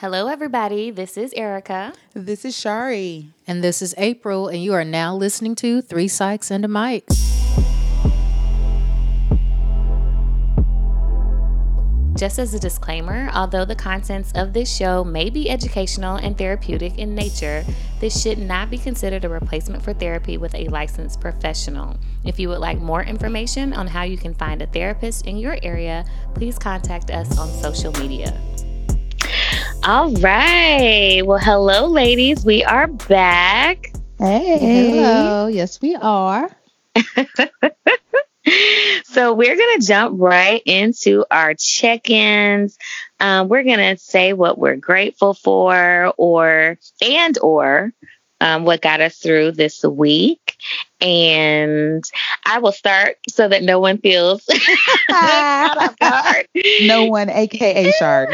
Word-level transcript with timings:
Hello, 0.00 0.28
everybody. 0.28 0.90
This 0.90 1.18
is 1.18 1.30
Erica. 1.34 1.92
This 2.14 2.46
is 2.46 2.58
Shari. 2.58 3.34
And 3.46 3.62
this 3.62 3.82
is 3.82 3.94
April, 3.98 4.48
and 4.48 4.64
you 4.64 4.72
are 4.72 4.82
now 4.82 5.14
listening 5.14 5.54
to 5.56 5.82
Three 5.82 6.08
Psychs 6.08 6.50
and 6.50 6.64
a 6.64 6.68
Mic. 6.68 7.06
Just 12.18 12.38
as 12.38 12.54
a 12.54 12.58
disclaimer, 12.58 13.28
although 13.34 13.66
the 13.66 13.74
contents 13.74 14.32
of 14.34 14.54
this 14.54 14.74
show 14.74 15.04
may 15.04 15.28
be 15.28 15.50
educational 15.50 16.16
and 16.16 16.38
therapeutic 16.38 16.96
in 16.96 17.14
nature, 17.14 17.62
this 18.00 18.22
should 18.22 18.38
not 18.38 18.70
be 18.70 18.78
considered 18.78 19.26
a 19.26 19.28
replacement 19.28 19.82
for 19.82 19.92
therapy 19.92 20.38
with 20.38 20.54
a 20.54 20.66
licensed 20.68 21.20
professional. 21.20 21.94
If 22.24 22.40
you 22.40 22.48
would 22.48 22.60
like 22.60 22.78
more 22.78 23.02
information 23.02 23.74
on 23.74 23.86
how 23.86 24.04
you 24.04 24.16
can 24.16 24.32
find 24.32 24.62
a 24.62 24.66
therapist 24.66 25.26
in 25.26 25.36
your 25.36 25.58
area, 25.62 26.06
please 26.32 26.58
contact 26.58 27.10
us 27.10 27.38
on 27.38 27.50
social 27.50 27.92
media. 28.00 28.40
All 29.82 30.12
right. 30.12 31.22
Well, 31.24 31.38
hello, 31.38 31.86
ladies. 31.86 32.44
We 32.44 32.62
are 32.64 32.86
back. 32.86 33.90
Hey. 34.18 34.58
Hello. 34.58 35.46
Yes, 35.46 35.80
we 35.80 35.96
are. 35.96 36.50
so 39.04 39.32
we're 39.32 39.56
going 39.56 39.80
to 39.80 39.86
jump 39.86 40.20
right 40.20 40.62
into 40.66 41.24
our 41.30 41.54
check-ins. 41.54 42.76
Um, 43.20 43.48
we're 43.48 43.62
going 43.62 43.78
to 43.78 43.96
say 43.96 44.34
what 44.34 44.58
we're 44.58 44.76
grateful 44.76 45.32
for 45.32 46.12
or 46.18 46.78
and 47.00 47.38
or 47.38 47.94
um, 48.38 48.64
what 48.64 48.82
got 48.82 49.00
us 49.00 49.16
through 49.16 49.52
this 49.52 49.82
week. 49.82 50.49
And 51.00 52.04
I 52.44 52.58
will 52.58 52.72
start 52.72 53.16
so 53.28 53.48
that 53.48 53.62
no 53.62 53.80
one 53.80 53.98
feels 53.98 54.46
no 56.82 57.06
one, 57.06 57.30
aka 57.30 57.90
Shard. 57.92 58.28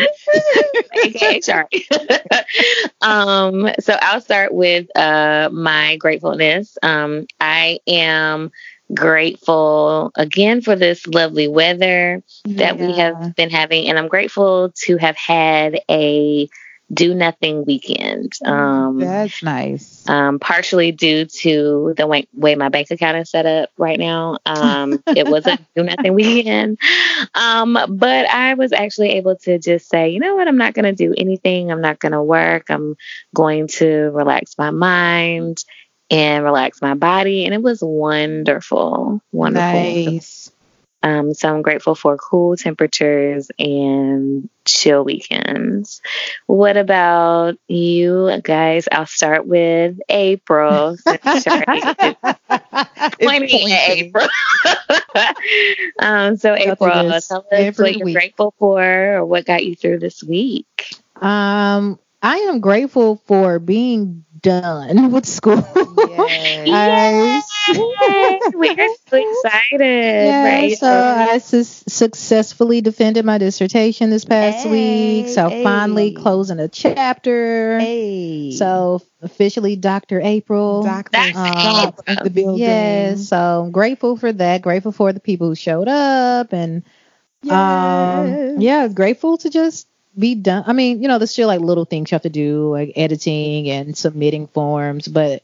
aka 0.95 1.41
Shari. 1.41 1.87
um, 3.01 3.71
so 3.81 3.97
I'll 4.01 4.21
start 4.21 4.53
with 4.53 4.95
uh, 4.97 5.51
my 5.53 5.97
gratefulness. 5.97 6.77
Um, 6.83 7.27
I 7.41 7.81
am 7.87 8.51
grateful 8.95 10.13
again 10.15 10.61
for 10.61 10.77
this 10.77 11.07
lovely 11.07 11.49
weather 11.49 12.23
that 12.45 12.79
yeah. 12.79 12.87
we 12.87 12.99
have 12.99 13.37
been 13.37 13.51
having, 13.51 13.89
and 13.89 13.99
I'm 13.99 14.09
grateful 14.09 14.73
to 14.85 14.97
have 14.97 15.17
had 15.17 15.81
a 15.91 16.49
do 16.93 17.15
nothing 17.15 17.65
weekend. 17.65 18.33
Mm, 18.45 18.49
um, 18.49 19.01
That's 19.01 19.43
nice. 19.43 20.09
Um, 20.09 20.39
partially 20.39 20.93
due 20.93 21.25
to 21.25 21.95
the 21.97 22.07
way, 22.07 22.29
way, 22.33 22.55
my 22.55 22.69
bank 22.69 22.91
account 22.91 23.19
is 23.19 23.31
set 23.31 23.45
up 23.47 23.71
right 23.77 23.99
now. 23.99 24.39
Um, 24.47 25.03
it 25.07 25.27
was 25.27 25.47
a 25.47 25.59
do 25.75 25.83
nothing 25.83 26.15
weekend. 26.15 26.79
Um, 27.35 27.77
but 27.89 28.31
I 28.31 28.55
was 28.55 28.73
actually 28.73 29.11
able 29.13 29.37
to 29.39 29.59
just 29.59 29.89
say, 29.89 30.11
you 30.11 30.21
know 30.21 30.37
what, 30.37 30.47
I'm 30.47 30.59
not 30.59 30.75
going 30.75 30.85
to 30.85 30.93
do 30.93 31.13
anything. 31.17 31.71
I'm 31.73 31.81
not 31.81 31.99
going 31.99 32.13
to 32.13 32.23
work. 32.23 32.71
I'm 32.71 32.97
going 33.35 33.67
to 33.69 34.11
relax 34.13 34.57
my 34.57 34.71
mind 34.71 35.65
and 36.09 36.45
relax 36.45 36.81
my 36.81 36.95
body. 36.95 37.45
And 37.45 37.55
it 37.55 37.63
was 37.63 37.81
wonderful. 37.83 39.21
Wonderful. 39.33 39.81
Nice. 39.81 40.36
Um, 41.07 41.35
so 41.35 41.55
I'm 41.55 41.63
grateful 41.63 41.95
for 41.95 42.17
cool 42.17 42.57
temperatures 42.57 43.49
and 43.61 44.51
chill 44.65 45.05
weekends. 45.05 46.03
What 46.47 46.77
about 46.77 47.59
you 47.69 48.41
guys? 48.43 48.89
I'll 48.91 49.07
start 49.07 49.47
with 49.47 50.01
April. 50.09 50.97
pointing 53.21 53.71
at 53.71 53.89
April. 53.89 54.27
um, 56.01 56.37
so 56.39 56.55
April, 56.55 56.77
tell 56.77 57.13
us 57.13 57.31
what 57.31 57.97
you're 57.97 58.07
week. 58.07 58.15
grateful 58.17 58.53
for 58.59 58.83
or 58.83 59.25
what 59.25 59.47
got 59.47 59.65
you 59.65 59.77
through 59.77 60.01
this 60.01 60.25
week. 60.25 60.67
Um, 61.23 62.01
I 62.21 62.39
am 62.39 62.59
grateful 62.59 63.23
for 63.27 63.61
being 63.61 64.25
done 64.41 65.13
with 65.13 65.27
school. 65.27 65.63
Yes. 65.99 66.67
yes. 66.67 67.56
We're 67.69 68.95
so 69.09 69.17
excited. 69.17 69.81
Yeah, 69.81 70.45
right? 70.45 70.79
So 70.79 70.89
I 70.89 71.39
su- 71.39 71.65
successfully 71.65 72.81
defended 72.81 73.25
my 73.25 73.39
dissertation 73.39 74.11
this 74.11 74.25
past 74.25 74.67
hey, 74.67 74.71
week. 75.23 75.29
So 75.29 75.49
hey. 75.49 75.65
finally 75.65 76.13
closing 76.13 76.61
a 76.61 76.69
chapter. 76.69 77.79
Hey. 77.79 78.53
So 78.53 79.03
officially 79.23 79.77
Dr. 79.77 80.21
April. 80.21 80.83
Dr. 80.83 81.19
Um, 81.35 81.93
the 82.23 82.31
building. 82.31 82.59
Yes. 82.59 83.29
So 83.29 83.63
I'm 83.65 83.73
grateful 83.73 84.17
for 84.17 84.33
that. 84.33 84.63
Grateful 84.63 84.93
for 84.93 85.13
the 85.13 85.21
people 85.21 85.49
who 85.49 85.55
showed 85.55 85.89
up 85.89 86.53
and 86.53 86.85
um, 87.45 88.29
yes. 88.29 88.51
um 88.55 88.61
yeah, 88.61 88.89
grateful 88.89 89.39
to 89.39 89.51
just 89.51 89.89
be 90.19 90.35
done. 90.35 90.65
I 90.67 90.73
mean, 90.73 91.03
you 91.03 91.09
know, 91.09 91.19
there's 91.19 91.31
still 91.31 91.49
like 91.49 91.61
little 91.61 91.85
things 91.85 92.11
you 92.11 92.15
have 92.15 92.23
to 92.23 92.31
do, 92.31 92.71
like 92.71 92.93
editing 92.97 93.69
and 93.69 93.97
submitting 93.97 94.47
forms, 94.47 95.09
but 95.09 95.43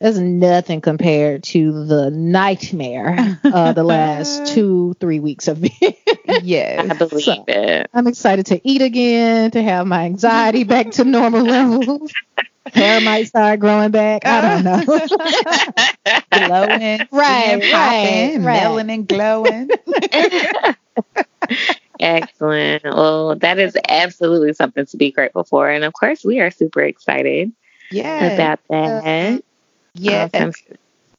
there's 0.00 0.18
nothing 0.18 0.80
compared 0.80 1.42
to 1.42 1.84
the 1.84 2.10
nightmare 2.10 3.38
uh, 3.44 3.74
the 3.74 3.84
last 3.84 4.46
two, 4.54 4.94
three 4.98 5.20
weeks 5.20 5.46
of 5.46 5.60
been. 5.60 5.72
yes, 6.42 6.90
I 6.90 6.94
believe 6.94 7.24
so 7.24 7.44
it. 7.46 7.90
I'm 7.92 8.06
excited 8.06 8.46
to 8.46 8.60
eat 8.66 8.80
again, 8.80 9.50
to 9.50 9.62
have 9.62 9.86
my 9.86 10.06
anxiety 10.06 10.64
back 10.64 10.92
to 10.92 11.04
normal 11.04 11.42
levels. 11.42 12.12
Hair 12.72 13.02
might 13.02 13.26
start 13.26 13.60
growing 13.60 13.90
back. 13.90 14.24
I 14.24 14.62
don't 14.62 14.64
know. 14.64 14.84
glowing, 16.30 17.00
right, 17.10 17.60
right, 17.60 17.62
popping, 17.70 18.44
right. 18.44 18.62
melanin 18.62 19.06
glowing. 19.06 19.70
Excellent. 21.98 22.84
Well, 22.84 23.36
that 23.36 23.58
is 23.58 23.76
absolutely 23.88 24.54
something 24.54 24.86
to 24.86 24.96
be 24.96 25.10
grateful 25.10 25.44
for. 25.44 25.68
And 25.68 25.84
of 25.84 25.92
course, 25.92 26.24
we 26.24 26.40
are 26.40 26.50
super 26.50 26.80
excited 26.80 27.52
yeah. 27.90 28.24
about 28.24 28.60
that. 28.68 29.42
Yeah. 29.94 30.28
Awesome. 30.34 30.52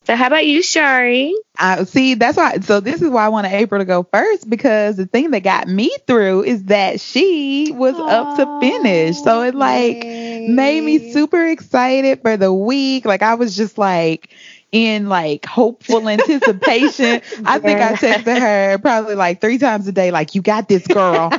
So 0.06 0.16
how 0.16 0.28
about 0.28 0.46
you, 0.46 0.62
Shari? 0.62 1.36
I 1.58 1.84
see. 1.84 2.16
That's 2.16 2.38
why. 2.38 2.60
So 2.60 2.80
this 2.80 3.02
is 3.02 3.10
why 3.10 3.26
I 3.26 3.30
wanted 3.30 3.52
April 3.52 3.80
to 3.82 3.86
go 3.86 4.04
first 4.04 4.50
because 4.50 4.98
the 4.98 5.06
thing 5.06 5.32
that 5.32 5.42
got 5.42 5.68
me 5.68 5.92
through 6.08 6.44
is 6.44 6.66
that 6.66 7.00
she 7.00 7.72
was 7.74 8.00
Aww, 8.00 8.08
up 8.08 8.34
to 8.34 8.48
finish. 8.60 9.22
So 9.22 9.42
it 9.44 9.54
like 9.54 10.08
yay. 10.08 10.46
made 10.46 10.82
me 10.84 11.00
super 11.00 11.46
excited 11.48 12.22
for 12.22 12.38
the 12.38 12.52
week. 12.54 13.06
Like 13.06 13.22
I 13.22 13.36
was 13.36 13.56
just 13.56 13.78
like, 13.78 14.30
in 14.72 15.10
like 15.10 15.46
hopeful 15.46 16.08
anticipation. 16.08 17.22
I 17.46 17.60
think 17.60 17.80
I 17.80 17.94
texted 17.94 18.40
her 18.40 18.78
probably 18.80 19.16
like 19.16 19.42
three 19.42 19.58
times 19.58 19.88
a 19.88 19.92
day, 19.92 20.12
like, 20.12 20.36
you 20.36 20.42
got 20.42 20.68
this 20.68 20.88
girl. 20.88 21.32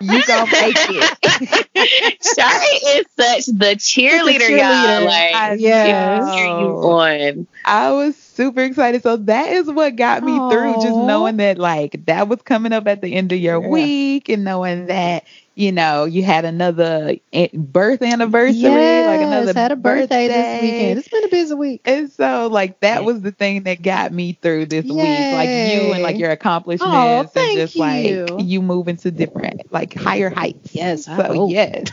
you 0.00 0.24
gonna 0.26 0.50
make 0.50 0.76
it. 0.78 2.18
Shari 2.38 2.98
is 2.98 3.06
such 3.16 3.46
the 3.46 3.76
cheerleader, 3.76 4.40
cheerleader. 4.40 5.00
y'all. 5.00 5.04
Like, 5.04 5.60
yeah. 5.60 6.34
cheer 6.34 6.46
you 6.46 6.52
on. 6.52 7.46
I 7.64 7.92
was 7.92 8.27
super 8.38 8.62
excited. 8.62 9.02
So 9.02 9.16
that 9.16 9.52
is 9.52 9.66
what 9.66 9.96
got 9.96 10.22
me 10.22 10.38
Aww. 10.38 10.50
through 10.50 10.74
just 10.74 10.96
knowing 10.96 11.38
that 11.38 11.58
like 11.58 12.06
that 12.06 12.28
was 12.28 12.40
coming 12.42 12.72
up 12.72 12.86
at 12.86 13.02
the 13.02 13.12
end 13.12 13.32
of 13.32 13.38
your 13.38 13.60
yeah. 13.60 13.68
week 13.68 14.28
and 14.28 14.44
knowing 14.44 14.86
that 14.86 15.24
you 15.56 15.72
know, 15.72 16.04
you 16.04 16.22
had 16.22 16.44
another 16.44 17.16
eh, 17.32 17.48
birth 17.52 18.00
anniversary, 18.00 18.60
yes, 18.60 19.06
like 19.08 19.26
another 19.26 19.58
had 19.58 19.72
a 19.72 19.76
birthday, 19.76 20.28
birthday, 20.28 20.60
this 20.60 20.62
weekend. 20.62 20.98
It's 21.00 21.08
been 21.08 21.24
a 21.24 21.28
busy 21.28 21.54
week. 21.54 21.80
And 21.84 22.12
so 22.12 22.46
like 22.46 22.78
that 22.78 23.04
was 23.04 23.22
the 23.22 23.32
thing 23.32 23.64
that 23.64 23.82
got 23.82 24.12
me 24.12 24.34
through 24.40 24.66
this 24.66 24.84
Yay. 24.84 24.92
week. 24.94 25.32
Like 25.32 25.48
you 25.48 25.92
and 25.94 26.02
like 26.04 26.16
your 26.16 26.30
accomplishments 26.30 27.32
oh, 27.34 27.40
and 27.40 27.58
just 27.58 27.74
you. 27.74 27.80
like 27.80 28.46
you 28.46 28.62
moving 28.62 28.98
to 28.98 29.10
different 29.10 29.72
like 29.72 29.94
higher 29.94 30.30
heights. 30.30 30.72
Yes. 30.76 31.06
So 31.06 31.48
yes. 31.48 31.90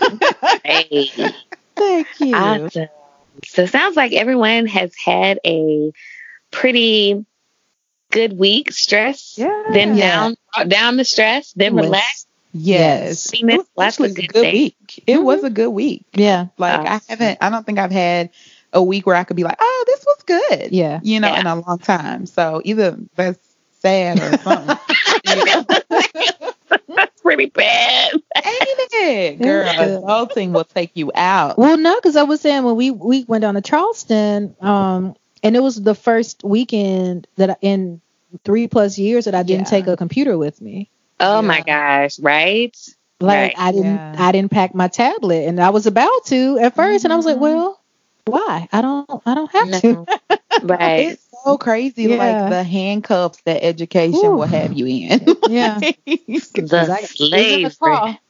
hey. 0.64 1.10
Thank 1.76 2.18
you. 2.18 2.34
Awesome. 2.34 2.88
So 3.44 3.62
it 3.62 3.70
sounds 3.70 3.96
like 3.96 4.12
everyone 4.12 4.66
has 4.66 4.94
had 4.96 5.38
a 5.44 5.92
pretty 6.50 7.24
good 8.10 8.38
week. 8.38 8.72
Stress, 8.72 9.34
yeah. 9.36 9.64
then 9.72 9.96
yeah. 9.96 10.32
down 10.54 10.68
down 10.68 10.96
the 10.96 11.04
stress, 11.04 11.52
then 11.52 11.76
relax 11.76 12.26
Yes. 12.58 13.32
I 13.34 13.44
mean, 13.44 13.60
that's 13.76 14.00
a 14.00 14.10
good, 14.10 14.32
good 14.32 14.52
week. 14.52 15.02
It 15.06 15.16
mm-hmm. 15.16 15.24
was 15.24 15.44
a 15.44 15.50
good 15.50 15.70
week. 15.70 16.04
Yeah. 16.14 16.46
Like 16.58 16.86
I 16.86 17.00
haven't 17.08 17.38
I 17.40 17.50
don't 17.50 17.66
think 17.66 17.78
I've 17.78 17.92
had 17.92 18.30
a 18.72 18.82
week 18.82 19.06
where 19.06 19.16
I 19.16 19.24
could 19.24 19.36
be 19.36 19.44
like, 19.44 19.58
oh, 19.60 19.84
this 19.86 20.04
was 20.06 20.22
good. 20.24 20.72
Yeah. 20.72 21.00
You 21.02 21.20
know, 21.20 21.28
yeah. 21.28 21.40
in 21.40 21.46
a 21.46 21.56
long 21.56 21.78
time. 21.78 22.26
So 22.26 22.62
either 22.64 22.96
that's 23.14 23.38
sad 23.80 24.20
or 24.20 24.38
something. 24.38 24.76
that's 27.26 27.36
pretty 27.36 27.50
bad. 27.50 28.12
Ain't 28.12 28.24
it? 28.92 29.42
Girl, 29.42 29.66
adulting 29.66 30.52
will 30.52 30.64
take 30.64 30.92
you 30.94 31.12
out. 31.14 31.58
Well, 31.58 31.76
no, 31.76 31.94
because 31.96 32.16
I 32.16 32.22
was 32.22 32.40
saying 32.40 32.64
when 32.64 32.76
we, 32.76 32.90
we 32.90 33.24
went 33.24 33.42
down 33.42 33.54
to 33.54 33.60
Charleston, 33.60 34.56
um, 34.60 35.16
and 35.42 35.56
it 35.56 35.60
was 35.60 35.80
the 35.80 35.94
first 35.94 36.44
weekend 36.44 37.26
that 37.36 37.50
I, 37.50 37.56
in 37.60 38.00
three 38.44 38.68
plus 38.68 38.98
years 38.98 39.26
that 39.26 39.34
I 39.34 39.42
didn't 39.42 39.66
yeah. 39.66 39.70
take 39.70 39.86
a 39.86 39.96
computer 39.96 40.36
with 40.36 40.60
me. 40.60 40.90
Oh 41.20 41.36
yeah. 41.36 41.40
my 41.40 41.60
gosh, 41.62 42.18
right? 42.18 42.76
Like 43.20 43.54
right. 43.54 43.54
I 43.56 43.72
didn't 43.72 43.94
yeah. 43.94 44.14
I 44.18 44.32
didn't 44.32 44.50
pack 44.50 44.74
my 44.74 44.88
tablet 44.88 45.46
and 45.46 45.60
I 45.60 45.70
was 45.70 45.86
about 45.86 46.26
to 46.26 46.58
at 46.58 46.74
1st 46.74 46.96
mm-hmm. 46.96 47.06
and 47.06 47.12
I 47.12 47.16
was 47.16 47.24
like, 47.24 47.36
mm-hmm. 47.36 47.42
well, 47.42 47.80
why? 48.26 48.68
I 48.72 48.82
don't 48.82 49.08
I 49.24 49.34
don't 49.34 49.50
have 49.52 49.68
no. 49.68 49.80
to. 49.80 50.20
right. 50.64 51.18
It's 51.46 51.52
so 51.52 51.58
crazy 51.58 52.04
yeah. 52.04 52.16
like 52.16 52.50
the 52.50 52.64
handcuffs 52.64 53.40
that 53.42 53.64
education 53.64 54.20
Ooh. 54.24 54.32
will 54.32 54.46
have 54.46 54.72
you 54.72 54.86
in. 54.86 55.20
yeah. 55.48 55.78
the 55.78 57.08
slavery. 57.14 58.20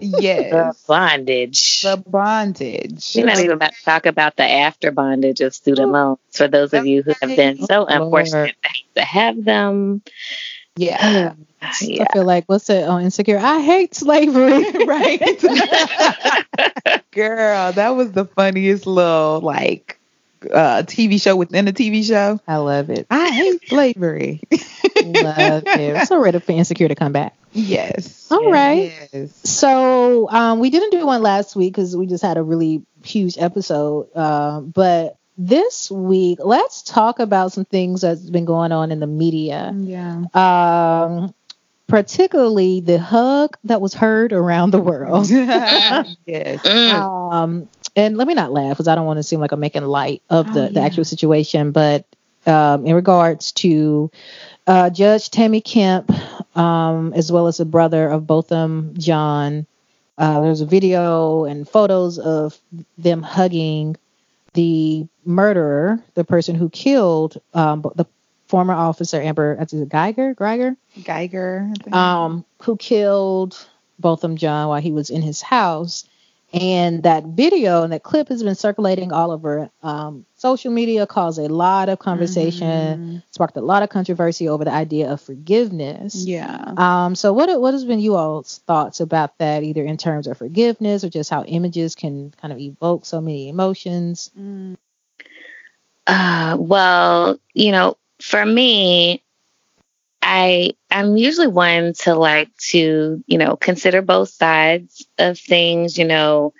yes. 0.00 0.50
The 0.50 0.74
bondage. 0.86 1.82
The 1.82 2.02
bondage. 2.06 3.12
We're 3.16 3.24
not 3.24 3.38
even 3.38 3.52
about 3.52 3.72
to 3.72 3.82
talk 3.82 4.04
about 4.04 4.36
the 4.36 4.44
after 4.44 4.90
bondage 4.90 5.40
of 5.40 5.54
student 5.54 5.90
loans 5.90 6.18
for 6.32 6.48
those 6.48 6.74
of 6.74 6.86
you 6.86 7.02
who 7.02 7.14
have 7.22 7.34
been 7.34 7.64
so 7.64 7.86
unfortunate 7.86 8.56
to 8.94 9.02
have 9.02 9.42
them. 9.42 10.02
Yeah. 10.76 11.34
yeah. 11.80 12.04
I 12.04 12.12
feel 12.12 12.24
like 12.24 12.44
what's 12.46 12.70
it 12.70 12.84
on 12.84 13.02
Insecure? 13.02 13.38
I 13.38 13.60
hate 13.60 13.94
slavery. 13.94 14.70
right. 14.86 15.40
Girl, 17.10 17.72
that 17.72 17.90
was 17.96 18.12
the 18.12 18.26
funniest 18.26 18.86
little 18.86 19.40
like 19.40 19.97
uh, 20.44 20.82
TV 20.84 21.20
show 21.20 21.36
within 21.36 21.68
a 21.68 21.72
TV 21.72 22.04
show. 22.04 22.40
I 22.46 22.56
love 22.56 22.90
it. 22.90 23.06
I 23.10 23.30
hate 23.30 23.68
slavery. 23.68 24.40
love 24.50 25.62
it. 25.66 26.08
So 26.08 26.20
ready 26.20 26.38
for 26.40 26.52
Insecure 26.52 26.88
to 26.88 26.94
come 26.94 27.12
back. 27.12 27.34
Yes. 27.52 28.30
All 28.30 28.50
right. 28.50 28.92
Yes. 29.12 29.38
So 29.44 30.28
um, 30.30 30.58
we 30.58 30.70
didn't 30.70 30.90
do 30.90 31.06
one 31.06 31.22
last 31.22 31.56
week 31.56 31.74
because 31.74 31.96
we 31.96 32.06
just 32.06 32.22
had 32.22 32.36
a 32.36 32.42
really 32.42 32.82
huge 33.02 33.36
episode. 33.38 34.08
Uh, 34.14 34.60
but 34.60 35.16
this 35.36 35.90
week, 35.90 36.40
let's 36.42 36.82
talk 36.82 37.20
about 37.20 37.52
some 37.52 37.64
things 37.64 38.00
that's 38.02 38.28
been 38.28 38.44
going 38.44 38.72
on 38.72 38.90
in 38.90 39.00
the 39.00 39.06
media. 39.06 39.72
Yeah. 39.74 40.24
Um, 40.34 41.34
particularly 41.86 42.80
the 42.80 42.98
hug 42.98 43.56
that 43.64 43.80
was 43.80 43.94
heard 43.94 44.32
around 44.32 44.70
the 44.70 44.80
world. 44.80 45.28
yes. 46.26 46.64
Um, 47.28 47.68
and 47.98 48.16
let 48.16 48.28
me 48.28 48.34
not 48.34 48.52
laugh 48.52 48.70
because 48.70 48.86
I 48.86 48.94
don't 48.94 49.06
want 49.06 49.16
to 49.16 49.24
seem 49.24 49.40
like 49.40 49.50
I'm 49.50 49.58
making 49.58 49.82
light 49.82 50.22
of 50.30 50.54
the, 50.54 50.60
oh, 50.60 50.64
yeah. 50.64 50.70
the 50.70 50.80
actual 50.82 51.04
situation, 51.04 51.72
but 51.72 52.06
um, 52.46 52.86
in 52.86 52.94
regards 52.94 53.50
to 53.52 54.08
uh, 54.68 54.88
Judge 54.90 55.30
Tammy 55.30 55.60
Kemp, 55.60 56.08
um, 56.56 57.12
as 57.14 57.32
well 57.32 57.48
as 57.48 57.56
the 57.56 57.64
brother 57.64 58.08
of 58.08 58.24
both 58.24 58.46
them, 58.46 58.94
Jean, 58.96 59.66
uh, 60.16 60.40
there's 60.40 60.60
a 60.60 60.66
video 60.66 61.44
and 61.44 61.68
photos 61.68 62.20
of 62.20 62.56
them 62.98 63.20
hugging 63.20 63.96
the 64.52 65.08
murderer, 65.24 66.00
the 66.14 66.24
person 66.24 66.54
who 66.54 66.70
killed 66.70 67.40
um, 67.52 67.84
the 67.96 68.06
former 68.46 68.74
officer 68.74 69.20
Amber, 69.20 69.58
it 69.60 69.70
Guyger, 69.70 70.36
Guyger, 70.36 70.76
Guyger, 71.00 71.92
um, 71.92 72.44
who 72.62 72.76
killed 72.76 73.68
Botham 73.98 74.36
Jean 74.36 74.68
while 74.68 74.80
he 74.80 74.92
was 74.92 75.10
in 75.10 75.22
his 75.22 75.42
house. 75.42 76.08
And 76.52 77.02
that 77.02 77.24
video 77.24 77.82
and 77.82 77.92
that 77.92 78.02
clip 78.02 78.28
has 78.28 78.42
been 78.42 78.54
circulating 78.54 79.12
all 79.12 79.30
over 79.32 79.70
um, 79.82 80.24
social 80.34 80.72
media, 80.72 81.06
caused 81.06 81.38
a 81.38 81.48
lot 81.48 81.90
of 81.90 81.98
conversation, 81.98 82.66
mm-hmm. 82.66 83.16
sparked 83.30 83.58
a 83.58 83.60
lot 83.60 83.82
of 83.82 83.90
controversy 83.90 84.48
over 84.48 84.64
the 84.64 84.72
idea 84.72 85.12
of 85.12 85.20
forgiveness. 85.20 86.24
Yeah. 86.24 86.72
Um. 86.78 87.14
So 87.14 87.34
what 87.34 87.60
what 87.60 87.74
has 87.74 87.84
been 87.84 88.00
you 88.00 88.16
all's 88.16 88.58
thoughts 88.66 89.00
about 89.00 89.36
that, 89.38 89.62
either 89.62 89.84
in 89.84 89.98
terms 89.98 90.26
of 90.26 90.38
forgiveness 90.38 91.04
or 91.04 91.10
just 91.10 91.28
how 91.28 91.44
images 91.44 91.94
can 91.94 92.32
kind 92.40 92.52
of 92.52 92.58
evoke 92.58 93.04
so 93.04 93.20
many 93.20 93.50
emotions? 93.50 94.30
Mm. 94.38 94.78
Uh. 96.06 96.56
Well, 96.58 97.38
you 97.52 97.72
know, 97.72 97.98
for 98.22 98.46
me, 98.46 99.22
I 100.30 100.74
I'm 100.90 101.16
usually 101.16 101.46
one 101.46 101.94
to 102.00 102.14
like 102.14 102.54
to, 102.68 103.24
you 103.26 103.38
know, 103.38 103.56
consider 103.56 104.02
both 104.02 104.28
sides 104.28 105.06
of 105.18 105.38
things, 105.38 105.96
you 105.96 106.04
know. 106.04 106.52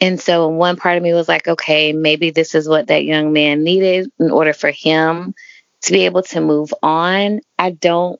And 0.00 0.18
so 0.18 0.48
one 0.48 0.76
part 0.76 0.96
of 0.96 1.02
me 1.02 1.12
was 1.12 1.28
like, 1.28 1.46
okay, 1.46 1.92
maybe 1.92 2.30
this 2.30 2.54
is 2.54 2.66
what 2.66 2.86
that 2.86 3.04
young 3.04 3.34
man 3.34 3.64
needed 3.64 4.10
in 4.18 4.30
order 4.30 4.54
for 4.54 4.70
him 4.70 5.34
to 5.82 5.92
be 5.92 6.06
able 6.06 6.22
to 6.22 6.40
move 6.40 6.72
on. 6.82 7.40
I 7.58 7.70
don't, 7.70 8.18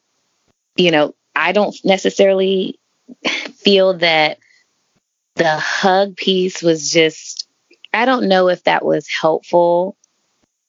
you 0.76 0.90
know, 0.90 1.14
I 1.34 1.52
don't 1.52 1.75
necessarily 1.82 2.78
feel 3.55 3.94
that 3.94 4.38
the 5.37 5.56
hug 5.56 6.17
piece 6.17 6.62
was 6.62 6.90
just 6.90 7.49
I 7.94 8.05
don't 8.05 8.28
know 8.28 8.49
if 8.49 8.64
that 8.64 8.84
was 8.84 9.08
helpful, 9.08 9.96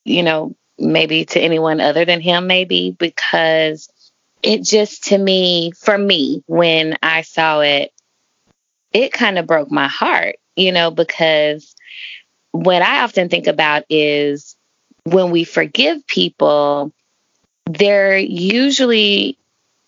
you 0.06 0.24
know, 0.24 0.56
maybe 0.80 1.26
to 1.26 1.42
anyone 1.42 1.82
other 1.82 2.06
than 2.06 2.22
him, 2.22 2.48
maybe 2.48 2.96
because 2.98 3.90
it 4.48 4.64
just 4.64 5.06
to 5.06 5.18
me, 5.18 5.72
for 5.72 5.98
me, 5.98 6.42
when 6.48 6.98
I 7.04 7.24
saw 7.24 7.60
it, 7.60 7.92
it 8.94 9.12
kind 9.12 9.38
of 9.38 9.46
broke 9.46 9.70
my 9.70 9.90
heart, 9.90 10.38
you 10.56 10.72
know, 10.72 10.90
because 10.90 11.76
what 12.52 12.82
I 12.82 13.04
often 13.04 13.28
think 13.28 13.48
about 13.48 13.84
is 13.90 14.56
when 15.04 15.32
we 15.32 15.44
forgive 15.44 16.08
people, 16.08 16.94
there 17.66 18.18
usually 18.18 19.38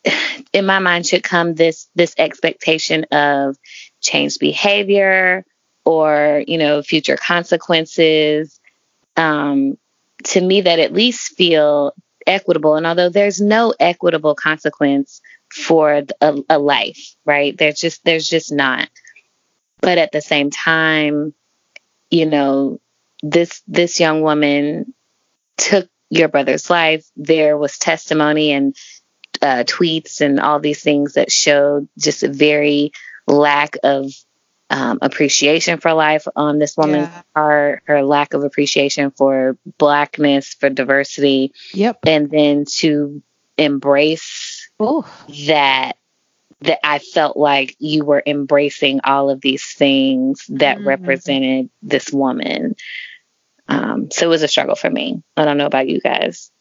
in 0.53 0.65
my 0.65 0.79
mind 0.79 1.07
should 1.07 1.23
come 1.23 1.56
this 1.56 1.88
this 1.95 2.13
expectation 2.17 3.06
of 3.13 3.57
changed 4.01 4.41
behavior 4.41 5.45
or 5.85 6.44
you 6.45 6.57
know 6.57 6.81
future 6.81 7.15
consequences. 7.15 8.59
Um, 9.15 9.77
to 10.25 10.41
me 10.41 10.59
that 10.61 10.79
at 10.79 10.91
least 10.91 11.38
feel 11.38 11.94
equitable. 12.30 12.76
And 12.76 12.86
although 12.86 13.10
there's 13.10 13.42
no 13.42 13.74
equitable 13.80 14.36
consequence 14.36 15.22
for 15.52 16.04
a, 16.22 16.36
a 16.50 16.60
life, 16.60 17.16
right? 17.26 17.58
There's 17.58 17.80
just 17.80 18.06
there's 18.06 18.30
just 18.30 18.52
not. 18.52 18.90
But 19.81 19.98
at 19.98 20.12
the 20.12 20.22
same 20.22 20.50
time, 20.50 21.34
you 22.10 22.26
know, 22.26 22.80
this 23.24 23.62
this 23.68 24.00
young 24.00 24.22
woman 24.22 24.94
took 25.58 25.90
your 26.10 26.28
brother's 26.28 26.70
life. 26.70 27.06
There 27.16 27.58
was 27.58 27.78
testimony 27.78 28.52
and 28.52 28.76
uh, 29.42 29.64
tweets 29.66 30.22
and 30.22 30.40
all 30.40 30.60
these 30.60 30.81
things 30.81 31.14
that 31.14 31.31
showed 31.31 31.88
just 31.98 32.24
a 32.24 32.30
very 32.30 32.92
lack 33.28 33.78
of 33.84 34.12
um, 34.69 35.00
appreciation 35.01 35.80
for 35.80 35.94
life 35.94 36.27
on 36.36 36.60
this 36.60 36.77
woman's 36.77 37.07
yeah. 37.07 37.21
part, 37.33 37.83
her 37.86 38.04
lack 38.04 38.33
of 38.33 38.44
appreciation 38.44 39.12
for 39.12 39.57
blackness, 39.77 40.54
for 40.54 40.69
diversity. 40.69 41.54
Yep. 41.74 42.00
And 42.06 42.30
then 42.30 42.66
to 42.77 43.21
embrace 43.57 44.69
Ooh. 44.81 45.06
that 45.48 45.98
that 46.62 46.86
I 46.86 47.00
felt 47.00 47.38
like 47.38 47.75
you 47.80 48.04
were 48.04 48.21
embracing 48.25 49.00
all 49.06 49.30
of 49.30 49.39
these 49.39 49.63
things 49.63 50.45
that 50.50 50.77
mm-hmm. 50.77 50.88
represented 50.88 51.69
this 51.81 52.12
woman. 52.12 52.75
Um, 53.69 54.12
so 54.12 54.25
it 54.25 54.30
was 54.30 54.44
a 54.44 54.48
struggle 54.48 54.75
for 54.75 54.89
me. 54.89 55.24
I 55.38 55.45
don't 55.45 55.57
know 55.57 55.66
about 55.66 55.88
you 55.88 56.01
guys. 56.01 56.51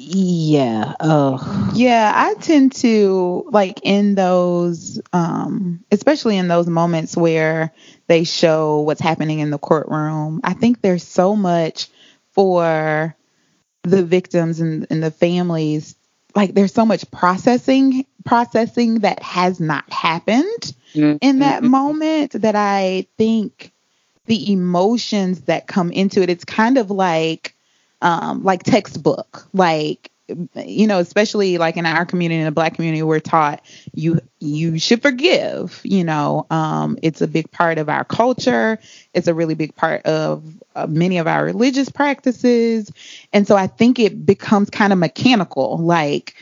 Yeah. 0.00 0.94
Oh. 1.00 1.72
Yeah, 1.74 2.12
I 2.14 2.34
tend 2.34 2.72
to 2.76 3.44
like 3.50 3.80
in 3.82 4.14
those 4.14 5.00
um 5.12 5.84
especially 5.90 6.36
in 6.36 6.48
those 6.48 6.68
moments 6.68 7.16
where 7.16 7.72
they 8.06 8.24
show 8.24 8.80
what's 8.80 9.00
happening 9.00 9.40
in 9.40 9.50
the 9.50 9.58
courtroom. 9.58 10.40
I 10.44 10.54
think 10.54 10.80
there's 10.80 11.06
so 11.06 11.34
much 11.34 11.88
for 12.32 13.16
the 13.82 14.04
victims 14.04 14.60
and, 14.60 14.86
and 14.90 15.02
the 15.02 15.10
families 15.10 15.96
like 16.34 16.54
there's 16.54 16.74
so 16.74 16.86
much 16.86 17.10
processing 17.10 18.06
processing 18.24 19.00
that 19.00 19.20
has 19.22 19.58
not 19.58 19.90
happened 19.92 20.72
mm-hmm. 20.94 21.16
in 21.20 21.40
that 21.40 21.62
moment 21.64 22.32
that 22.32 22.54
I 22.54 23.06
think 23.16 23.72
the 24.26 24.52
emotions 24.52 25.42
that 25.42 25.66
come 25.66 25.90
into 25.90 26.22
it 26.22 26.30
it's 26.30 26.44
kind 26.44 26.78
of 26.78 26.90
like 26.90 27.54
um, 28.02 28.42
like 28.42 28.62
textbook, 28.62 29.46
like 29.52 30.10
you 30.54 30.86
know, 30.86 30.98
especially 30.98 31.56
like 31.58 31.76
in 31.76 31.86
our 31.86 32.04
community, 32.04 32.38
in 32.38 32.44
the 32.44 32.52
black 32.52 32.74
community, 32.74 33.02
we're 33.02 33.20
taught 33.20 33.64
you 33.94 34.20
you 34.40 34.78
should 34.78 35.00
forgive. 35.02 35.80
You 35.84 36.04
know, 36.04 36.46
um, 36.50 36.98
it's 37.02 37.20
a 37.20 37.26
big 37.26 37.50
part 37.50 37.78
of 37.78 37.88
our 37.88 38.04
culture. 38.04 38.78
It's 39.14 39.26
a 39.26 39.34
really 39.34 39.54
big 39.54 39.74
part 39.74 40.04
of 40.04 40.44
uh, 40.74 40.86
many 40.86 41.18
of 41.18 41.26
our 41.26 41.44
religious 41.44 41.88
practices, 41.88 42.90
and 43.32 43.46
so 43.46 43.56
I 43.56 43.66
think 43.66 43.98
it 43.98 44.26
becomes 44.26 44.70
kind 44.70 44.92
of 44.92 44.98
mechanical, 44.98 45.78
like. 45.78 46.34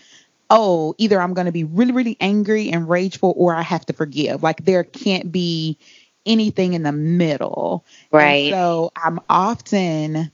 Oh, 0.48 0.94
either 0.96 1.20
I'm 1.20 1.34
going 1.34 1.46
to 1.46 1.52
be 1.52 1.64
really, 1.64 1.90
really 1.90 2.16
angry 2.20 2.70
and 2.70 2.88
rageful, 2.88 3.34
or 3.36 3.52
I 3.52 3.62
have 3.62 3.84
to 3.86 3.92
forgive. 3.92 4.44
Like 4.44 4.64
there 4.64 4.84
can't 4.84 5.32
be 5.32 5.76
anything 6.24 6.74
in 6.74 6.84
the 6.84 6.92
middle. 6.92 7.84
Right. 8.12 8.44
And 8.44 8.52
so 8.52 8.92
I'm 8.94 9.18
often 9.28 10.30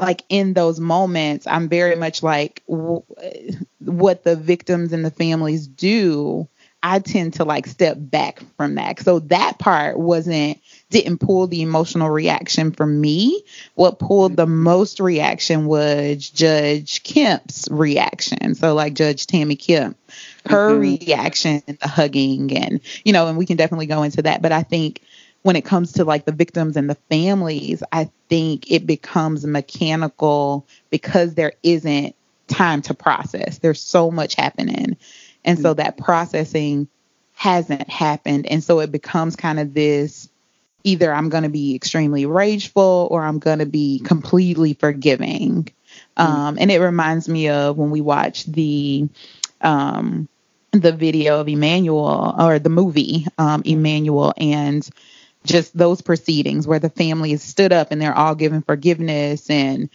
like 0.00 0.22
in 0.28 0.54
those 0.54 0.80
moments, 0.80 1.46
I'm 1.46 1.68
very 1.68 1.96
much 1.96 2.22
like 2.22 2.62
w- 2.68 3.02
what 3.80 4.24
the 4.24 4.36
victims 4.36 4.92
and 4.92 5.04
the 5.04 5.10
families 5.10 5.66
do. 5.66 6.48
I 6.82 6.98
tend 6.98 7.34
to 7.34 7.44
like 7.44 7.66
step 7.66 7.96
back 7.98 8.40
from 8.56 8.76
that. 8.76 9.00
So 9.00 9.18
that 9.20 9.58
part 9.58 9.98
wasn't 9.98 10.58
didn't 10.88 11.18
pull 11.18 11.46
the 11.46 11.62
emotional 11.62 12.08
reaction 12.08 12.72
from 12.72 13.00
me. 13.00 13.44
What 13.74 13.98
pulled 13.98 14.36
the 14.36 14.46
most 14.46 14.98
reaction 14.98 15.66
was 15.66 16.30
Judge 16.30 17.02
Kemp's 17.02 17.68
reaction. 17.70 18.54
So 18.54 18.74
like 18.74 18.94
Judge 18.94 19.26
Tammy 19.26 19.56
Kemp, 19.56 19.98
her 20.46 20.70
mm-hmm. 20.70 20.80
reaction, 20.80 21.62
the 21.66 21.86
hugging 21.86 22.56
and 22.56 22.80
you 23.04 23.12
know, 23.12 23.28
and 23.28 23.36
we 23.36 23.46
can 23.46 23.58
definitely 23.58 23.86
go 23.86 24.02
into 24.02 24.22
that. 24.22 24.40
But 24.40 24.52
I 24.52 24.62
think 24.62 25.02
when 25.42 25.56
it 25.56 25.64
comes 25.64 25.92
to 25.92 26.04
like 26.04 26.24
the 26.24 26.32
victims 26.32 26.76
and 26.76 26.88
the 26.88 26.96
families, 27.08 27.82
I 27.92 28.10
think 28.28 28.70
it 28.70 28.86
becomes 28.86 29.46
mechanical 29.46 30.66
because 30.90 31.34
there 31.34 31.52
isn't 31.62 32.14
time 32.46 32.82
to 32.82 32.94
process. 32.94 33.58
There's 33.58 33.80
so 33.80 34.10
much 34.10 34.34
happening. 34.34 34.96
And 35.44 35.58
so 35.58 35.74
that 35.74 35.96
processing 35.96 36.88
hasn't 37.32 37.88
happened. 37.88 38.46
And 38.46 38.62
so 38.62 38.80
it 38.80 38.92
becomes 38.92 39.36
kind 39.36 39.58
of 39.58 39.72
this 39.72 40.28
either 40.84 41.12
I'm 41.12 41.28
going 41.28 41.42
to 41.42 41.50
be 41.50 41.74
extremely 41.74 42.26
rageful 42.26 43.08
or 43.10 43.22
I'm 43.22 43.38
going 43.38 43.58
to 43.58 43.66
be 43.66 44.00
completely 44.00 44.74
forgiving. 44.74 45.64
Mm-hmm. 46.18 46.22
Um, 46.22 46.58
and 46.60 46.70
it 46.70 46.80
reminds 46.80 47.28
me 47.28 47.48
of 47.48 47.78
when 47.78 47.90
we 47.90 48.00
watched 48.00 48.52
the 48.52 49.08
um, 49.60 50.28
the 50.72 50.92
video 50.92 51.40
of 51.40 51.48
Emanuel 51.48 52.34
or 52.38 52.58
the 52.58 52.68
movie 52.68 53.26
um, 53.38 53.62
Emanuel 53.64 54.32
and 54.36 54.88
just 55.44 55.76
those 55.76 56.02
proceedings 56.02 56.66
where 56.66 56.78
the 56.78 56.90
family 56.90 57.32
is 57.32 57.42
stood 57.42 57.72
up 57.72 57.88
and 57.90 58.00
they're 58.00 58.16
all 58.16 58.34
giving 58.34 58.62
forgiveness 58.62 59.48
and 59.48 59.88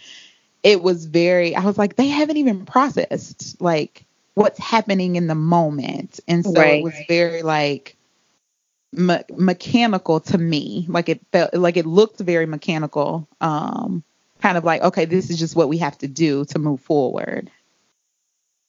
it 0.62 0.82
was 0.82 1.04
very 1.04 1.54
I 1.54 1.64
was 1.64 1.78
like 1.78 1.96
they 1.96 2.08
haven't 2.08 2.38
even 2.38 2.66
processed 2.66 3.60
like 3.60 4.04
what's 4.36 4.58
happening 4.58 5.16
in 5.16 5.28
the 5.28 5.34
moment. 5.34 6.20
And 6.28 6.44
so 6.44 6.52
right. 6.52 6.80
it 6.80 6.84
was 6.84 6.94
very 7.08 7.42
like 7.42 7.96
me- 8.92 9.24
mechanical 9.34 10.20
to 10.20 10.36
me. 10.36 10.84
Like 10.88 11.08
it 11.08 11.20
felt 11.32 11.54
like 11.54 11.78
it 11.78 11.86
looked 11.86 12.20
very 12.20 12.44
mechanical. 12.44 13.26
Um, 13.40 14.04
kind 14.42 14.58
of 14.58 14.64
like, 14.64 14.82
okay, 14.82 15.06
this 15.06 15.30
is 15.30 15.38
just 15.38 15.56
what 15.56 15.70
we 15.70 15.78
have 15.78 15.96
to 15.98 16.06
do 16.06 16.44
to 16.46 16.58
move 16.58 16.82
forward. 16.82 17.50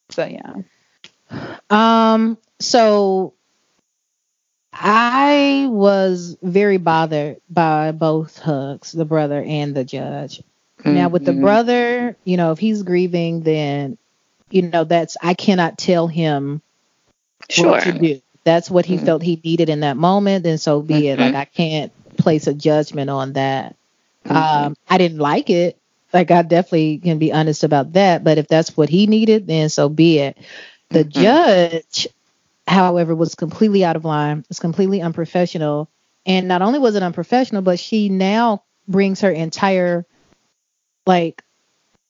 So 0.09 0.25
yeah. 0.25 0.53
Um, 1.69 2.37
so 2.59 3.33
I 4.79 5.67
was 5.69 6.37
very 6.41 6.77
bothered 6.77 7.41
by 7.49 7.91
both 7.91 8.37
hugs, 8.37 8.91
the 8.91 9.05
brother 9.05 9.41
and 9.41 9.75
the 9.75 9.83
judge. 9.83 10.43
Mm-hmm. 10.79 10.93
Now 10.93 11.09
with 11.09 11.25
the 11.25 11.31
mm-hmm. 11.31 11.41
brother, 11.41 12.15
you 12.23 12.37
know, 12.37 12.51
if 12.51 12.59
he's 12.59 12.83
grieving, 12.83 13.41
then 13.41 13.97
you 14.49 14.61
know, 14.61 14.83
that's 14.83 15.17
I 15.21 15.33
cannot 15.33 15.77
tell 15.77 16.07
him 16.07 16.61
sure. 17.49 17.71
what 17.71 17.83
to 17.83 17.91
do. 17.93 18.21
That's 18.43 18.69
what 18.69 18.85
he 18.85 18.95
mm-hmm. 18.95 19.05
felt 19.05 19.23
he 19.23 19.41
needed 19.43 19.69
in 19.69 19.81
that 19.81 19.97
moment, 19.97 20.43
then 20.43 20.57
so 20.57 20.81
be 20.81 20.93
mm-hmm. 20.93 21.05
it. 21.05 21.19
Like 21.19 21.27
mm-hmm. 21.29 21.37
I 21.37 21.45
can't 21.45 22.17
place 22.17 22.47
a 22.47 22.53
judgment 22.53 23.09
on 23.09 23.33
that. 23.33 23.75
Mm-hmm. 24.25 24.35
Um, 24.35 24.75
I 24.89 24.97
didn't 24.97 25.19
like 25.19 25.49
it. 25.49 25.77
Like 26.13 26.31
I 26.31 26.43
definitely 26.43 26.99
can 26.99 27.19
be 27.19 27.33
honest 27.33 27.63
about 27.63 27.93
that. 27.93 28.23
But 28.23 28.37
if 28.37 28.47
that's 28.47 28.77
what 28.77 28.89
he 28.89 29.07
needed, 29.07 29.47
then 29.47 29.69
so 29.69 29.89
be 29.89 30.19
it. 30.19 30.37
The 30.89 31.03
judge, 31.03 32.07
however, 32.67 33.15
was 33.15 33.35
completely 33.35 33.85
out 33.85 33.95
of 33.95 34.05
line. 34.05 34.45
It's 34.49 34.59
completely 34.59 35.01
unprofessional. 35.01 35.89
And 36.25 36.47
not 36.47 36.61
only 36.61 36.79
was 36.79 36.95
it 36.95 37.03
unprofessional, 37.03 37.61
but 37.61 37.79
she 37.79 38.09
now 38.09 38.63
brings 38.87 39.21
her 39.21 39.31
entire 39.31 40.05
like 41.05 41.43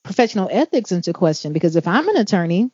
professional 0.03 0.49
ethics 0.51 0.91
into 0.91 1.13
question 1.13 1.53
because 1.53 1.75
if 1.75 1.87
I'm 1.87 2.07
an 2.09 2.17
attorney, 2.17 2.71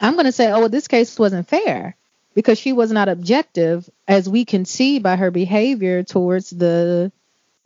I'm 0.00 0.14
going 0.14 0.26
to 0.26 0.32
say, 0.32 0.50
oh, 0.50 0.60
well, 0.60 0.68
this 0.68 0.88
case 0.88 1.18
wasn't 1.18 1.48
fair 1.48 1.96
because 2.34 2.58
she 2.58 2.72
was 2.72 2.90
not 2.90 3.08
objective, 3.08 3.88
as 4.08 4.28
we 4.28 4.44
can 4.44 4.64
see 4.64 4.98
by 4.98 5.16
her 5.16 5.30
behavior 5.30 6.02
towards 6.02 6.48
the, 6.50 7.12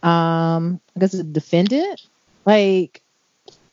um, 0.02 0.80
I 0.96 1.00
guess 1.00 1.12
the 1.12 1.22
defendant. 1.22 2.04
Like, 2.44 3.02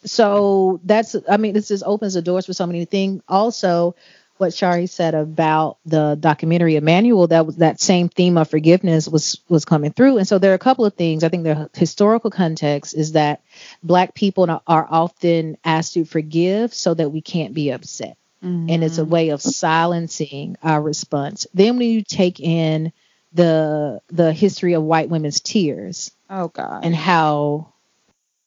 so 0.04 0.80
that's, 0.84 1.16
I 1.28 1.38
mean, 1.38 1.54
this 1.54 1.70
just 1.70 1.84
opens 1.86 2.14
the 2.14 2.22
doors 2.22 2.46
for 2.46 2.54
so 2.54 2.68
many 2.68 2.86
things. 2.86 3.24
Also, 3.28 3.96
what 4.44 4.54
Shari 4.54 4.88
said 4.88 5.16
about 5.16 5.78
the 5.86 6.18
documentary 6.20 6.76
Emanuel, 6.76 7.28
that 7.28 7.46
was 7.46 7.56
that 7.58 7.80
same 7.80 8.10
theme 8.10 8.38
of 8.38 8.50
forgiveness 8.50 9.08
was 9.08 9.40
was 9.48 9.64
coming 9.64 9.94
through. 9.94 10.18
And 10.18 10.28
so 10.28 10.38
there 10.38 10.52
are 10.52 10.56
a 10.56 10.60
couple 10.60 10.86
of 10.86 10.96
things. 10.96 11.24
I 11.24 11.30
think 11.30 11.44
the 11.44 11.70
historical 11.74 12.30
context 12.30 12.94
is 12.94 13.14
that 13.14 13.42
black 13.82 14.14
people 14.14 14.62
are 14.68 14.88
often 14.90 15.58
asked 15.64 15.94
to 15.94 16.04
forgive 16.04 16.74
so 16.74 16.94
that 16.94 17.10
we 17.10 17.22
can't 17.22 17.54
be 17.54 17.72
upset. 17.72 18.18
Mm-hmm. 18.44 18.70
And 18.70 18.84
it's 18.84 18.98
a 18.98 19.06
way 19.06 19.30
of 19.30 19.42
silencing 19.42 20.58
our 20.62 20.82
response. 20.82 21.48
Then 21.54 21.78
when 21.78 21.90
you 21.90 22.04
take 22.04 22.42
in 22.42 22.92
the 23.32 24.02
the 24.10 24.34
history 24.34 24.74
of 24.74 24.84
white 24.84 25.08
women's 25.08 25.40
tears. 25.40 26.12
Oh 26.30 26.50
God. 26.50 26.84
And 26.84 26.94
how 26.94 27.72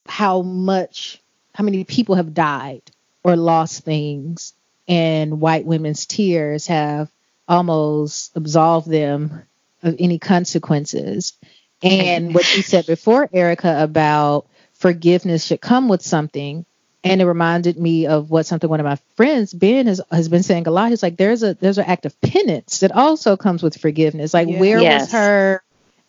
how 0.06 0.42
much 0.42 1.22
how 1.54 1.64
many 1.64 1.84
people 1.84 2.16
have 2.16 2.34
died 2.34 2.82
or 3.24 3.34
lost 3.34 3.82
things 3.82 4.52
and 4.88 5.40
white 5.40 5.66
women's 5.66 6.06
tears 6.06 6.66
have 6.66 7.10
almost 7.48 8.32
absolved 8.36 8.88
them 8.88 9.42
of 9.82 9.96
any 9.98 10.18
consequences. 10.18 11.34
And 11.82 12.34
what 12.34 12.56
you 12.56 12.62
said 12.62 12.86
before, 12.86 13.28
Erica, 13.32 13.82
about 13.82 14.46
forgiveness 14.74 15.44
should 15.44 15.60
come 15.60 15.88
with 15.88 16.02
something. 16.02 16.64
And 17.04 17.20
it 17.20 17.26
reminded 17.26 17.78
me 17.78 18.06
of 18.06 18.30
what 18.30 18.46
something 18.46 18.68
one 18.68 18.80
of 18.80 18.84
my 18.84 18.98
friends, 19.14 19.54
Ben, 19.54 19.86
has, 19.86 20.00
has 20.10 20.28
been 20.28 20.42
saying 20.42 20.66
a 20.66 20.72
lot. 20.72 20.90
He's 20.90 21.04
like, 21.04 21.16
there's 21.16 21.44
a 21.44 21.54
there's 21.54 21.78
an 21.78 21.84
act 21.84 22.04
of 22.04 22.20
penance 22.20 22.80
that 22.80 22.90
also 22.90 23.36
comes 23.36 23.62
with 23.62 23.76
forgiveness. 23.76 24.34
Like, 24.34 24.48
yeah. 24.48 24.58
where 24.58 24.80
yes. 24.80 25.02
was 25.02 25.12
her 25.12 25.62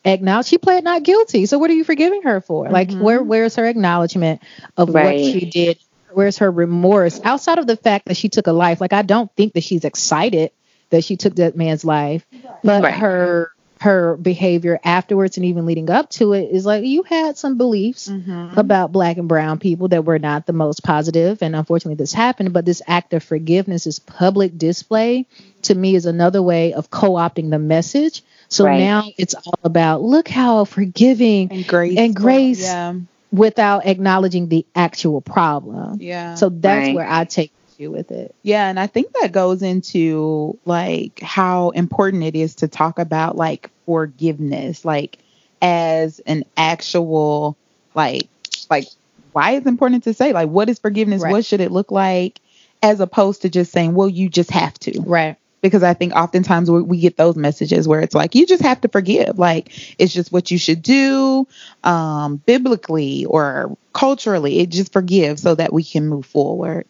acknowledge? 0.03 0.47
She 0.47 0.57
pled 0.57 0.83
not 0.83 1.03
guilty. 1.03 1.45
So 1.45 1.59
what 1.59 1.69
are 1.69 1.75
you 1.75 1.83
forgiving 1.83 2.23
her 2.23 2.41
for? 2.41 2.63
Mm-hmm. 2.63 2.73
Like, 2.73 2.91
where 2.93 3.21
where's 3.21 3.57
her 3.57 3.67
acknowledgement 3.67 4.41
of 4.75 4.89
right. 4.89 5.05
what 5.05 5.17
she 5.17 5.47
did 5.47 5.77
where's 6.17 6.39
her 6.39 6.49
remorse 6.49 7.21
outside 7.23 7.59
of 7.59 7.67
the 7.67 7.77
fact 7.77 8.07
that 8.07 8.17
she 8.17 8.27
took 8.27 8.47
a 8.47 8.51
life? 8.51 8.81
Like 8.81 8.91
I 8.91 9.03
don't 9.03 9.31
think 9.35 9.53
that 9.53 9.63
she's 9.63 9.85
excited 9.85 10.49
that 10.89 11.03
she 11.03 11.15
took 11.15 11.35
that 11.35 11.55
man's 11.55 11.85
life, 11.85 12.25
but 12.63 12.83
right. 12.83 12.93
her 12.95 13.51
her 13.81 14.17
behavior 14.17 14.79
afterwards 14.83 15.37
and 15.37 15.45
even 15.45 15.67
leading 15.67 15.91
up 15.91 16.09
to 16.09 16.33
it 16.33 16.49
is 16.51 16.65
like 16.65 16.83
you 16.83 17.03
had 17.03 17.37
some 17.37 17.57
beliefs 17.57 18.07
mm-hmm. 18.07 18.57
about 18.57 18.91
black 18.91 19.17
and 19.17 19.27
brown 19.27 19.59
people 19.59 19.89
that 19.89 20.03
were 20.03 20.17
not 20.17 20.47
the 20.47 20.53
most 20.53 20.83
positive 20.83 21.43
and 21.43 21.55
unfortunately 21.55 21.93
this 21.93 22.11
happened 22.11 22.51
but 22.51 22.65
this 22.65 22.81
act 22.87 23.13
of 23.13 23.23
forgiveness 23.23 23.85
is 23.85 23.99
public 23.99 24.57
display 24.57 25.27
to 25.61 25.75
me 25.75 25.93
is 25.93 26.07
another 26.07 26.41
way 26.41 26.73
of 26.73 26.89
co-opting 26.89 27.51
the 27.51 27.59
message 27.59 28.23
so 28.49 28.65
right. 28.65 28.79
now 28.79 29.03
it's 29.15 29.35
all 29.35 29.59
about 29.63 30.01
look 30.01 30.27
how 30.27 30.65
forgiving 30.65 31.51
and 31.51 31.67
grace 31.67 31.99
and 31.99 32.15
grace 32.15 32.63
yeah 32.63 32.95
without 33.31 33.85
acknowledging 33.85 34.49
the 34.49 34.65
actual 34.75 35.21
problem. 35.21 36.01
Yeah. 36.01 36.35
So 36.35 36.49
that's 36.49 36.87
right. 36.87 36.95
where 36.95 37.07
I 37.07 37.25
take 37.25 37.51
issue 37.77 37.91
with 37.91 38.11
it. 38.11 38.35
Yeah, 38.43 38.69
and 38.69 38.79
I 38.79 38.87
think 38.87 39.13
that 39.21 39.31
goes 39.31 39.61
into 39.61 40.57
like 40.65 41.19
how 41.19 41.71
important 41.71 42.23
it 42.23 42.35
is 42.35 42.55
to 42.55 42.67
talk 42.67 42.99
about 42.99 43.35
like 43.35 43.69
forgiveness, 43.85 44.85
like 44.85 45.17
as 45.61 46.19
an 46.19 46.45
actual 46.55 47.57
like 47.95 48.29
like 48.69 48.87
why 49.31 49.51
it's 49.51 49.65
important 49.65 50.03
to 50.05 50.13
say 50.13 50.33
like 50.33 50.49
what 50.49 50.69
is 50.69 50.79
forgiveness? 50.79 51.21
Right. 51.21 51.31
What 51.31 51.45
should 51.45 51.61
it 51.61 51.71
look 51.71 51.91
like? 51.91 52.39
As 52.83 52.99
opposed 52.99 53.41
to 53.41 53.49
just 53.49 53.71
saying, 53.71 53.95
well, 53.95 54.07
you 54.07 54.29
just 54.29 54.51
have 54.51 54.77
to. 54.79 55.01
Right 55.01 55.37
because 55.67 55.83
I 55.83 55.93
think 55.93 56.13
oftentimes 56.13 56.71
we, 56.71 56.81
we, 56.81 56.99
get 56.99 57.17
those 57.17 57.35
messages 57.35 57.87
where 57.87 58.01
it's 58.01 58.15
like 58.15 58.35
you 58.35 58.45
just 58.45 58.63
have 58.63 58.81
to 58.81 58.87
forgive, 58.87 59.37
like 59.37 59.71
it's 59.99 60.13
just 60.13 60.31
what 60.31 60.49
you 60.49 60.57
should 60.57 60.81
do, 60.81 61.47
um, 61.83 62.37
biblically 62.37 63.25
or 63.25 63.77
culturally. 63.93 64.59
It 64.59 64.69
just 64.69 64.93
forgive 64.93 65.39
so 65.39 65.55
that 65.55 65.73
we 65.73 65.83
can 65.83 66.07
move 66.07 66.25
forward. 66.25 66.85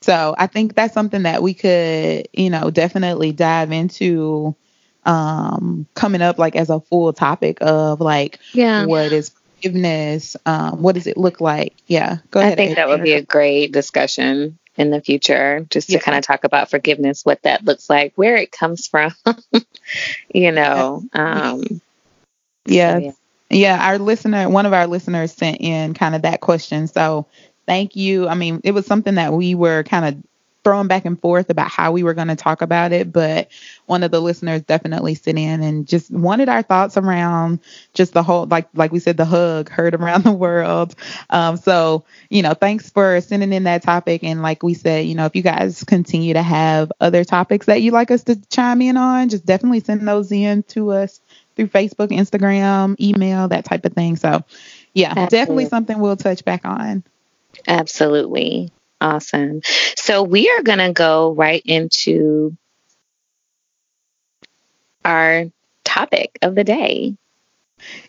So 0.00 0.34
I 0.38 0.46
think 0.46 0.74
that's 0.74 0.94
something 0.94 1.24
that 1.24 1.42
we 1.42 1.54
could, 1.54 2.28
you 2.32 2.50
know, 2.50 2.70
definitely 2.70 3.32
dive 3.32 3.72
into 3.72 4.54
um, 5.04 5.86
coming 5.94 6.22
up 6.22 6.38
like 6.38 6.56
as 6.56 6.70
a 6.70 6.80
full 6.80 7.12
topic 7.12 7.58
of 7.60 8.00
like 8.00 8.38
yeah. 8.52 8.84
what 8.84 9.12
is 9.12 9.32
forgiveness, 9.56 10.36
um, 10.46 10.82
what 10.82 10.94
does 10.94 11.06
it 11.06 11.16
look 11.16 11.40
like? 11.40 11.74
Yeah, 11.86 12.18
go 12.30 12.40
ahead. 12.40 12.52
I 12.52 12.56
think 12.56 12.76
that 12.76 12.88
would 12.88 13.02
be 13.02 13.14
a 13.14 13.22
great 13.22 13.72
discussion 13.72 14.58
in 14.78 14.90
the 14.90 15.00
future 15.00 15.66
just 15.68 15.90
to 15.90 15.98
kind 15.98 16.16
of 16.16 16.24
talk 16.24 16.44
about 16.44 16.70
forgiveness, 16.70 17.24
what 17.24 17.42
that 17.42 17.64
looks 17.64 17.90
like, 17.90 18.12
where 18.14 18.36
it 18.36 18.52
comes 18.52 18.86
from, 18.86 19.12
you 20.34 20.52
know. 20.52 21.02
Um, 21.12 21.80
yeah. 22.64 22.98
yeah. 22.98 23.12
Yeah, 23.50 23.88
our 23.88 23.98
listener, 23.98 24.48
one 24.48 24.66
of 24.66 24.74
our 24.74 24.86
listeners 24.86 25.32
sent 25.32 25.62
in 25.62 25.94
kind 25.94 26.14
of 26.14 26.22
that 26.22 26.40
question. 26.40 26.86
So 26.86 27.26
thank 27.66 27.96
you. 27.96 28.28
I 28.28 28.34
mean, 28.34 28.60
it 28.62 28.72
was 28.72 28.84
something 28.84 29.14
that 29.14 29.32
we 29.32 29.54
were 29.54 29.82
kind 29.84 30.04
of 30.04 30.22
throwing 30.64 30.88
back 30.88 31.04
and 31.04 31.20
forth 31.20 31.50
about 31.50 31.70
how 31.70 31.92
we 31.92 32.02
were 32.02 32.14
going 32.14 32.28
to 32.28 32.36
talk 32.36 32.62
about 32.62 32.92
it, 32.92 33.12
but 33.12 33.48
one 33.86 34.02
of 34.02 34.10
the 34.10 34.20
listeners 34.20 34.62
definitely 34.62 35.14
sent 35.14 35.38
in 35.38 35.62
and 35.62 35.86
just 35.86 36.10
wanted 36.10 36.48
our 36.48 36.62
thoughts 36.62 36.96
around 36.96 37.60
just 37.94 38.12
the 38.12 38.22
whole, 38.22 38.46
like 38.46 38.68
like 38.74 38.92
we 38.92 38.98
said, 38.98 39.16
the 39.16 39.24
hug 39.24 39.70
heard 39.70 39.94
around 39.94 40.24
the 40.24 40.32
world. 40.32 40.94
Um, 41.30 41.56
so 41.56 42.04
you 42.28 42.42
know, 42.42 42.54
thanks 42.54 42.90
for 42.90 43.20
sending 43.20 43.52
in 43.52 43.64
that 43.64 43.82
topic. 43.82 44.24
And 44.24 44.42
like 44.42 44.62
we 44.62 44.74
said, 44.74 45.06
you 45.06 45.14
know, 45.14 45.26
if 45.26 45.36
you 45.36 45.42
guys 45.42 45.84
continue 45.84 46.34
to 46.34 46.42
have 46.42 46.92
other 47.00 47.24
topics 47.24 47.66
that 47.66 47.82
you'd 47.82 47.94
like 47.94 48.10
us 48.10 48.24
to 48.24 48.36
chime 48.50 48.82
in 48.82 48.96
on, 48.96 49.28
just 49.28 49.46
definitely 49.46 49.80
send 49.80 50.06
those 50.06 50.32
in 50.32 50.62
to 50.64 50.92
us 50.92 51.20
through 51.56 51.68
Facebook, 51.68 52.08
Instagram, 52.08 52.98
email, 53.00 53.48
that 53.48 53.64
type 53.64 53.84
of 53.84 53.92
thing. 53.92 54.16
So 54.16 54.44
yeah, 54.94 55.10
Absolutely. 55.10 55.38
definitely 55.38 55.66
something 55.66 55.98
we'll 55.98 56.16
touch 56.16 56.44
back 56.44 56.64
on. 56.64 57.04
Absolutely. 57.66 58.72
Awesome. 59.00 59.60
So 59.96 60.22
we 60.22 60.50
are 60.50 60.62
going 60.62 60.78
to 60.78 60.92
go 60.92 61.32
right 61.32 61.62
into 61.64 62.56
our 65.04 65.46
topic 65.84 66.38
of 66.42 66.54
the 66.54 66.64
day. 66.64 67.16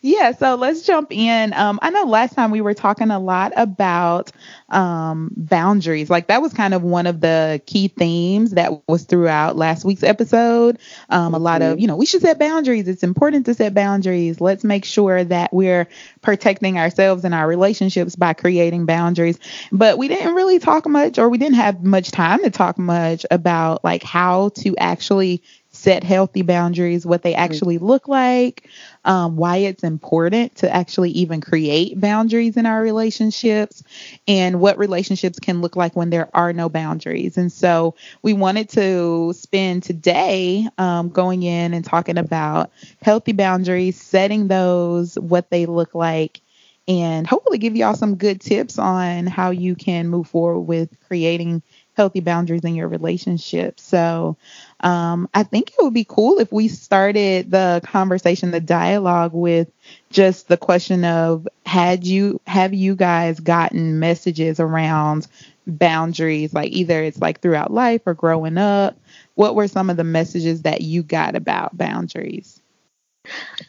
Yeah, 0.01 0.31
so 0.31 0.55
let's 0.55 0.81
jump 0.83 1.11
in. 1.11 1.53
Um, 1.53 1.79
I 1.81 1.89
know 1.89 2.03
last 2.03 2.33
time 2.33 2.51
we 2.51 2.61
were 2.61 2.73
talking 2.73 3.11
a 3.11 3.19
lot 3.19 3.53
about 3.55 4.31
um, 4.69 5.31
boundaries. 5.35 6.09
Like 6.09 6.27
that 6.27 6.41
was 6.41 6.53
kind 6.53 6.73
of 6.73 6.83
one 6.83 7.07
of 7.07 7.21
the 7.21 7.61
key 7.65 7.87
themes 7.87 8.51
that 8.51 8.87
was 8.87 9.03
throughout 9.03 9.55
last 9.55 9.85
week's 9.85 10.03
episode. 10.03 10.79
Um, 11.09 11.33
a 11.33 11.39
lot 11.39 11.61
of, 11.61 11.73
mm-hmm. 11.73 11.81
you 11.81 11.87
know, 11.87 11.95
we 11.95 12.05
should 12.05 12.21
set 12.21 12.39
boundaries. 12.39 12.87
It's 12.87 13.03
important 13.03 13.45
to 13.47 13.53
set 13.53 13.73
boundaries. 13.73 14.39
Let's 14.41 14.63
make 14.63 14.85
sure 14.85 15.23
that 15.23 15.53
we're 15.53 15.87
protecting 16.21 16.77
ourselves 16.77 17.25
and 17.25 17.33
our 17.33 17.47
relationships 17.47 18.15
by 18.15 18.33
creating 18.33 18.85
boundaries. 18.85 19.39
But 19.71 19.97
we 19.97 20.07
didn't 20.07 20.35
really 20.35 20.59
talk 20.59 20.87
much, 20.87 21.17
or 21.17 21.29
we 21.29 21.37
didn't 21.37 21.55
have 21.55 21.83
much 21.83 22.11
time 22.11 22.43
to 22.43 22.49
talk 22.49 22.77
much 22.77 23.25
about 23.31 23.83
like 23.83 24.03
how 24.03 24.49
to 24.49 24.75
actually 24.77 25.41
set 25.79 26.03
healthy 26.03 26.41
boundaries, 26.41 27.05
what 27.05 27.23
they 27.23 27.33
actually 27.33 27.77
look 27.77 28.07
like, 28.07 28.69
um, 29.05 29.37
why 29.37 29.57
it's 29.57 29.83
important 29.83 30.55
to 30.57 30.69
actually 30.69 31.11
even 31.11 31.39
create 31.41 31.99
boundaries 31.99 32.57
in 32.57 32.65
our 32.65 32.81
relationships, 32.81 33.81
and 34.27 34.59
what 34.59 34.77
relationships 34.77 35.39
can 35.39 35.61
look 35.61 35.75
like 35.75 35.95
when 35.95 36.09
there 36.09 36.29
are 36.33 36.51
no 36.53 36.67
boundaries. 36.69 37.37
And 37.37 37.51
so 37.51 37.95
we 38.21 38.33
wanted 38.33 38.69
to 38.69 39.33
spend 39.33 39.83
today 39.83 40.67
um, 40.77 41.09
going 41.09 41.43
in 41.43 41.73
and 41.73 41.85
talking 41.85 42.17
about 42.17 42.71
healthy 43.01 43.31
boundaries, 43.31 43.99
setting 43.99 44.47
those, 44.47 45.15
what 45.15 45.49
they 45.49 45.65
look 45.65 45.95
like. 45.95 46.41
And 46.87 47.27
hopefully, 47.27 47.59
give 47.59 47.75
y'all 47.75 47.93
some 47.93 48.15
good 48.15 48.41
tips 48.41 48.79
on 48.79 49.27
how 49.27 49.51
you 49.51 49.75
can 49.75 50.07
move 50.07 50.27
forward 50.27 50.61
with 50.61 50.89
creating 51.07 51.61
healthy 51.95 52.19
boundaries 52.19 52.63
in 52.63 52.75
your 52.75 52.87
relationship. 52.87 53.79
So 53.79 54.37
um, 54.81 55.29
I 55.33 55.43
think 55.43 55.69
it 55.69 55.75
would 55.83 55.93
be 55.93 56.05
cool 56.07 56.39
if 56.39 56.51
we 56.51 56.67
started 56.67 57.51
the 57.51 57.81
conversation, 57.85 58.51
the 58.51 58.59
dialogue 58.59 59.33
with 59.33 59.69
just 60.09 60.47
the 60.47 60.57
question 60.57 61.03
of 61.05 61.47
had 61.65 62.05
you 62.05 62.39
have 62.47 62.73
you 62.73 62.95
guys 62.95 63.39
gotten 63.39 63.99
messages 63.99 64.59
around 64.59 65.27
boundaries, 65.67 66.53
like 66.53 66.71
either 66.71 67.03
it's 67.03 67.19
like 67.19 67.41
throughout 67.41 67.71
life 67.71 68.01
or 68.05 68.13
growing 68.13 68.57
up? 68.57 68.97
What 69.35 69.55
were 69.55 69.67
some 69.67 69.89
of 69.89 69.97
the 69.97 70.03
messages 70.03 70.63
that 70.63 70.81
you 70.81 71.03
got 71.03 71.35
about 71.35 71.77
boundaries? 71.77 72.61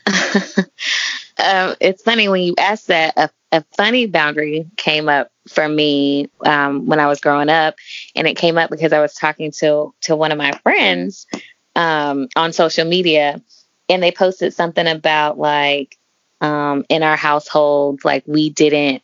um, 1.40 1.76
it's 1.80 2.02
funny 2.02 2.28
when 2.28 2.42
you 2.42 2.54
ask 2.58 2.86
that. 2.86 3.14
A, 3.16 3.30
a 3.52 3.64
funny 3.76 4.06
boundary 4.06 4.66
came 4.76 5.08
up 5.08 5.32
for 5.48 5.68
me 5.68 6.28
um, 6.44 6.86
when 6.86 7.00
I 7.00 7.06
was 7.06 7.20
growing 7.20 7.48
up, 7.48 7.74
and 8.14 8.28
it 8.28 8.36
came 8.36 8.58
up 8.58 8.70
because 8.70 8.92
I 8.92 9.00
was 9.00 9.14
talking 9.14 9.50
to 9.52 9.94
to 10.02 10.16
one 10.16 10.32
of 10.32 10.38
my 10.38 10.52
friends 10.62 11.26
um, 11.74 12.28
on 12.36 12.52
social 12.52 12.84
media, 12.84 13.42
and 13.88 14.02
they 14.02 14.12
posted 14.12 14.54
something 14.54 14.86
about 14.86 15.38
like 15.38 15.98
um, 16.40 16.84
in 16.88 17.02
our 17.02 17.16
household, 17.16 18.04
like 18.04 18.24
we 18.26 18.50
didn't 18.50 19.02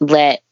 let 0.00 0.42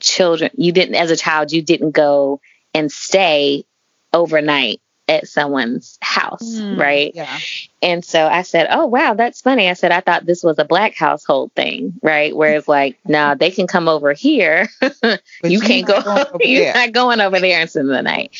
children, 0.00 0.50
you 0.56 0.72
didn't 0.72 0.94
as 0.94 1.10
a 1.10 1.16
child, 1.16 1.52
you 1.52 1.62
didn't 1.62 1.90
go 1.90 2.40
and 2.74 2.90
stay 2.92 3.64
overnight 4.12 4.80
at 5.08 5.26
someone's 5.26 5.98
house, 6.00 6.42
mm, 6.42 6.78
right? 6.78 7.12
Yeah. 7.14 7.38
And 7.80 8.04
so 8.04 8.26
I 8.26 8.42
said, 8.42 8.68
"Oh 8.70 8.86
wow, 8.86 9.14
that's 9.14 9.40
funny." 9.40 9.68
I 9.68 9.72
said, 9.72 9.90
"I 9.90 10.00
thought 10.00 10.26
this 10.26 10.42
was 10.42 10.58
a 10.58 10.64
black 10.64 10.94
household 10.94 11.52
thing, 11.54 11.94
right? 12.02 12.36
Whereas 12.36 12.68
like, 12.68 12.98
nah, 13.06 13.34
they 13.34 13.50
can 13.50 13.66
come 13.66 13.88
over 13.88 14.12
here, 14.12 14.68
you 15.42 15.60
can't 15.60 15.86
go. 15.86 16.26
You're 16.40 16.74
not 16.74 16.92
going 16.92 17.20
over 17.20 17.40
there 17.40 17.60
and 17.60 17.70
spend 17.70 17.88
the 17.88 18.02
night." 18.02 18.36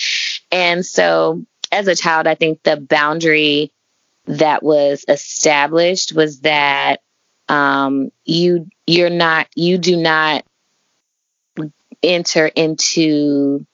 And 0.52 0.84
so, 0.84 1.44
as 1.72 1.88
a 1.88 1.96
child, 1.96 2.26
I 2.26 2.34
think 2.34 2.62
the 2.62 2.76
boundary 2.76 3.72
that 4.26 4.62
was 4.62 5.04
established 5.08 6.12
was 6.12 6.40
that 6.40 7.00
um, 7.48 8.12
you 8.25 8.68
you're 8.87 9.10
not 9.10 9.48
you 9.56 9.78
do 9.78 9.96
not 9.96 10.44
enter 12.02 12.46
into, 12.46 13.66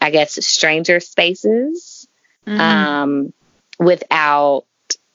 I 0.00 0.10
guess, 0.10 0.44
stranger 0.46 1.00
spaces 1.00 1.95
mm-hmm. 2.46 2.60
um, 2.60 3.32
without 3.78 4.64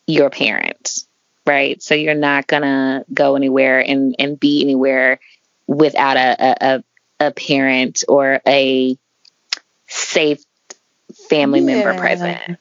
your 0.08 0.30
parents, 0.30 1.08
right? 1.46 1.82
So 1.82 1.96
you're 1.96 2.14
not 2.14 2.48
gonna 2.48 3.06
go 3.14 3.36
anywhere 3.36 3.80
and 3.80 4.16
and 4.20 4.40
be 4.40 4.62
anywhere 4.62 5.20
without 5.68 6.18
a 6.18 6.36
a, 6.66 6.84
a 7.20 7.32
parent 7.32 8.04
or 8.08 8.42
a 8.46 8.98
safe 9.88 10.44
family 11.30 11.60
yeah. 11.60 11.66
member 11.66 12.00
present. 12.00 12.58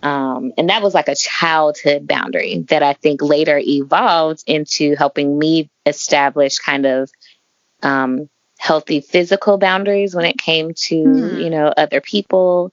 Um, 0.00 0.52
and 0.56 0.68
that 0.70 0.82
was 0.82 0.94
like 0.94 1.08
a 1.08 1.16
childhood 1.16 2.06
boundary 2.06 2.58
that 2.68 2.84
I 2.84 2.92
think 2.92 3.20
later 3.20 3.60
evolved 3.60 4.44
into 4.46 4.94
helping 4.94 5.36
me 5.36 5.70
establish 5.84 6.58
kind 6.58 6.86
of 6.86 7.10
um, 7.82 8.28
healthy 8.58 9.00
physical 9.00 9.58
boundaries 9.58 10.14
when 10.14 10.24
it 10.24 10.38
came 10.38 10.74
to, 10.74 10.94
mm. 10.94 11.42
you 11.42 11.50
know, 11.50 11.72
other 11.76 12.00
people 12.00 12.72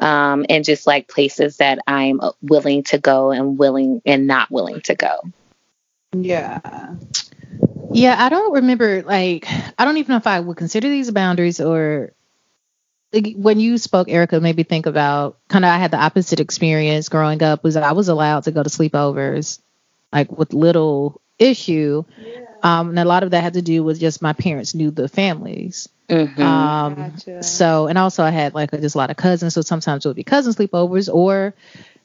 um, 0.00 0.44
and 0.48 0.64
just 0.64 0.86
like 0.86 1.08
places 1.08 1.58
that 1.58 1.78
I'm 1.86 2.20
willing 2.42 2.84
to 2.84 2.98
go 2.98 3.30
and 3.30 3.58
willing 3.58 4.02
and 4.04 4.26
not 4.26 4.50
willing 4.50 4.80
to 4.82 4.94
go. 4.94 5.20
Yeah. 6.12 6.94
Yeah, 7.92 8.16
I 8.18 8.28
don't 8.28 8.52
remember 8.54 9.02
like 9.02 9.46
I 9.78 9.84
don't 9.84 9.96
even 9.96 10.12
know 10.12 10.18
if 10.18 10.26
I 10.26 10.40
would 10.40 10.56
consider 10.56 10.88
these 10.88 11.10
boundaries 11.10 11.60
or 11.60 12.12
like, 13.12 13.34
when 13.36 13.60
you 13.60 13.78
spoke 13.78 14.08
Erica 14.08 14.40
made 14.40 14.56
me 14.56 14.64
think 14.64 14.86
about 14.86 15.38
kind 15.48 15.64
of 15.64 15.70
I 15.70 15.78
had 15.78 15.90
the 15.90 15.98
opposite 15.98 16.40
experience 16.40 17.08
growing 17.08 17.42
up 17.42 17.64
was 17.64 17.76
I 17.76 17.92
was 17.92 18.08
allowed 18.08 18.44
to 18.44 18.50
go 18.50 18.62
to 18.62 18.68
sleepovers 18.68 19.60
like 20.12 20.30
with 20.30 20.52
little 20.52 21.20
issue. 21.38 22.04
Yeah. 22.18 22.45
Um, 22.66 22.88
and 22.90 22.98
a 22.98 23.04
lot 23.04 23.22
of 23.22 23.30
that 23.30 23.42
had 23.42 23.54
to 23.54 23.62
do 23.62 23.84
with 23.84 24.00
just 24.00 24.20
my 24.20 24.32
parents 24.32 24.74
knew 24.74 24.90
the 24.90 25.08
families. 25.08 25.88
Mm-hmm. 26.08 26.42
Um, 26.42 26.94
gotcha. 26.94 27.42
So, 27.44 27.86
and 27.86 27.96
also 27.96 28.24
I 28.24 28.30
had 28.30 28.54
like 28.54 28.72
just 28.72 28.96
a 28.96 28.98
lot 28.98 29.10
of 29.10 29.16
cousins. 29.16 29.54
So 29.54 29.60
sometimes 29.60 30.04
it 30.04 30.08
would 30.08 30.16
be 30.16 30.24
cousin 30.24 30.52
sleepovers 30.52 31.12
or 31.12 31.54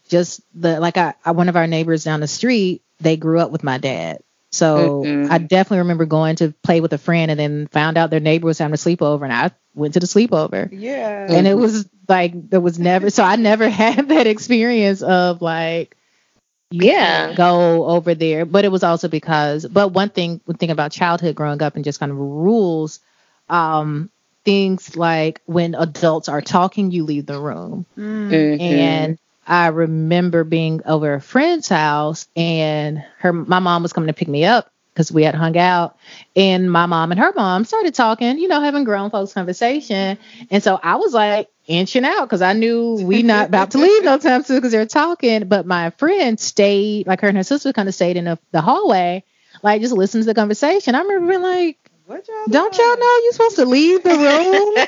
just 0.08 0.42
the, 0.54 0.80
like 0.80 0.98
I, 0.98 1.16
I, 1.26 1.32
one 1.32 1.50
of 1.50 1.56
our 1.56 1.66
neighbors 1.66 2.04
down 2.04 2.20
the 2.20 2.28
street, 2.28 2.84
they 3.00 3.18
grew 3.18 3.40
up 3.40 3.50
with 3.50 3.64
my 3.64 3.80
dad. 3.80 4.22
So 4.52 5.04
mm-hmm. 5.04 5.32
I 5.32 5.40
definitely 5.40 5.80
remember 5.80 6.06
going 6.06 6.36
to 6.38 6.54
play 6.62 6.80
with 6.80 6.94
a 6.94 6.98
friend 7.00 7.32
and 7.32 7.40
then 7.40 7.68
found 7.68 7.98
out 7.98 8.12
their 8.12 8.20
neighbor 8.20 8.46
was 8.46 8.60
having 8.60 8.74
a 8.74 8.78
sleepover 8.78 9.24
and 9.24 9.34
I 9.34 9.52
went 9.74 9.96
to 9.96 10.00
the 10.00 10.06
sleepover. 10.06 10.70
Yeah. 10.72 11.26
And 11.28 11.48
it 11.48 11.56
was 11.56 11.88
like, 12.08 12.50
there 12.50 12.60
was 12.60 12.78
never, 12.78 13.10
so 13.10 13.24
I 13.24 13.36
never 13.36 13.68
had 13.70 14.10
that 14.10 14.28
experience 14.28 15.02
of 15.02 15.42
like, 15.42 15.98
yeah 16.72 17.34
go 17.34 17.86
over 17.86 18.16
there 18.16 18.46
but 18.46 18.66
it 18.66 18.72
was 18.72 18.84
also 18.84 19.08
because 19.08 19.66
but 19.66 19.90
one 19.90 20.10
thing 20.10 20.42
one 20.46 20.58
thing 20.58 20.72
about 20.72 20.92
childhood 20.92 21.36
growing 21.36 21.62
up 21.62 21.76
and 21.76 21.84
just 21.86 22.00
kind 22.00 22.12
of 22.12 22.18
rules 22.18 23.00
um, 23.52 24.10
things 24.44 24.96
like 24.96 25.42
when 25.46 25.76
adults 25.76 26.30
are 26.30 26.42
talking, 26.42 26.90
you 26.92 27.04
leave 27.04 27.26
the 27.26 27.40
room. 27.40 27.86
Mm-hmm. 27.98 28.62
And 28.62 29.20
I 29.46 29.68
remember 29.68 30.44
being 30.44 30.82
over 30.86 31.14
a 31.14 31.22
friend's 31.22 31.68
house, 31.68 32.28
and 32.36 33.04
her 33.20 33.34
my 33.34 33.60
mom 33.60 33.84
was 33.84 33.94
coming 33.94 34.08
to 34.08 34.14
pick 34.14 34.28
me 34.28 34.46
up 34.46 34.72
because 35.02 35.12
we 35.12 35.24
had 35.24 35.36
hung 35.36 35.58
out, 35.58 35.98
and 36.36 36.72
my 36.72 36.86
mom 36.86 37.12
and 37.12 37.20
her 37.20 37.34
mom 37.36 37.66
started 37.66 37.94
talking, 37.94 38.38
you 38.38 38.48
know, 38.48 38.62
having 38.62 38.84
grown 38.84 39.10
folks 39.10 39.34
conversation, 39.34 40.18
and 40.50 40.64
so 40.64 40.80
I 40.82 40.96
was 40.98 41.14
like 41.14 41.50
inching 41.68 42.06
out 42.06 42.26
because 42.26 42.42
I 42.42 42.54
knew 42.54 42.96
we 43.04 43.24
not 43.24 43.48
about 43.48 43.72
to 43.72 43.78
leave 43.78 44.04
no 44.04 44.18
time 44.18 44.44
soon 44.44 44.58
because 44.58 44.72
they're 44.72 44.86
talking. 44.86 45.48
But 45.48 45.66
my 45.66 45.90
friend 45.92 46.40
stayed, 46.40 47.08
like 47.08 47.22
her 47.22 47.28
and 47.28 47.38
her 47.38 47.44
sister, 47.44 47.74
kind 47.74 47.90
of 47.90 47.96
stayed 47.96 48.18
in 48.18 48.26
the, 48.26 48.40
the 48.52 48.62
hallway, 48.62 49.24
like 49.64 49.82
just 49.82 49.94
listening 49.94 50.24
to 50.24 50.28
the 50.28 50.36
conversation. 50.36 50.96
I 50.96 51.02
remember 51.02 51.28
being 51.30 51.42
like, 51.42 51.78
what 52.06 52.28
y'all 52.28 52.46
Don't 52.50 52.78
y'all 52.78 52.98
know 52.98 53.20
you're 53.24 53.32
supposed 53.34 53.56
to 53.58 53.66
leave 53.66 54.04
the 54.04 54.10
room? 54.10 54.88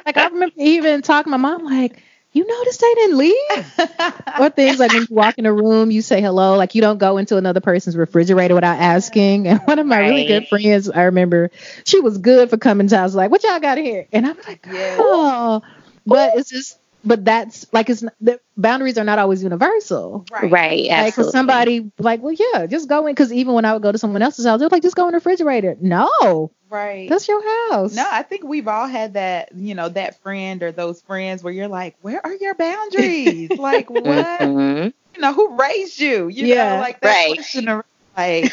like 0.06 0.16
I 0.16 0.28
remember 0.28 0.54
even 0.56 1.02
talking 1.02 1.32
to 1.32 1.38
my 1.38 1.50
mom 1.50 1.64
like, 1.64 2.02
you 2.36 2.46
noticed 2.46 2.80
they 2.80 2.94
didn't 2.94 3.18
leave? 3.18 3.78
or 4.40 4.50
things 4.50 4.78
like 4.78 4.92
when 4.92 5.02
you 5.02 5.08
walk 5.10 5.38
in 5.38 5.46
a 5.46 5.52
room, 5.52 5.90
you 5.90 6.02
say 6.02 6.20
hello, 6.20 6.56
like 6.56 6.74
you 6.74 6.82
don't 6.82 6.98
go 6.98 7.16
into 7.16 7.36
another 7.36 7.60
person's 7.60 7.96
refrigerator 7.96 8.54
without 8.54 8.78
asking. 8.78 9.48
And 9.48 9.60
one 9.64 9.78
of 9.78 9.86
my 9.86 10.00
right. 10.00 10.08
really 10.08 10.26
good 10.26 10.48
friends, 10.48 10.90
I 10.90 11.04
remember, 11.04 11.50
she 11.84 12.00
was 12.00 12.18
good 12.18 12.50
for 12.50 12.58
coming 12.58 12.88
to. 12.88 12.98
I 12.98 13.02
was 13.02 13.14
like, 13.14 13.30
what 13.30 13.42
y'all 13.42 13.58
got 13.58 13.78
here? 13.78 14.06
And 14.12 14.26
I'm 14.26 14.36
like, 14.46 14.66
oh, 14.68 15.62
but 16.06 16.36
it's 16.36 16.50
just 16.50 16.78
but 17.06 17.24
that's 17.24 17.66
like 17.72 17.88
it's 17.88 18.04
the 18.20 18.40
boundaries 18.56 18.98
are 18.98 19.04
not 19.04 19.18
always 19.18 19.42
universal. 19.42 20.26
Right. 20.30 20.50
Right. 20.50 20.86
Like 20.88 21.14
for 21.14 21.24
somebody 21.24 21.92
like, 21.98 22.20
well, 22.20 22.34
yeah, 22.34 22.66
just 22.66 22.88
go 22.88 23.06
in 23.06 23.14
because 23.14 23.32
even 23.32 23.54
when 23.54 23.64
I 23.64 23.72
would 23.72 23.82
go 23.82 23.92
to 23.92 23.98
someone 23.98 24.22
else's 24.22 24.44
house, 24.44 24.58
they're 24.58 24.68
like, 24.68 24.82
just 24.82 24.96
go 24.96 25.06
in 25.06 25.12
the 25.12 25.18
refrigerator. 25.18 25.76
No. 25.80 26.50
Right. 26.68 27.08
That's 27.08 27.28
your 27.28 27.42
house. 27.70 27.94
No, 27.94 28.04
I 28.10 28.22
think 28.22 28.44
we've 28.44 28.66
all 28.66 28.86
had 28.88 29.14
that, 29.14 29.54
you 29.54 29.74
know, 29.74 29.88
that 29.90 30.20
friend 30.22 30.62
or 30.62 30.72
those 30.72 31.00
friends 31.02 31.42
where 31.42 31.52
you're 31.52 31.68
like, 31.68 31.96
where 32.02 32.24
are 32.24 32.34
your 32.34 32.54
boundaries? 32.54 33.50
like 33.58 33.88
what? 33.88 34.04
Mm-hmm. 34.04 34.88
You 35.14 35.20
know, 35.20 35.32
who 35.32 35.56
raised 35.56 36.00
you? 36.00 36.28
You 36.28 36.46
yeah. 36.46 36.74
know, 36.74 36.80
like 36.80 37.00
that 37.00 37.08
right. 37.08 37.34
question 37.34 37.68
of, 37.68 37.84
like 38.16 38.52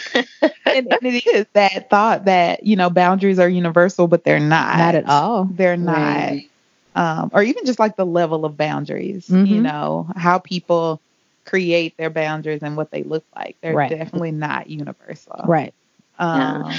and, 0.66 0.88
and, 0.92 1.00
it 1.02 1.26
is 1.26 1.46
that 1.54 1.90
thought 1.90 2.26
that, 2.26 2.66
you 2.66 2.76
know, 2.76 2.90
boundaries 2.90 3.40
are 3.40 3.50
universal, 3.50 4.08
but 4.08 4.24
they're 4.24 4.40
not. 4.40 4.78
Not 4.78 4.96
at 4.96 5.10
all. 5.10 5.46
They're 5.46 5.78
not. 5.78 5.96
Right 5.98 6.50
um, 6.96 7.32
or 7.34 7.42
even 7.42 7.66
just 7.66 7.80
like 7.80 7.96
the 7.96 8.06
level 8.06 8.46
of 8.46 8.58
boundaries, 8.58 9.28
mm-hmm. 9.28 9.46
you 9.46 9.62
know, 9.62 10.08
how 10.16 10.40
people 10.40 11.02
create 11.46 11.98
their 11.98 12.10
boundaries 12.10 12.62
and 12.62 12.78
what 12.78 12.92
they 12.92 13.04
look 13.04 13.26
like. 13.36 13.58
They're 13.62 13.74
Right. 13.74 13.90
definitely 13.90 14.32
not 14.32 14.70
universal. 14.70 15.42
Right. 15.46 15.74
Um, 16.20 16.72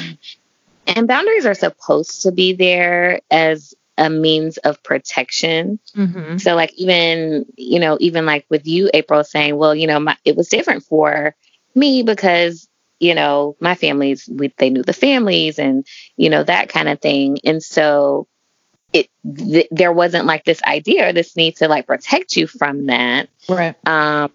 And 0.87 1.09
boundaries 1.09 1.47
are 1.47 1.55
supposed 1.55 2.23
to 2.23 2.33
be 2.33 2.53
there 2.53 3.20
as 3.31 3.75
a 3.97 4.11
means 4.11 4.59
of 4.59 4.83
protection. 4.83 5.79
Mm-hmm. 5.97 6.38
So 6.38 6.55
like 6.57 6.75
even, 6.75 7.47
you 7.57 7.79
know, 7.79 7.97
even 8.01 8.27
like 8.27 8.44
with 8.51 8.66
you, 8.66 8.90
April 8.92 9.23
saying, 9.25 9.57
well, 9.57 9.75
you 9.75 9.87
know, 9.87 10.01
my, 10.01 10.16
it 10.25 10.37
was 10.37 10.49
different 10.49 10.83
for 10.85 11.35
me 11.75 12.03
because, 12.03 12.68
you 13.01 13.14
know, 13.14 13.57
my 13.61 13.75
families, 13.75 14.29
we, 14.31 14.53
they 14.59 14.70
knew 14.70 14.83
the 14.83 14.92
families 14.92 15.59
and, 15.59 15.87
you 16.16 16.29
know, 16.29 16.42
that 16.42 16.68
kind 16.68 16.88
of 16.88 17.01
thing. 17.01 17.38
And 17.44 17.62
so 17.62 18.27
it, 18.92 19.09
th- 19.37 19.68
there 19.70 19.92
wasn't 19.92 20.27
like 20.27 20.44
this 20.44 20.62
idea 20.64 21.09
or 21.09 21.12
this 21.12 21.37
need 21.37 21.57
to 21.57 21.68
like 21.68 21.87
protect 21.87 22.37
you 22.37 22.47
from 22.47 22.87
that. 22.87 23.29
Right. 23.49 23.75
Um, 23.87 24.33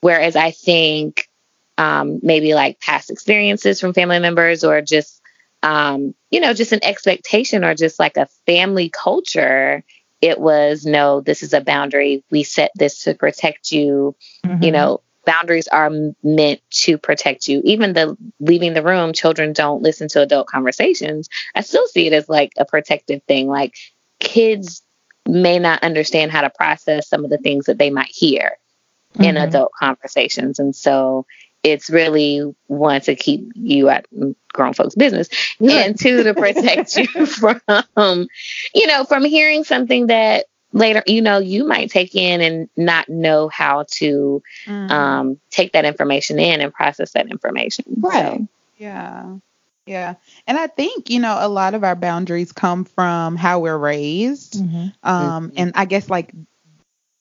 whereas 0.00 0.36
I 0.36 0.50
think 0.50 1.28
um, 1.78 2.20
maybe 2.22 2.54
like 2.54 2.80
past 2.80 3.10
experiences 3.10 3.80
from 3.80 3.92
family 3.92 4.18
members 4.18 4.64
or 4.64 4.80
just, 4.80 5.21
um, 5.62 6.14
you 6.30 6.40
know, 6.40 6.54
just 6.54 6.72
an 6.72 6.82
expectation 6.82 7.64
or 7.64 7.74
just 7.74 7.98
like 7.98 8.16
a 8.16 8.26
family 8.46 8.88
culture, 8.88 9.84
it 10.20 10.38
was 10.38 10.84
no, 10.84 11.20
this 11.20 11.42
is 11.42 11.52
a 11.52 11.60
boundary. 11.60 12.24
We 12.30 12.42
set 12.42 12.70
this 12.74 13.04
to 13.04 13.14
protect 13.14 13.72
you. 13.72 14.14
Mm-hmm. 14.44 14.62
You 14.62 14.70
know, 14.72 15.00
boundaries 15.24 15.68
are 15.68 15.90
meant 16.22 16.60
to 16.70 16.98
protect 16.98 17.48
you. 17.48 17.60
Even 17.64 17.92
the 17.92 18.16
leaving 18.40 18.74
the 18.74 18.82
room, 18.82 19.12
children 19.12 19.52
don't 19.52 19.82
listen 19.82 20.08
to 20.08 20.22
adult 20.22 20.48
conversations. 20.48 21.28
I 21.54 21.60
still 21.60 21.86
see 21.86 22.06
it 22.06 22.12
as 22.12 22.28
like 22.28 22.52
a 22.56 22.64
protective 22.64 23.22
thing. 23.24 23.46
Like 23.48 23.76
kids 24.18 24.82
may 25.28 25.58
not 25.58 25.84
understand 25.84 26.32
how 26.32 26.40
to 26.40 26.50
process 26.50 27.08
some 27.08 27.24
of 27.24 27.30
the 27.30 27.38
things 27.38 27.66
that 27.66 27.78
they 27.78 27.90
might 27.90 28.10
hear 28.10 28.58
in 29.18 29.36
Mhm. 29.36 29.46
adult 29.46 29.72
conversations. 29.78 30.58
And 30.58 30.74
so 30.74 31.26
it's 31.62 31.90
really 31.90 32.54
one 32.66 33.00
to 33.02 33.14
keep 33.14 33.52
you 33.54 33.88
at 33.88 34.06
grown 34.52 34.72
folks' 34.72 34.94
business 34.94 35.28
and 35.60 35.98
two 35.98 36.22
to 36.24 36.34
protect 36.34 36.96
you 37.14 37.26
from, 37.26 37.60
you 38.74 38.86
know, 38.86 39.04
from 39.04 39.24
hearing 39.24 39.64
something 39.64 40.08
that 40.08 40.46
later, 40.72 41.02
you 41.06 41.20
know, 41.22 41.38
you 41.38 41.66
might 41.66 41.90
take 41.90 42.14
in 42.14 42.40
and 42.40 42.68
not 42.76 43.08
know 43.08 43.48
how 43.48 43.84
to 43.92 44.42
mhm. 44.66 44.90
um, 44.90 45.40
take 45.50 45.72
that 45.72 45.84
information 45.84 46.38
in 46.38 46.60
and 46.60 46.72
process 46.72 47.12
that 47.12 47.30
information. 47.30 47.84
Right. 47.98 48.38
So, 48.38 48.48
Yeah. 48.78 49.36
Yeah. 49.86 50.14
And 50.46 50.56
I 50.58 50.68
think, 50.68 51.10
you 51.10 51.18
know, 51.20 51.36
a 51.40 51.48
lot 51.48 51.74
of 51.74 51.84
our 51.84 51.96
boundaries 51.96 52.52
come 52.52 52.84
from 52.84 53.36
how 53.36 53.60
we're 53.60 53.76
raised. 53.76 54.54
Mhm. 54.54 54.92
Um, 55.02 55.50
Mhm. 55.50 55.52
and 55.56 55.72
I 55.74 55.84
guess 55.86 56.08
like 56.08 56.32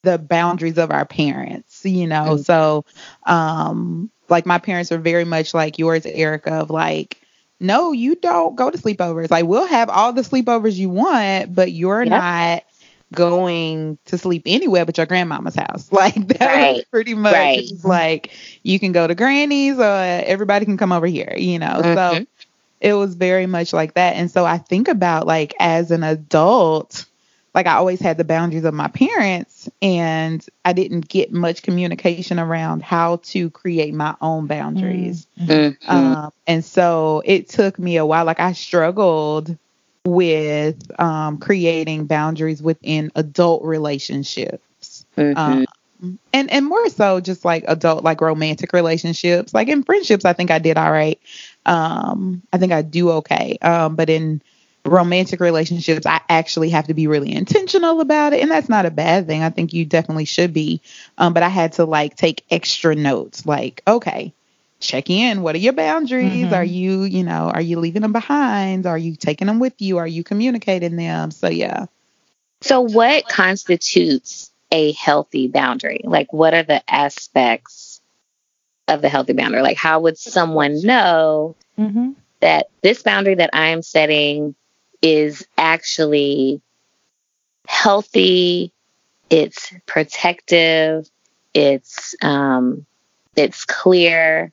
the 0.03 0.17
boundaries 0.17 0.77
of 0.77 0.91
our 0.91 1.05
parents, 1.05 1.81
you 1.85 2.07
know. 2.07 2.37
Mhm. 2.37 2.45
So 2.45 2.85
um 3.25 4.11
like 4.31 4.45
my 4.47 4.59
parents 4.59 4.91
are 4.91 4.97
very 4.99 5.25
much 5.25 5.53
like 5.53 5.79
yours, 5.79 6.05
Erica, 6.05 6.53
of 6.53 6.71
like, 6.71 7.21
no, 7.59 7.91
you 7.93 8.15
don't 8.15 8.55
go 8.55 8.71
to 8.71 8.77
sleepovers. 8.77 9.31
Like 9.31 9.45
we'll 9.45 9.67
have 9.67 9.89
all 9.89 10.13
the 10.13 10.21
sleepovers 10.23 10.75
you 10.75 10.89
want, 10.89 11.53
but 11.55 11.71
you're 11.71 12.05
Yep. 12.05 12.23
not 12.23 12.63
going 13.13 13.97
to 14.05 14.17
sleep 14.17 14.43
anywhere 14.45 14.85
but 14.85 14.97
your 14.97 15.05
grandmama's 15.05 15.55
house. 15.55 15.89
Like 15.93 16.27
that 16.39 16.59
was 16.59 16.77
Right. 16.77 16.85
pretty 16.91 17.13
much 17.15 17.33
Right. 17.33 17.71
like 17.83 18.31
you 18.63 18.79
can 18.79 18.91
go 18.93 19.07
to 19.07 19.15
granny's 19.15 19.77
or 19.77 19.83
everybody 19.83 20.65
can 20.65 20.77
come 20.77 20.91
over 20.91 21.07
here, 21.07 21.33
you 21.37 21.59
know. 21.59 21.81
So 21.93 22.21
Mhm. 22.21 22.27
it 22.79 22.93
was 22.93 23.15
very 23.15 23.45
much 23.47 23.73
like 23.73 23.93
that. 23.95 24.15
And 24.15 24.29
so 24.31 24.45
I 24.45 24.57
think 24.57 24.87
about 24.87 25.27
like 25.27 25.53
as 25.59 25.91
an 25.91 26.03
adult, 26.03 27.05
like 27.53 27.67
I 27.67 27.73
always 27.73 27.99
had 27.99 28.17
the 28.17 28.23
boundaries 28.23 28.63
of 28.63 28.73
my 28.73 28.87
parents 28.87 29.69
and 29.81 30.45
I 30.63 30.73
didn't 30.73 31.07
get 31.09 31.31
much 31.31 31.63
communication 31.63 32.39
around 32.39 32.83
how 32.83 33.17
to 33.23 33.49
create 33.49 33.93
my 33.93 34.15
own 34.21 34.47
boundaries. 34.47 35.27
mhm. 35.39 35.77
Um, 35.87 36.31
and 36.47 36.63
so 36.63 37.21
it 37.25 37.49
took 37.49 37.77
me 37.79 37.97
a 37.97 38.05
while. 38.05 38.25
Like 38.25 38.39
I 38.39 38.53
struggled 38.53 39.57
with 40.05 40.99
um, 40.99 41.37
creating 41.37 42.05
boundaries 42.05 42.61
within 42.61 43.11
adult 43.15 43.63
relationships. 43.63 45.05
Mhm. 45.17 45.37
Um, 45.37 45.65
and 46.33 46.51
and 46.51 46.65
more 46.65 46.89
so 46.89 47.19
just 47.19 47.45
like 47.45 47.63
adult 47.67 48.03
like 48.03 48.21
romantic 48.21 48.73
relationships. 48.73 49.53
Like 49.53 49.67
in 49.67 49.83
friendships, 49.83 50.25
I 50.25 50.33
think 50.33 50.49
I 50.51 50.59
did 50.59 50.77
all 50.77 50.91
right. 50.91 51.19
Um, 51.65 52.41
I 52.51 52.57
think 52.57 52.71
I 52.71 52.81
do 52.81 53.11
okay. 53.11 53.57
Um, 53.61 53.95
but 53.95 54.09
in 54.09 54.41
romantic 54.85 55.39
relationships, 55.39 56.05
I 56.05 56.21
actually 56.29 56.69
have 56.69 56.87
to 56.87 56.93
be 56.93 57.07
really 57.07 57.33
intentional 57.33 58.01
about 58.01 58.33
it, 58.33 58.41
and 58.41 58.49
that's 58.51 58.69
not 58.69 58.85
a 58.85 58.91
bad 58.91 59.27
thing. 59.27 59.43
I 59.43 59.49
think 59.49 59.73
you 59.73 59.85
definitely 59.85 60.25
should 60.25 60.53
be. 60.53 60.81
Um, 61.17 61.33
but 61.33 61.43
I 61.43 61.49
had 61.49 61.73
to 61.73 61.85
like 61.85 62.15
take 62.15 62.43
extra 62.49 62.95
notes. 62.95 63.45
Like, 63.45 63.81
okay, 63.87 64.33
check 64.79 65.09
in. 65.09 65.41
What 65.43 65.55
are 65.55 65.59
your 65.59 65.73
boundaries? 65.73 66.49
Mhm. 66.49 66.57
Are 66.57 66.63
you, 66.63 67.03
you 67.03 67.23
know, 67.23 67.51
are 67.53 67.61
you 67.61 67.79
leaving 67.79 68.01
them 68.01 68.13
behind? 68.13 68.85
Are 68.87 68.97
you 68.97 69.15
taking 69.15 69.47
them 69.47 69.59
with 69.59 69.73
you? 69.79 69.97
Are 69.97 70.07
you 70.07 70.23
communicating 70.23 70.95
them? 70.95 71.31
So 71.31 71.49
yeah. 71.49 71.85
So, 72.61 72.81
what 72.81 73.27
constitutes 73.27 74.51
a 74.71 74.91
healthy 74.93 75.47
boundary? 75.47 76.01
Like, 76.03 76.31
what 76.33 76.53
are 76.53 76.63
the 76.63 76.81
aspects 76.91 78.01
of 78.87 79.01
the 79.01 79.09
healthy 79.09 79.33
boundary? 79.33 79.61
Like, 79.61 79.77
how 79.77 80.01
would 80.01 80.17
someone 80.17 80.81
know 80.81 81.55
Mhm. 81.77 82.15
that 82.39 82.69
this 82.81 83.03
boundary 83.03 83.35
that 83.35 83.51
I 83.53 83.67
am 83.69 83.81
setting 83.81 84.55
is 85.01 85.45
actually 85.57 86.61
healthy? 87.67 88.71
It's 89.29 89.73
protective. 89.85 91.09
It's 91.53 92.15
um, 92.21 92.85
it's 93.35 93.65
clear. 93.65 94.51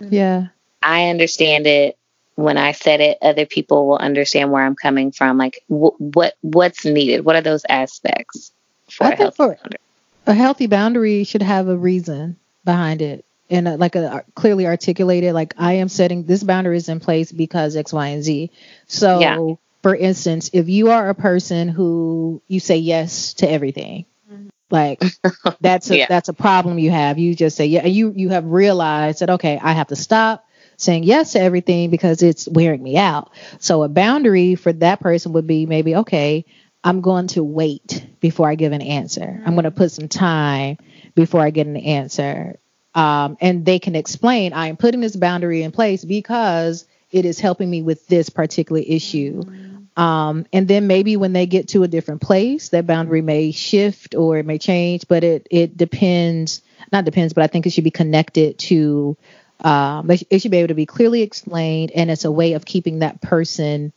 Yeah. 0.00 0.48
I 0.82 1.08
understand 1.08 1.66
it. 1.66 1.96
When 2.34 2.58
I 2.58 2.72
said 2.72 3.00
it, 3.00 3.18
other 3.22 3.46
people 3.46 3.86
will 3.88 3.96
understand 3.96 4.52
where 4.52 4.62
I'm 4.62 4.76
coming 4.76 5.10
from. 5.10 5.38
Like, 5.38 5.62
wh- 5.68 5.98
what 5.98 6.34
what's 6.42 6.84
needed? 6.84 7.24
What 7.24 7.34
are 7.36 7.40
those 7.40 7.64
aspects 7.68 8.52
for 8.90 9.06
I 9.06 9.10
a 9.10 9.16
healthy 9.16 9.36
for- 9.36 9.54
boundary? 9.54 9.78
A 10.26 10.34
healthy 10.34 10.66
boundary 10.66 11.24
should 11.24 11.42
have 11.42 11.68
a 11.68 11.76
reason 11.76 12.36
behind 12.64 13.00
it 13.00 13.24
and 13.48 13.68
a, 13.68 13.76
like 13.76 13.94
a 13.94 14.24
clearly 14.34 14.66
articulated 14.66 15.34
like 15.34 15.54
I 15.56 15.74
am 15.74 15.88
setting 15.88 16.24
this 16.24 16.42
boundary 16.42 16.76
is 16.76 16.88
in 16.88 16.98
place 16.98 17.30
because 17.30 17.76
X, 17.76 17.92
Y, 17.92 18.08
and 18.08 18.22
Z. 18.24 18.50
So. 18.88 19.58
For 19.86 19.94
instance, 19.94 20.50
if 20.52 20.68
you 20.68 20.90
are 20.90 21.08
a 21.08 21.14
person 21.14 21.68
who 21.68 22.42
you 22.48 22.58
say 22.58 22.76
yes 22.76 23.34
to 23.34 23.48
everything, 23.48 24.04
mm-hmm. 24.28 24.48
like 24.68 25.00
that's 25.60 25.88
a 25.92 25.98
Yeah. 25.98 26.06
that's 26.08 26.28
a 26.28 26.32
problem 26.32 26.80
you 26.80 26.90
have. 26.90 27.20
You 27.20 27.36
just 27.36 27.56
say 27.56 27.66
yeah, 27.66 27.82
and 27.84 27.92
you 27.92 28.12
you 28.16 28.30
have 28.30 28.46
realized 28.46 29.20
that 29.20 29.30
okay, 29.30 29.60
I 29.62 29.74
have 29.74 29.86
to 29.86 29.94
stop 29.94 30.44
saying 30.76 31.04
yes 31.04 31.34
to 31.34 31.40
everything 31.40 31.90
because 31.90 32.24
it's 32.24 32.48
wearing 32.48 32.82
me 32.82 32.96
out. 32.96 33.30
So 33.60 33.84
a 33.84 33.88
boundary 33.88 34.56
for 34.56 34.72
that 34.72 34.98
person 34.98 35.34
would 35.34 35.46
be 35.46 35.66
maybe 35.66 35.94
okay, 35.94 36.46
I'm 36.82 37.00
going 37.00 37.28
to 37.28 37.44
wait 37.44 38.04
before 38.18 38.48
I 38.48 38.56
give 38.56 38.72
an 38.72 38.82
answer. 38.82 39.40
I'm 39.46 39.54
going 39.54 39.66
to 39.66 39.70
mm-hmm. 39.70 39.78
put 39.78 39.92
some 39.92 40.08
time 40.08 40.78
before 41.14 41.42
I 41.42 41.50
get 41.50 41.68
an 41.68 41.76
answer. 41.76 42.58
Um, 42.92 43.36
and 43.40 43.64
they 43.64 43.78
can 43.78 43.94
explain 43.94 44.52
I 44.52 44.66
am 44.66 44.78
putting 44.78 45.00
this 45.00 45.14
boundary 45.14 45.62
in 45.62 45.70
place 45.70 46.04
because 46.04 46.86
it 47.12 47.24
is 47.24 47.38
helping 47.38 47.70
me 47.70 47.82
with 47.82 48.06
this 48.08 48.30
particular 48.30 48.82
issue. 48.84 49.42
Mm-hmm. 49.42 49.65
Um, 49.96 50.46
and 50.52 50.68
then 50.68 50.86
maybe 50.86 51.16
when 51.16 51.32
they 51.32 51.46
get 51.46 51.68
to 51.68 51.82
a 51.82 51.88
different 51.88 52.20
place, 52.20 52.68
that 52.68 52.86
boundary 52.86 53.22
may 53.22 53.50
shift 53.50 54.14
or 54.14 54.36
it 54.38 54.46
may 54.46 54.58
change, 54.58 55.08
but 55.08 55.24
it 55.24 55.46
it 55.50 55.76
depends. 55.76 56.62
Not 56.92 57.04
depends, 57.04 57.32
but 57.32 57.44
I 57.44 57.46
think 57.46 57.66
it 57.66 57.70
should 57.70 57.84
be 57.84 57.90
connected 57.90 58.58
to. 58.58 59.16
Um, 59.64 60.10
it 60.10 60.40
should 60.40 60.50
be 60.50 60.58
able 60.58 60.68
to 60.68 60.74
be 60.74 60.84
clearly 60.84 61.22
explained, 61.22 61.92
and 61.92 62.10
it's 62.10 62.26
a 62.26 62.30
way 62.30 62.52
of 62.52 62.66
keeping 62.66 62.98
that 62.98 63.22
person 63.22 63.92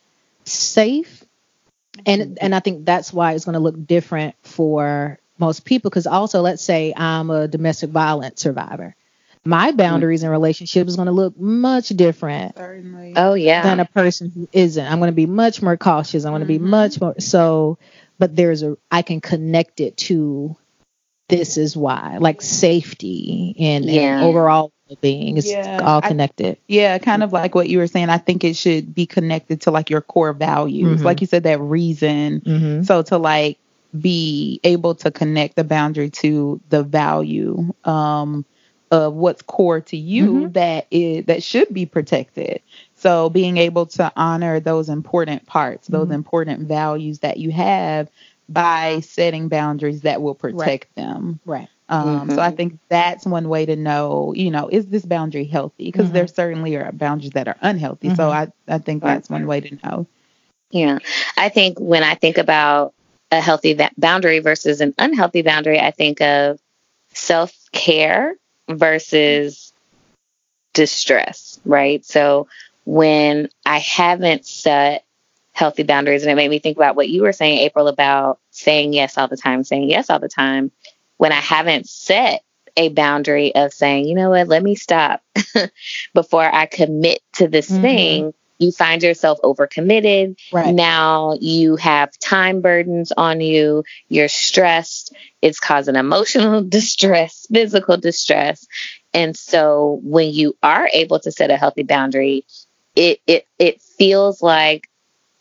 safe. 0.46 1.26
And 2.06 2.38
and 2.42 2.56
I 2.56 2.62
think 2.62 2.86
that's 2.86 3.12
why 3.12 3.34
it's 3.34 3.44
going 3.44 3.54
to 3.54 3.60
look 3.60 3.86
different 3.86 4.36
for 4.44 5.20
most 5.38 5.66
people. 5.66 5.90
Because 5.90 6.08
also, 6.08 6.42
let's 6.42 6.64
say 6.64 6.94
I'm 6.96 7.30
a 7.30 7.48
domestic 7.50 7.90
violence 7.90 8.42
survivor, 8.42 8.96
my 9.46 9.72
boundaries 9.72 10.24
in 10.24 10.30
relationships 10.30 10.90
is 10.92 10.96
going 10.96 11.06
to 11.08 11.12
look 11.12 11.38
much 11.40 11.90
different 11.90 12.58
Certainly. 12.58 13.14
Oh 13.16 13.34
yeah. 13.34 13.64
than 13.64 13.80
a 13.80 13.86
person 13.86 14.30
who 14.30 14.48
isn't. 14.52 14.86
I'm 14.86 15.00
going 15.00 15.12
to 15.12 15.16
be 15.16 15.26
much 15.26 15.62
more 15.62 15.78
cautious. 15.78 16.26
I'm 16.26 16.32
going 16.32 16.42
to 16.42 16.46
be 16.48 16.60
Mhm. 16.60 16.64
much 16.70 17.00
more 17.02 17.16
so. 17.20 17.78
But 18.20 18.36
there's 18.36 18.64
a 18.64 18.78
I 18.92 19.02
can 19.02 19.22
connect 19.22 19.80
it 19.80 19.96
to 19.98 20.56
this 21.30 21.58
is 21.58 21.78
why, 21.78 22.18
like 22.20 22.42
safety 22.42 23.56
and, 23.60 23.86
and 23.86 23.94
Yeah. 23.94 24.24
overall 24.24 24.72
being 25.02 25.38
is 25.38 25.50
Yeah, 25.50 25.80
all 25.84 26.02
I- 26.04 26.08
connected. 26.08 26.58
Yeah, 26.68 26.98
kind 26.98 27.22
of 27.24 27.32
like 27.32 27.54
what 27.56 27.70
you 27.70 27.78
were 27.78 27.86
saying. 27.88 28.10
I 28.10 28.18
think 28.18 28.44
it 28.44 28.56
should 28.56 28.94
be 28.96 29.06
connected 29.06 29.62
to 29.62 29.72
like 29.72 29.90
your 29.92 30.02
core 30.02 30.34
values. 30.34 31.02
Mhm. 31.02 31.04
Like 31.06 31.22
you 31.22 31.28
said, 31.28 31.44
that 31.44 31.62
reason. 31.62 32.42
mm-hmm. 32.42 32.84
So 32.84 33.04
to 33.04 33.18
like 33.20 33.58
be 33.98 34.60
able 34.64 34.96
to 34.96 35.12
connect 35.12 35.56
the 35.56 35.64
boundary 35.64 36.10
to 36.10 36.60
the 36.70 36.84
value 36.84 37.74
um, 37.86 38.46
of 38.92 39.14
what's 39.14 39.42
core 39.44 39.82
to 39.82 39.98
you 39.98 40.32
Mhm. 40.32 40.54
that 40.54 40.88
is 40.90 41.26
that 41.26 41.44
should 41.44 41.72
be 41.74 41.86
protected. 41.86 42.62
So 42.96 43.30
being 43.30 43.58
able 43.58 43.86
to 43.88 44.12
honor 44.16 44.60
those 44.60 44.90
important 44.90 45.46
parts, 45.46 45.88
those 45.88 46.08
Mhm. 46.08 46.14
important 46.16 46.68
values 46.68 47.20
that 47.20 47.38
you 47.38 47.52
have 47.52 48.10
by 48.50 49.00
setting 49.02 49.48
boundaries 49.48 50.02
that 50.02 50.22
will 50.22 50.34
protect 50.36 50.94
them. 50.96 51.40
Right. 51.46 51.68
Um, 51.88 52.22
mm-hmm. 52.22 52.36
So 52.36 52.42
I 52.42 52.52
think 52.52 52.78
that's 52.90 53.26
one 53.26 53.50
way 53.50 53.66
to 53.66 53.76
know, 53.76 54.34
you 54.36 54.52
know, 54.52 54.70
is 54.72 54.88
this 54.88 55.06
boundary 55.06 55.46
healthy? 55.46 55.86
Because 55.86 56.06
mm-hmm. 56.06 56.14
there 56.14 56.28
certainly 56.28 56.76
are 56.76 56.92
boundaries 56.92 57.32
that 57.32 57.48
are 57.48 57.58
unhealthy. 57.62 58.08
Mm-hmm. 58.08 58.16
So 58.16 58.30
I, 58.30 58.52
I 58.68 58.78
think 58.78 59.04
that's 59.04 59.30
one 59.30 59.48
way 59.48 59.62
to 59.62 59.78
know. 59.84 60.08
Yeah. 60.72 61.00
I 61.38 61.50
think 61.50 61.80
when 61.80 62.04
I 62.04 62.16
think 62.16 62.38
about 62.38 62.94
a 63.32 63.42
healthy 63.42 63.78
boundary 63.98 64.40
versus 64.40 64.82
an 64.82 64.94
unhealthy 64.98 65.42
boundary, 65.42 65.80
I 65.80 65.92
think 65.92 66.22
of 66.22 66.60
self 67.14 67.54
care 67.72 68.36
versus 68.70 69.74
distress, 70.74 71.60
right? 71.66 72.06
So 72.06 72.48
when 72.86 73.50
I 73.66 73.80
haven't 73.80 74.46
set 74.46 75.04
healthy 75.52 75.84
boundaries, 75.84 76.24
and 76.24 76.32
it 76.32 76.36
made 76.36 76.50
me 76.50 76.60
think 76.60 76.78
about 76.78 76.96
what 76.96 77.10
you 77.10 77.24
were 77.24 77.34
saying, 77.34 77.60
April, 77.60 77.88
about 77.88 78.40
saying 78.52 78.94
yes 78.94 79.18
all 79.18 79.28
the 79.28 79.38
time, 79.38 79.64
saying 79.64 79.90
yes 79.90 80.10
all 80.10 80.20
the 80.20 80.30
time, 80.30 80.72
when 81.18 81.32
I 81.32 81.40
haven't 81.40 81.88
set 81.88 82.44
a 82.78 82.90
boundary 82.90 83.54
of 83.56 83.74
saying, 83.74 84.08
you 84.08 84.16
know 84.16 84.30
what, 84.30 84.48
let 84.48 84.64
me 84.64 84.76
stop 84.76 85.22
before 86.14 86.44
I 86.44 86.66
commit 86.66 87.20
to 87.34 87.48
this 87.48 87.70
mm-hmm. 87.70 87.82
thing, 87.82 88.34
you 88.60 88.72
find 88.72 89.02
yourself 89.02 89.40
overcommitted. 89.44 90.38
Right. 90.52 90.74
Now 90.76 91.38
you 91.40 91.78
have 91.78 92.18
time 92.20 92.62
burdens 92.62 93.12
on 93.16 93.42
you. 93.42 93.84
You're 94.10 94.28
stressed. 94.28 95.16
It's 95.42 95.60
causing 95.60 95.96
emotional 95.96 96.62
distress, 96.70 97.48
physical 97.52 97.98
distress. 97.98 98.68
And 99.14 99.36
so 99.36 100.00
when 100.04 100.32
you 100.32 100.56
are 100.62 100.90
able 100.94 101.20
to 101.22 101.32
set 101.32 101.50
a 101.50 101.58
healthy 101.58 101.84
boundary, 101.84 102.46
it 102.96 103.22
it 103.26 103.48
it 103.58 103.82
feels 103.82 104.44
like 104.44 104.90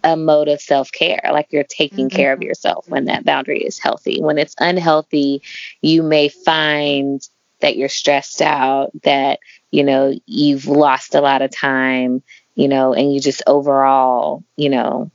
a 0.04 0.16
mode 0.16 0.46
of 0.46 0.60
self-care 0.60 1.22
like 1.32 1.48
you're 1.50 1.64
taking 1.64 2.08
mm-hmm. 2.08 2.16
care 2.16 2.32
of 2.32 2.40
yourself 2.40 2.88
when 2.88 3.06
that 3.06 3.24
boundary 3.24 3.58
is 3.58 3.80
healthy 3.80 4.20
when 4.22 4.38
it's 4.38 4.54
unhealthy 4.60 5.42
you 5.82 6.04
may 6.04 6.28
find 6.28 7.28
that 7.60 7.76
you're 7.76 7.88
stressed 7.88 8.40
out 8.40 8.90
that 9.02 9.40
you 9.72 9.82
know 9.82 10.14
you've 10.24 10.66
lost 10.66 11.16
a 11.16 11.20
lot 11.20 11.42
of 11.42 11.50
time 11.50 12.22
you 12.58 12.66
know, 12.66 12.92
and 12.92 13.14
you 13.14 13.20
just 13.20 13.40
overall, 13.46 14.42
you 14.56 14.68
know, 14.68 15.12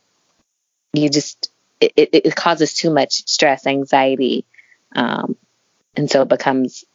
you 0.93 1.09
just, 1.09 1.51
it, 1.81 1.91
it, 1.97 2.09
it 2.13 2.35
causes 2.37 2.73
too 2.73 2.89
much 2.89 3.27
stress, 3.27 3.67
anxiety. 3.67 4.45
Um, 4.95 5.35
and 5.93 6.09
so 6.09 6.21
it 6.21 6.29
becomes 6.29 6.85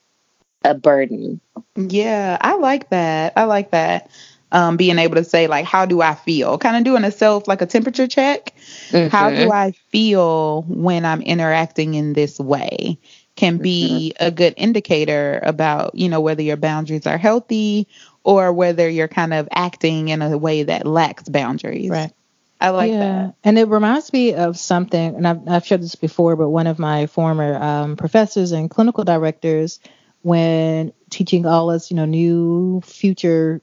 a 0.64 0.72
burden. 0.72 1.42
Yeah, 1.76 2.38
I 2.40 2.56
like 2.56 2.88
that. 2.88 3.34
I 3.37 3.44
like 3.44 3.72
that. 3.72 4.11
Um, 4.50 4.78
being 4.78 4.98
able 4.98 5.16
to 5.16 5.24
say 5.24 5.48
like, 5.48 5.66
how 5.66 5.84
do 5.84 6.00
I 6.00 6.14
feel? 6.14 6.56
Kind 6.56 6.78
of 6.78 6.84
doing 6.84 7.04
a 7.04 7.11
self 7.11 7.46
like 7.46 7.61
a 7.61 7.66
temperature 7.66 8.06
check. 8.06 8.54
Mm-hmm. 8.88 9.08
How 9.08 9.28
do 9.28 9.37
mm-hmm. 9.37 9.52
I 9.52 9.72
feel 9.90 10.62
when 10.62 11.04
I'm 11.04 11.20
interacting 11.20 11.92
in 11.92 12.14
this 12.14 12.40
way? 12.40 12.96
Can 13.38 13.59
be 13.59 14.14
a 14.18 14.33
good 14.33 14.55
indicator 14.57 15.40
about 15.44 15.94
you 15.94 16.09
know 16.09 16.20
whether 16.20 16.42
your 16.42 16.57
boundaries 16.57 17.07
are 17.07 17.18
healthy 17.18 17.87
or 18.24 18.53
whether 18.53 18.88
you're 18.88 19.09
kind 19.09 19.33
of 19.33 19.48
acting 19.53 20.09
in 20.09 20.22
a 20.22 20.37
way 20.37 20.64
that 20.64 20.87
lacks 20.87 21.29
boundaries. 21.29 21.88
Right. 21.88 22.12
I 22.61 22.70
like 22.70 22.90
yeah. 22.90 22.98
that. 22.98 23.35
And 23.44 23.59
it 23.59 23.68
reminds 23.68 24.12
me 24.12 24.35
of 24.35 24.59
something, 24.59 25.14
and 25.14 25.29
I've, 25.29 25.48
I've 25.48 25.66
shared 25.66 25.83
this 25.83 25.94
before, 25.94 26.35
but 26.35 26.48
one 26.48 26.66
of 26.66 26.79
my 26.79 27.07
former 27.07 27.55
um, 27.55 27.96
professors 27.96 28.51
and 28.51 28.68
clinical 28.68 29.05
directors, 29.05 29.79
when 30.22 30.92
teaching 31.09 31.46
all 31.46 31.70
us, 31.70 31.90
you 31.90 31.96
know, 31.96 32.05
new 32.05 32.81
future 32.81 33.62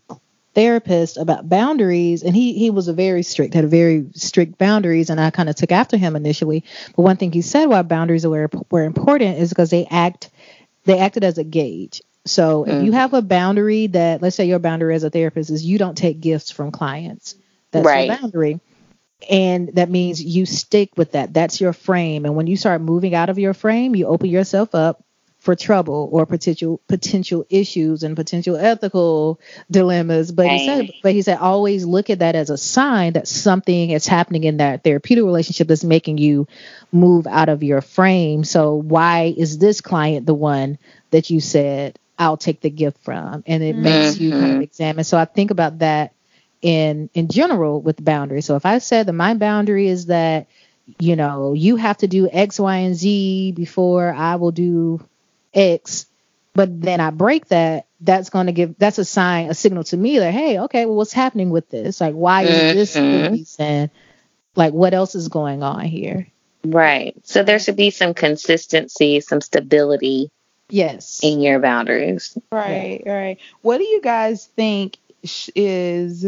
therapists 0.55 1.21
about 1.21 1.47
boundaries, 1.47 2.23
and 2.23 2.35
he 2.35 2.53
he 2.53 2.69
was 2.69 2.87
a 2.87 2.93
very 2.93 3.23
strict, 3.23 3.53
had 3.53 3.65
a 3.65 3.67
very 3.67 4.07
strict 4.13 4.57
boundaries, 4.57 5.09
and 5.09 5.19
I 5.19 5.29
kind 5.29 5.49
of 5.49 5.55
took 5.55 5.71
after 5.71 5.97
him 5.97 6.15
initially. 6.15 6.63
But 6.95 7.03
one 7.03 7.17
thing 7.17 7.31
he 7.31 7.41
said 7.41 7.65
why 7.65 7.81
boundaries 7.83 8.25
were 8.25 8.49
were 8.71 8.83
important 8.83 9.37
is 9.37 9.49
because 9.49 9.69
they 9.69 9.85
act 9.85 10.29
they 10.85 10.99
acted 10.99 11.23
as 11.23 11.37
a 11.37 11.43
gauge. 11.43 12.01
So 12.25 12.61
mm-hmm. 12.61 12.71
if 12.71 12.83
you 12.83 12.91
mm-hmm. 12.91 12.99
have 12.99 13.13
a 13.13 13.21
boundary 13.21 13.87
that, 13.87 14.21
let's 14.21 14.35
say 14.35 14.45
your 14.45 14.59
boundary 14.59 14.95
as 14.95 15.03
a 15.03 15.09
therapist 15.09 15.49
is 15.51 15.63
you 15.63 15.77
don't 15.77 15.97
take 15.97 16.19
gifts 16.19 16.51
from 16.51 16.71
clients. 16.71 17.35
That's 17.71 17.85
right. 17.85 18.07
your 18.07 18.17
boundary. 18.17 18.59
And 19.29 19.69
that 19.75 19.89
means 19.89 20.21
you 20.23 20.45
stick 20.45 20.91
with 20.97 21.13
that. 21.13 21.33
That's 21.33 21.61
your 21.61 21.73
frame. 21.73 22.25
And 22.25 22.35
when 22.35 22.47
you 22.47 22.57
start 22.57 22.81
moving 22.81 23.15
out 23.15 23.29
of 23.29 23.39
your 23.39 23.53
frame, 23.53 23.95
you 23.95 24.07
open 24.07 24.29
yourself 24.29 24.75
up 24.75 25.04
for 25.45 25.55
trouble 25.55 26.09
or 26.11 26.25
potential 26.25 26.81
potential 26.87 27.45
issues 27.51 28.01
and 28.01 28.15
potential 28.15 28.57
ethical 28.57 29.39
dilemmas. 29.69 30.31
But 30.31 30.47
right. 30.47 30.59
he 30.59 30.65
said, 30.65 30.91
but 31.03 31.13
he 31.13 31.21
said, 31.21 31.37
always 31.37 31.85
look 31.85 32.09
at 32.09 32.19
that 32.19 32.35
as 32.35 32.49
a 32.49 32.57
sign 32.57 33.13
that 33.13 33.27
something 33.27 33.91
is 33.91 34.07
happening 34.07 34.43
in 34.43 34.57
that 34.57 34.83
therapeutic 34.83 35.23
relationship 35.23 35.67
that's 35.67 35.83
making 35.83 36.17
you 36.17 36.47
move 36.91 37.27
out 37.27 37.47
of 37.47 37.61
your 37.61 37.81
frame. 37.81 38.43
So 38.43 38.73
why 38.73 39.35
is 39.37 39.59
this 39.59 39.81
client 39.81 40.25
the 40.25 40.33
one 40.33 40.79
that 41.11 41.29
you 41.29 41.39
said 41.39 41.99
I'll 42.17 42.37
take 42.37 42.61
the 42.61 42.69
gift 42.71 43.03
from. 43.03 43.43
And 43.45 43.61
it 43.61 43.75
mm-hmm. 43.75 43.83
makes 43.83 44.17
you 44.17 44.31
kind 44.31 44.45
of 44.45 44.51
mm-hmm. 44.51 44.61
examine. 44.61 45.03
So 45.03 45.17
I 45.17 45.25
think 45.25 45.51
about 45.51 45.79
that 45.79 46.13
in 46.61 47.09
in 47.13 47.27
general 47.27 47.81
with 47.81 48.03
boundaries. 48.03 48.45
So 48.45 48.55
if 48.55 48.65
I 48.65 48.79
said 48.79 49.05
that 49.05 49.13
my 49.13 49.35
boundary 49.35 49.89
is 49.89 50.07
that, 50.07 50.47
you 50.97 51.15
know, 51.15 51.53
you 51.53 51.75
have 51.75 51.97
to 51.97 52.07
do 52.07 52.29
X, 52.31 52.59
Y, 52.59 52.77
and 52.77 52.95
Z 52.95 53.51
before 53.51 54.11
I 54.11 54.37
will 54.37 54.51
do 54.51 55.05
X, 55.55 56.05
but 56.53 56.81
then 56.81 56.99
I 56.99 57.09
break 57.09 57.47
that, 57.47 57.87
that's 58.01 58.29
going 58.29 58.47
to 58.47 58.51
give 58.51 58.77
that's 58.77 58.99
a 58.99 59.05
sign, 59.05 59.49
a 59.49 59.53
signal 59.53 59.83
to 59.85 59.97
me 59.97 60.19
that 60.19 60.33
hey, 60.33 60.59
okay, 60.61 60.85
well, 60.85 60.95
what's 60.95 61.13
happening 61.13 61.49
with 61.49 61.69
this? 61.69 61.99
Like, 61.99 62.13
why 62.13 62.43
is 62.43 62.93
this 62.93 62.95
mm 62.95 63.89
Like, 64.55 64.73
what 64.73 64.93
else 64.93 65.15
is 65.15 65.27
going 65.27 65.63
on 65.63 65.81
here? 65.85 66.27
Right. 66.63 67.15
So 67.23 67.43
there 67.43 67.59
should 67.59 67.75
be 67.75 67.91
some 67.91 68.13
consistency, 68.13 69.21
some 69.21 69.41
stability 69.41 70.31
Yes. 70.69 71.19
In 71.23 71.41
your 71.41 71.59
boundaries. 71.59 72.37
Right, 72.51 73.03
yeah. 73.05 73.13
right. 73.13 73.37
What 73.61 73.77
do 73.77 73.83
you 73.83 74.01
guys 74.01 74.45
think 74.55 74.97
is 75.55 76.25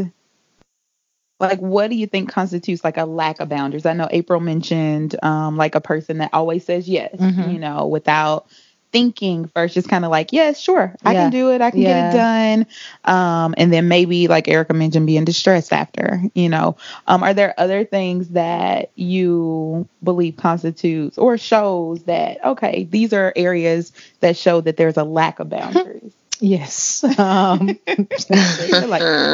like 1.40 1.60
what 1.60 1.90
do 1.92 1.96
you 1.96 2.08
think 2.08 2.32
constitutes 2.32 2.84
like 2.84 2.98
a 2.98 3.06
lack 3.06 3.40
of 3.40 3.50
boundaries? 3.50 3.86
I 3.86 3.94
know 3.94 4.08
April 4.10 4.40
mentioned 4.40 5.16
um 5.24 5.58
like 5.58 5.76
a 5.76 5.82
person 5.82 6.20
that 6.20 6.32
always 6.34 6.66
says 6.66 6.88
yes, 6.88 7.16
mm-hmm. 7.16 7.50
you 7.50 7.60
know, 7.60 7.88
without 7.88 8.48
thinking 8.92 9.48
first, 9.48 9.74
just 9.74 9.90
kind 9.90 10.06
of 10.06 10.12
like, 10.12 10.34
yes, 10.34 10.60
sure, 10.60 10.96
I 11.04 11.14
yeah. 11.14 11.24
can 11.24 11.32
do 11.32 11.52
it, 11.52 11.62
I 11.62 11.72
can 11.72 11.82
yeah. 11.82 12.12
get 12.12 12.14
it 12.14 12.18
done. 12.18 12.68
Um, 13.04 13.56
and 13.58 13.72
then 13.72 13.88
maybe 13.88 14.28
like 14.28 14.48
Erica 14.48 14.74
mentioned, 14.74 15.08
being 15.08 15.26
distressed 15.26 15.74
after, 15.74 16.22
you 16.34 16.50
know. 16.50 16.78
Um, 17.08 17.24
are 17.24 17.34
there 17.34 17.54
other 17.58 17.86
things 17.86 18.30
that 18.30 18.92
you 18.96 19.88
believe 20.04 20.38
constitutes 20.38 21.18
or 21.18 21.38
shows 21.38 22.04
that 22.04 22.44
okay, 22.44 22.86
these 22.86 23.14
are 23.14 23.34
areas 23.36 23.92
that 24.20 24.38
show 24.38 24.62
that 24.62 24.78
there's 24.78 24.98
a 24.98 25.04
lack 25.04 25.40
of 25.40 25.50
boundaries? 25.50 26.14
Yes. 26.40 27.04
Um, 27.04 27.66
like, 27.68 27.82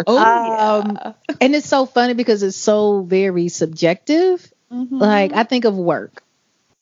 oh, 0.08 0.84
um, 0.88 1.14
and 1.42 1.56
it's 1.56 1.68
so 1.68 1.86
funny 1.86 2.14
because 2.14 2.44
it's 2.44 2.58
so 2.58 3.02
very 3.02 3.50
subjective. 3.50 4.52
Mm-hmm. 4.72 4.98
Like 4.98 5.34
I 5.34 5.44
think 5.44 5.66
of 5.66 5.76
work. 5.76 6.24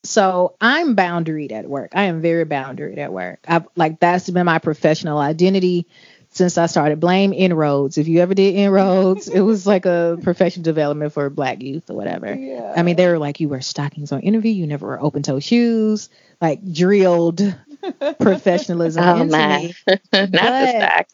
So 0.03 0.55
I'm 0.59 0.95
boundaried 0.95 1.51
at 1.51 1.67
work. 1.67 1.91
I 1.93 2.03
am 2.03 2.21
very 2.21 2.45
boundaried 2.45 2.97
at 2.97 3.13
work. 3.13 3.39
I've 3.47 3.67
like 3.75 3.99
that's 3.99 4.29
been 4.29 4.45
my 4.45 4.59
professional 4.59 5.19
identity 5.19 5.85
since 6.29 6.57
I 6.57 6.65
started. 6.65 6.99
Blame 6.99 7.33
Inroads. 7.33 7.97
If 7.97 8.07
you 8.07 8.19
ever 8.19 8.33
did 8.33 8.55
Inroads, 8.55 9.27
it 9.27 9.41
was 9.41 9.67
like 9.67 9.85
a 9.85 10.17
professional 10.23 10.63
development 10.63 11.13
for 11.13 11.29
black 11.29 11.61
youth 11.61 11.89
or 11.89 11.95
whatever. 11.95 12.33
Yeah. 12.33 12.73
I 12.75 12.81
mean, 12.81 12.95
they 12.95 13.07
were 13.07 13.19
like, 13.19 13.39
you 13.39 13.49
wear 13.49 13.61
stockings 13.61 14.11
on 14.11 14.21
interview, 14.21 14.51
you 14.51 14.65
never 14.65 14.87
wear 14.87 15.01
open 15.01 15.21
toe 15.21 15.39
shoes, 15.39 16.09
like 16.39 16.61
drilled 16.71 17.55
professionalism. 18.19 19.03
oh, 19.03 19.21
into 19.21 19.37
my. 19.37 19.57
me. 19.59 19.75
Not 20.13 20.31
but, 20.31 21.07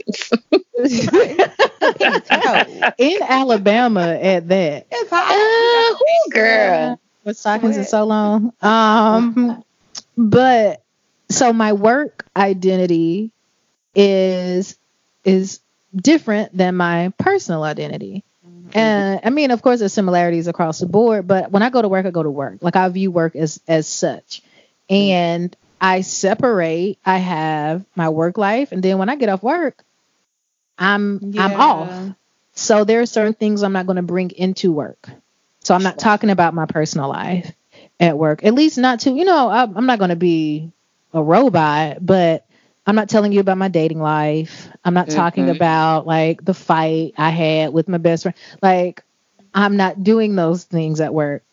the 0.77 0.93
stockings. 1.33 2.93
in 2.97 3.21
Alabama 3.21 4.17
at 4.21 4.47
that. 4.47 4.87
It's 4.91 5.09
hot. 5.09 5.95
Uh, 5.99 6.29
girl 6.31 7.01
with 7.27 7.37
stockings 7.37 7.77
in 7.77 7.83
so 7.83 8.05
long. 8.05 8.53
Um, 8.61 9.63
but 10.17 10.81
so 11.29 11.53
my 11.53 11.73
work 11.73 12.25
identity 12.35 13.31
is 13.93 14.79
is 15.23 15.59
different 15.93 16.57
than 16.57 16.75
my 16.75 17.11
personal 17.19 17.63
identity. 17.63 18.23
Mm-hmm. 18.47 18.77
And 18.77 19.19
I 19.25 19.29
mean, 19.29 19.51
of 19.51 19.61
course, 19.61 19.79
there's 19.79 19.93
similarities 19.93 20.47
across 20.47 20.79
the 20.79 20.85
board, 20.85 21.27
but 21.27 21.51
when 21.51 21.61
I 21.63 21.69
go 21.69 21.81
to 21.81 21.89
work, 21.89 22.05
I 22.05 22.11
go 22.11 22.23
to 22.23 22.29
work. 22.29 22.59
Like 22.61 22.77
I 22.77 22.87
view 22.87 23.11
work 23.11 23.35
as 23.35 23.61
as 23.67 23.87
such, 23.87 24.41
and 24.89 25.55
I 25.81 26.01
separate. 26.01 26.97
I 27.05 27.17
have 27.17 27.85
my 27.93 28.07
work 28.09 28.37
life, 28.37 28.71
and 28.71 28.81
then 28.81 28.97
when 28.97 29.09
I 29.09 29.17
get 29.17 29.29
off 29.29 29.43
work, 29.43 29.83
I'm 30.79 31.19
yeah. 31.33 31.45
I'm 31.45 31.59
off. 31.59 32.15
So 32.53 32.85
there 32.85 33.01
are 33.01 33.05
certain 33.05 33.33
things 33.33 33.61
I'm 33.61 33.73
not 33.73 33.85
going 33.85 33.97
to 33.97 34.01
bring 34.01 34.31
into 34.31 34.71
work. 34.71 35.09
So 35.67 35.75
I'm 35.75 35.83
not 35.83 35.99
talking 35.99 36.29
about 36.29 36.53
my 36.53 36.65
personal 36.65 37.09
life 37.09 37.51
at 37.99 38.17
work. 38.17 38.45
At 38.45 38.53
least 38.53 38.77
not 38.77 39.01
to, 39.01 39.11
you 39.11 39.25
know, 39.25 39.49
I'm 39.49 39.85
not 39.85 39.99
going 39.99 40.11
to 40.11 40.15
be 40.15 40.71
a 41.11 41.21
robot, 41.21 41.97
but 41.99 42.45
I'm 42.85 42.95
not 42.95 43.09
telling 43.09 43.33
you 43.33 43.41
about 43.41 43.57
my 43.57 43.67
dating 43.67 43.99
life. 43.99 44.69
I'm 44.85 44.93
not 44.93 45.07
mm-hmm. 45.07 45.17
talking 45.17 45.49
about 45.49 46.07
like 46.07 46.45
the 46.45 46.53
fight 46.53 47.15
I 47.17 47.31
had 47.31 47.73
with 47.73 47.89
my 47.89 47.97
best 47.97 48.23
friend. 48.23 48.37
Like 48.61 49.03
I'm 49.53 49.75
not 49.75 50.05
doing 50.05 50.37
those 50.37 50.63
things 50.63 51.01
at 51.01 51.13
work. 51.13 51.43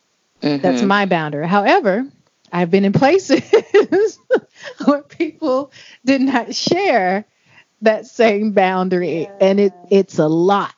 Mm-hmm. 0.43 0.63
That's 0.63 0.83
my 0.83 1.07
boundary. 1.07 1.49
However, 1.49 2.07
I've 2.53 2.71
been 2.71 2.85
in 2.85 2.93
places 2.93 3.43
where 4.85 5.03
people 5.03 5.73
did 6.05 6.21
not 6.21 6.55
share 6.55 7.25
that 7.83 8.07
same 8.07 8.53
boundary, 8.53 9.29
and 9.41 9.59
it 9.59 9.73
it's 9.91 10.21
a 10.21 10.29
lot 10.29 10.73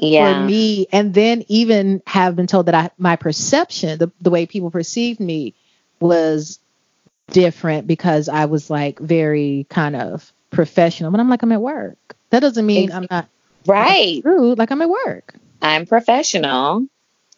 Yeah. 0.00 0.42
for 0.42 0.46
me. 0.46 0.86
And 0.92 1.12
then 1.14 1.44
even 1.48 2.02
have 2.06 2.36
been 2.36 2.46
told 2.46 2.66
that 2.66 2.74
I 2.74 2.90
my 2.98 3.16
perception, 3.16 3.98
the 3.98 4.10
the 4.20 4.30
way 4.30 4.46
people 4.46 4.70
perceived 4.70 5.20
me, 5.20 5.54
was 6.00 6.58
different 7.30 7.86
because 7.86 8.28
I 8.28 8.46
was 8.46 8.70
like 8.70 8.98
very 8.98 9.66
kind 9.68 9.96
of 9.96 10.32
professional. 10.50 11.10
But 11.10 11.20
I'm 11.20 11.28
like 11.28 11.42
I'm 11.42 11.52
at 11.52 11.60
work. 11.60 11.98
That 12.30 12.40
doesn't 12.40 12.64
mean 12.64 12.90
I'm 12.92 13.06
not 13.10 13.28
Right. 13.66 14.22
rude. 14.24 14.58
Like 14.58 14.70
I'm 14.70 14.82
at 14.82 14.88
work. 14.88 15.34
I'm 15.60 15.86
professional. 15.86 16.86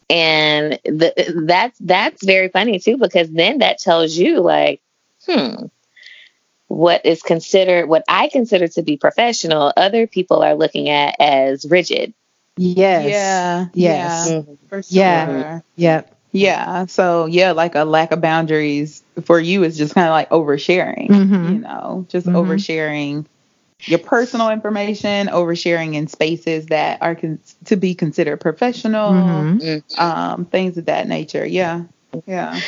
And 0.09 0.79
the, 0.83 1.43
that's 1.47 1.77
that's 1.79 2.23
very 2.23 2.49
funny 2.49 2.79
too 2.79 2.97
because 2.97 3.29
then 3.29 3.59
that 3.59 3.79
tells 3.79 4.15
you 4.15 4.39
like, 4.39 4.81
hmm, 5.25 5.65
what 6.67 7.05
is 7.05 7.21
considered 7.21 7.87
what 7.87 8.03
I 8.07 8.29
consider 8.29 8.67
to 8.69 8.83
be 8.83 8.97
professional, 8.97 9.71
other 9.75 10.07
people 10.07 10.43
are 10.43 10.55
looking 10.55 10.89
at 10.89 11.15
as 11.19 11.65
rigid. 11.65 12.13
Yes. 12.57 13.05
Yeah. 13.05 13.65
Yes. 13.73 14.27
Yeah. 14.29 14.39
Mhm. 14.39 14.57
For 14.69 14.83
sure. 14.83 14.93
Yeah. 14.95 15.59
Yep. 15.75 16.15
Yeah. 16.31 16.85
So 16.87 17.25
yeah, 17.25 17.51
like 17.51 17.75
a 17.75 17.83
lack 17.83 18.11
of 18.11 18.21
boundaries 18.21 19.03
for 19.23 19.39
you 19.39 19.63
is 19.63 19.77
just 19.77 19.93
kind 19.93 20.07
of 20.07 20.11
like 20.11 20.29
oversharing. 20.29 21.09
Mhm. 21.09 21.53
You 21.53 21.59
know, 21.59 22.05
just 22.09 22.27
Mhm. 22.27 22.33
oversharing 22.35 23.25
your 23.85 23.99
personal 23.99 24.49
information, 24.49 25.27
oversharing 25.27 25.93
in 25.95 26.07
spaces 26.07 26.67
that 26.67 26.99
are 27.01 27.15
con- 27.15 27.39
to 27.65 27.75
be 27.75 27.93
considered 27.95 28.37
professional, 28.39 29.11
Mhm. 29.11 29.59
Mhm. 29.61 29.99
um, 29.99 30.45
things 30.45 30.77
of 30.77 30.85
that 30.85 31.07
nature. 31.07 31.45
Yeah. 31.45 31.81
Yeah. 32.25 32.59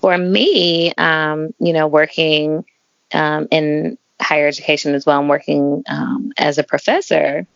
For 0.00 0.16
me, 0.16 0.92
um, 0.96 1.54
you 1.58 1.72
know, 1.72 1.86
working 1.88 2.64
um, 3.14 3.48
in 3.50 3.96
higher 4.20 4.46
education 4.48 4.94
as 4.94 5.06
well, 5.06 5.18
I'm 5.18 5.28
working 5.28 5.82
um, 5.88 6.32
as 6.36 6.58
a 6.58 6.62
professor. 6.62 7.46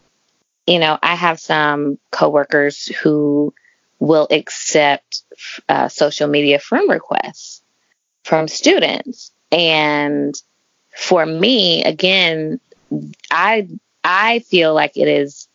You 0.67 0.79
know, 0.79 0.99
I 1.03 1.15
have 1.15 1.41
some 1.41 1.99
coworkers 2.11 2.87
who 2.87 3.53
will 3.99 4.29
accept 4.31 5.23
uh, 5.69 5.89
social 5.89 6.29
media 6.29 6.59
friend 6.59 6.89
requests 6.89 7.63
from 8.25 8.49
students, 8.49 9.33
and 9.51 10.35
for 10.97 11.25
me, 11.25 11.85
again, 11.85 12.61
I 13.31 13.69
I 14.05 14.41
feel 14.41 14.75
like 14.75 14.97
it 14.97 15.09
is 15.09 15.49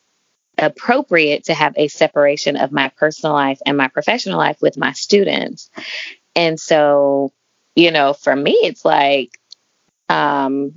appropriate 0.57 1.45
to 1.45 1.53
have 1.53 1.73
a 1.77 1.87
separation 1.87 2.57
of 2.57 2.71
my 2.71 2.89
personal 2.89 3.33
life 3.33 3.59
and 3.65 3.77
my 3.77 3.87
professional 3.87 4.37
life 4.37 4.61
with 4.61 4.77
my 4.77 4.91
students. 4.93 5.69
And 6.35 6.59
so, 6.59 7.31
you 7.75 7.91
know, 7.91 8.13
for 8.13 8.35
me, 8.35 8.53
it's 8.53 8.83
like, 8.83 9.39
um, 10.09 10.73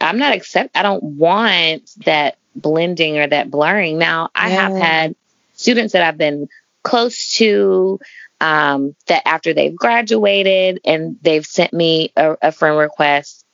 I'm 0.00 0.18
not 0.18 0.34
accept. 0.34 0.76
I 0.76 0.82
don't 0.82 1.02
want 1.02 1.90
that 2.04 2.38
blending 2.60 3.18
or 3.18 3.26
that 3.26 3.50
blurring. 3.50 3.98
Now, 3.98 4.30
I 4.34 4.50
have 4.50 4.72
had 4.76 5.14
students 5.54 5.92
that 5.92 6.02
I've 6.02 6.18
been 6.18 6.48
close 6.82 7.32
to 7.38 7.98
um, 8.40 8.94
that 9.06 9.26
after 9.26 9.52
they've 9.54 9.74
graduated 9.74 10.80
and 10.84 11.16
they've 11.22 11.44
sent 11.44 11.72
me 11.72 12.12
a, 12.16 12.36
a 12.42 12.52
friend 12.52 12.78
request, 12.78 13.44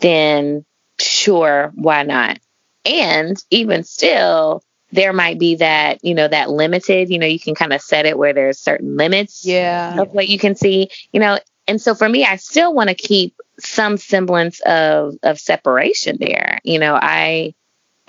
then 0.00 0.64
sure, 0.98 1.72
why 1.74 2.02
not? 2.02 2.38
And 2.84 3.42
even 3.50 3.84
still, 3.84 4.62
there 4.90 5.12
might 5.12 5.38
be 5.38 5.56
that, 5.56 6.04
you 6.04 6.14
know, 6.14 6.26
that 6.26 6.50
limited, 6.50 7.08
you 7.08 7.18
know, 7.18 7.26
you 7.26 7.38
can 7.38 7.54
kind 7.54 7.72
of 7.72 7.80
set 7.80 8.04
it 8.04 8.18
where 8.18 8.32
there's 8.32 8.58
certain 8.58 8.96
limits 8.96 9.44
Yeah. 9.46 10.00
of 10.00 10.12
what 10.12 10.28
you 10.28 10.38
can 10.38 10.54
see, 10.56 10.90
you 11.12 11.20
know. 11.20 11.38
And 11.68 11.80
so 11.80 11.94
for 11.94 12.08
me, 12.08 12.24
I 12.24 12.36
still 12.36 12.74
want 12.74 12.88
to 12.88 12.94
keep 12.96 13.36
some 13.60 13.96
semblance 13.96 14.60
of 14.62 15.14
of 15.22 15.38
separation 15.38 16.16
there. 16.18 16.58
You 16.64 16.80
know, 16.80 16.98
I 17.00 17.54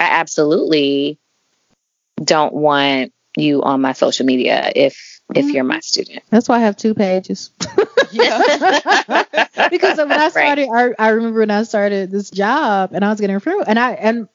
I 0.04 0.20
absolutely 0.20 1.18
don't 2.24 2.54
want 2.54 3.14
you 3.36 3.64
on 3.64 3.82
my 3.82 3.94
social 3.94 4.26
media 4.26 4.72
if 4.76 5.20
if 5.34 5.52
you're 5.54 5.64
my 5.64 5.80
student. 5.80 6.24
That's 6.30 6.48
why 6.48 6.58
I 6.58 6.60
have 6.60 6.78
two 6.78 6.94
pages. 6.94 7.50
Yeah. 8.12 8.38
because 9.72 9.98
when 9.98 10.12
I 10.12 10.18
Right. 10.26 10.30
started, 10.30 10.70
I, 10.72 10.92
I 11.00 11.10
remember 11.10 11.40
when 11.40 11.50
I 11.50 11.64
started 11.64 12.12
this 12.12 12.30
job 12.30 12.92
and 12.94 13.04
I 13.04 13.10
was 13.10 13.20
getting 13.20 13.40
through, 13.40 13.64
and 13.64 13.80
I 13.80 13.94
and 13.94 14.28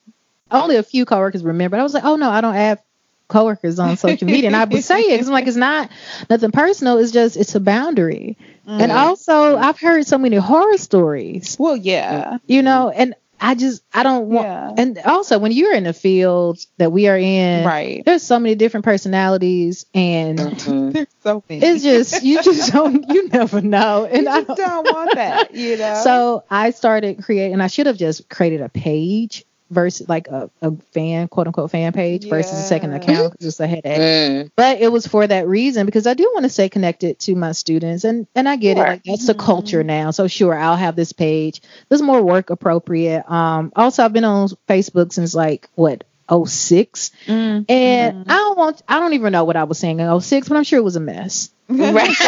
only 0.51 0.77
a 0.77 0.83
few 0.83 1.05
coworkers 1.05 1.45
remember. 1.45 1.77
I 1.77 1.85
was 1.85 1.95
like, 1.95 2.03
oh 2.05 2.17
no, 2.17 2.29
I 2.29 2.41
don't 2.41 2.55
have 2.55 2.83
coworkers 3.29 3.79
on 3.79 3.97
social 3.97 4.27
media, 4.27 4.49
and 4.49 4.57
I 4.57 4.65
would 4.65 4.83
say 4.83 4.99
it 5.01 5.19
'cause 5.19 5.29
I'm 5.29 5.33
like, 5.35 5.47
it's 5.47 5.57
not 5.57 5.91
nothing 6.29 6.51
personal. 6.51 6.99
It's 6.99 7.13
just 7.13 7.37
it's 7.37 7.55
a 7.55 7.61
boundary. 7.61 8.37
And 8.67 8.91
Mhm. 8.91 8.97
also, 8.97 9.57
I've 9.57 9.79
heard 9.79 10.07
so 10.07 10.19
many 10.19 10.37
horror 10.37 10.77
stories, 10.79 11.57
well, 11.61 11.77
yeah. 11.77 12.39
you 12.47 12.63
know, 12.63 12.91
and 12.91 13.15
I 13.41 13.55
just 13.55 13.83
I 13.93 14.03
don't 14.03 14.29
want. 14.29 14.47
Yeah. 14.47 14.75
And 14.77 14.99
also, 14.99 15.39
when 15.39 15.53
you're 15.53 15.75
in 15.75 15.85
the 15.85 15.93
field 15.93 16.59
that 16.79 16.91
we 16.93 17.09
are 17.09 17.17
in, 17.19 17.65
Right. 17.67 18.03
there's 18.05 18.23
so 18.23 18.39
many 18.39 18.55
different 18.55 18.85
personalities, 18.85 19.87
and 19.95 20.39
Mhm. 20.39 20.93
There's 20.93 21.07
so 21.23 21.43
many. 21.49 21.65
it's 21.65 21.83
just 21.83 22.23
you 22.23 22.43
just 22.43 22.73
don't 22.73 23.09
you 23.11 23.29
never 23.29 23.61
know. 23.61 24.05
And 24.05 24.23
you 24.25 24.29
I 24.29 24.43
just 24.43 24.57
don't 24.57 24.85
want 24.93 25.15
that, 25.15 25.55
you 25.55 25.77
know. 25.77 26.01
So 26.05 26.45
I 26.51 26.71
started 26.71 27.23
creating. 27.23 27.61
I 27.61 27.67
should 27.69 27.87
have 27.87 27.97
just 27.99 28.29
created 28.29 28.61
a 28.61 28.69
page 28.69 29.45
versus 29.71 30.09
like 30.09 30.29
a, 30.29 30.51
a 30.63 30.73
fan, 30.93 31.29
quote 31.29 31.47
unquote 31.47 31.71
fan 31.71 31.93
page 31.93 32.29
versus 32.29 32.59
a 32.59 32.63
second 32.63 32.93
account 32.93 33.09
account. 33.19 33.39
'cause 33.39 33.47
It's 33.49 33.61
a 33.61 33.67
headache. 33.67 34.01
Mm. 34.01 34.51
But 34.57 34.81
it 34.81 34.91
was 34.91 35.07
for 35.07 35.27
that 35.27 35.47
reason 35.49 35.87
because 35.87 36.07
I 36.07 36.15
do 36.15 36.31
want 36.35 36.45
to 36.45 36.49
stay 36.49 36.69
connected 36.69 37.19
to 37.21 37.35
my 37.35 37.53
students, 37.53 38.05
and 38.05 38.27
and 38.35 38.49
I 38.49 38.57
get 38.57 38.77
Sure. 38.77 38.87
it. 38.87 38.89
Like 38.89 39.03
that's 39.05 39.27
the 39.27 39.35
Mhm. 39.35 39.39
culture 39.45 39.85
now. 39.85 40.11
So 40.11 40.27
sure, 40.27 40.55
I'll 40.55 40.77
have 40.77 40.97
this 40.97 41.13
page. 41.13 41.61
This 41.89 42.01
is 42.01 42.03
more 42.03 42.23
work 42.23 42.51
appropriate. 42.51 43.31
Um. 43.31 43.73
Also, 43.77 44.05
I've 44.05 44.13
been 44.13 44.25
on 44.25 44.49
Facebook 44.69 45.13
since 45.13 45.35
like 45.35 45.69
what. 45.75 46.05
06 46.31 47.11
Mm. 47.27 47.65
and 47.69 48.25
I 48.31 48.35
don't 48.35 48.59
want 48.59 48.83
I 48.89 49.01
don't 49.01 49.15
even 49.15 49.33
know 49.33 49.45
what 49.45 49.57
I 49.57 49.65
was 49.65 49.79
saying 49.79 50.01
in 50.01 50.21
06 50.21 50.49
but 50.49 50.57
I'm 50.57 50.65
sure 50.65 50.79
it 50.79 50.83
was 50.83 50.97
a 50.97 51.01
mess. 51.01 51.51
Right. 51.69 52.09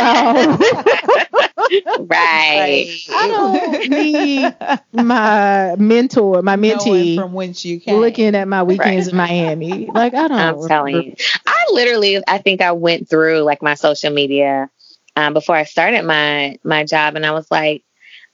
So 1.70 1.96
right. 2.00 2.86
I 3.14 3.28
don't 3.28 3.88
need 3.90 4.56
my 4.92 5.76
mentor, 5.76 6.42
my 6.42 6.56
Knowing 6.56 6.78
mentee 6.78 7.14
from 7.16 7.32
whence 7.32 7.64
you 7.64 7.78
came. 7.80 7.96
looking 8.00 8.34
at 8.34 8.48
my 8.48 8.62
weekends 8.64 9.08
in 9.08 9.16
Miami. 9.16 9.86
Like 9.86 10.14
I 10.14 10.28
don't. 10.28 10.32
I'm 10.38 10.68
telling 10.68 10.96
you. 11.02 11.14
I 11.46 11.66
literally, 11.72 12.22
I 12.26 12.38
think 12.38 12.60
I 12.60 12.72
went 12.72 13.08
through 13.08 13.40
like 13.42 13.62
my 13.62 13.74
social 13.74 14.10
media 14.10 14.68
um, 15.16 15.32
before 15.32 15.54
I 15.56 15.64
started 15.64 16.04
my 16.04 16.58
my 16.64 16.84
job, 16.84 17.14
and 17.16 17.24
I 17.24 17.32
was 17.32 17.48
like, 17.50 17.84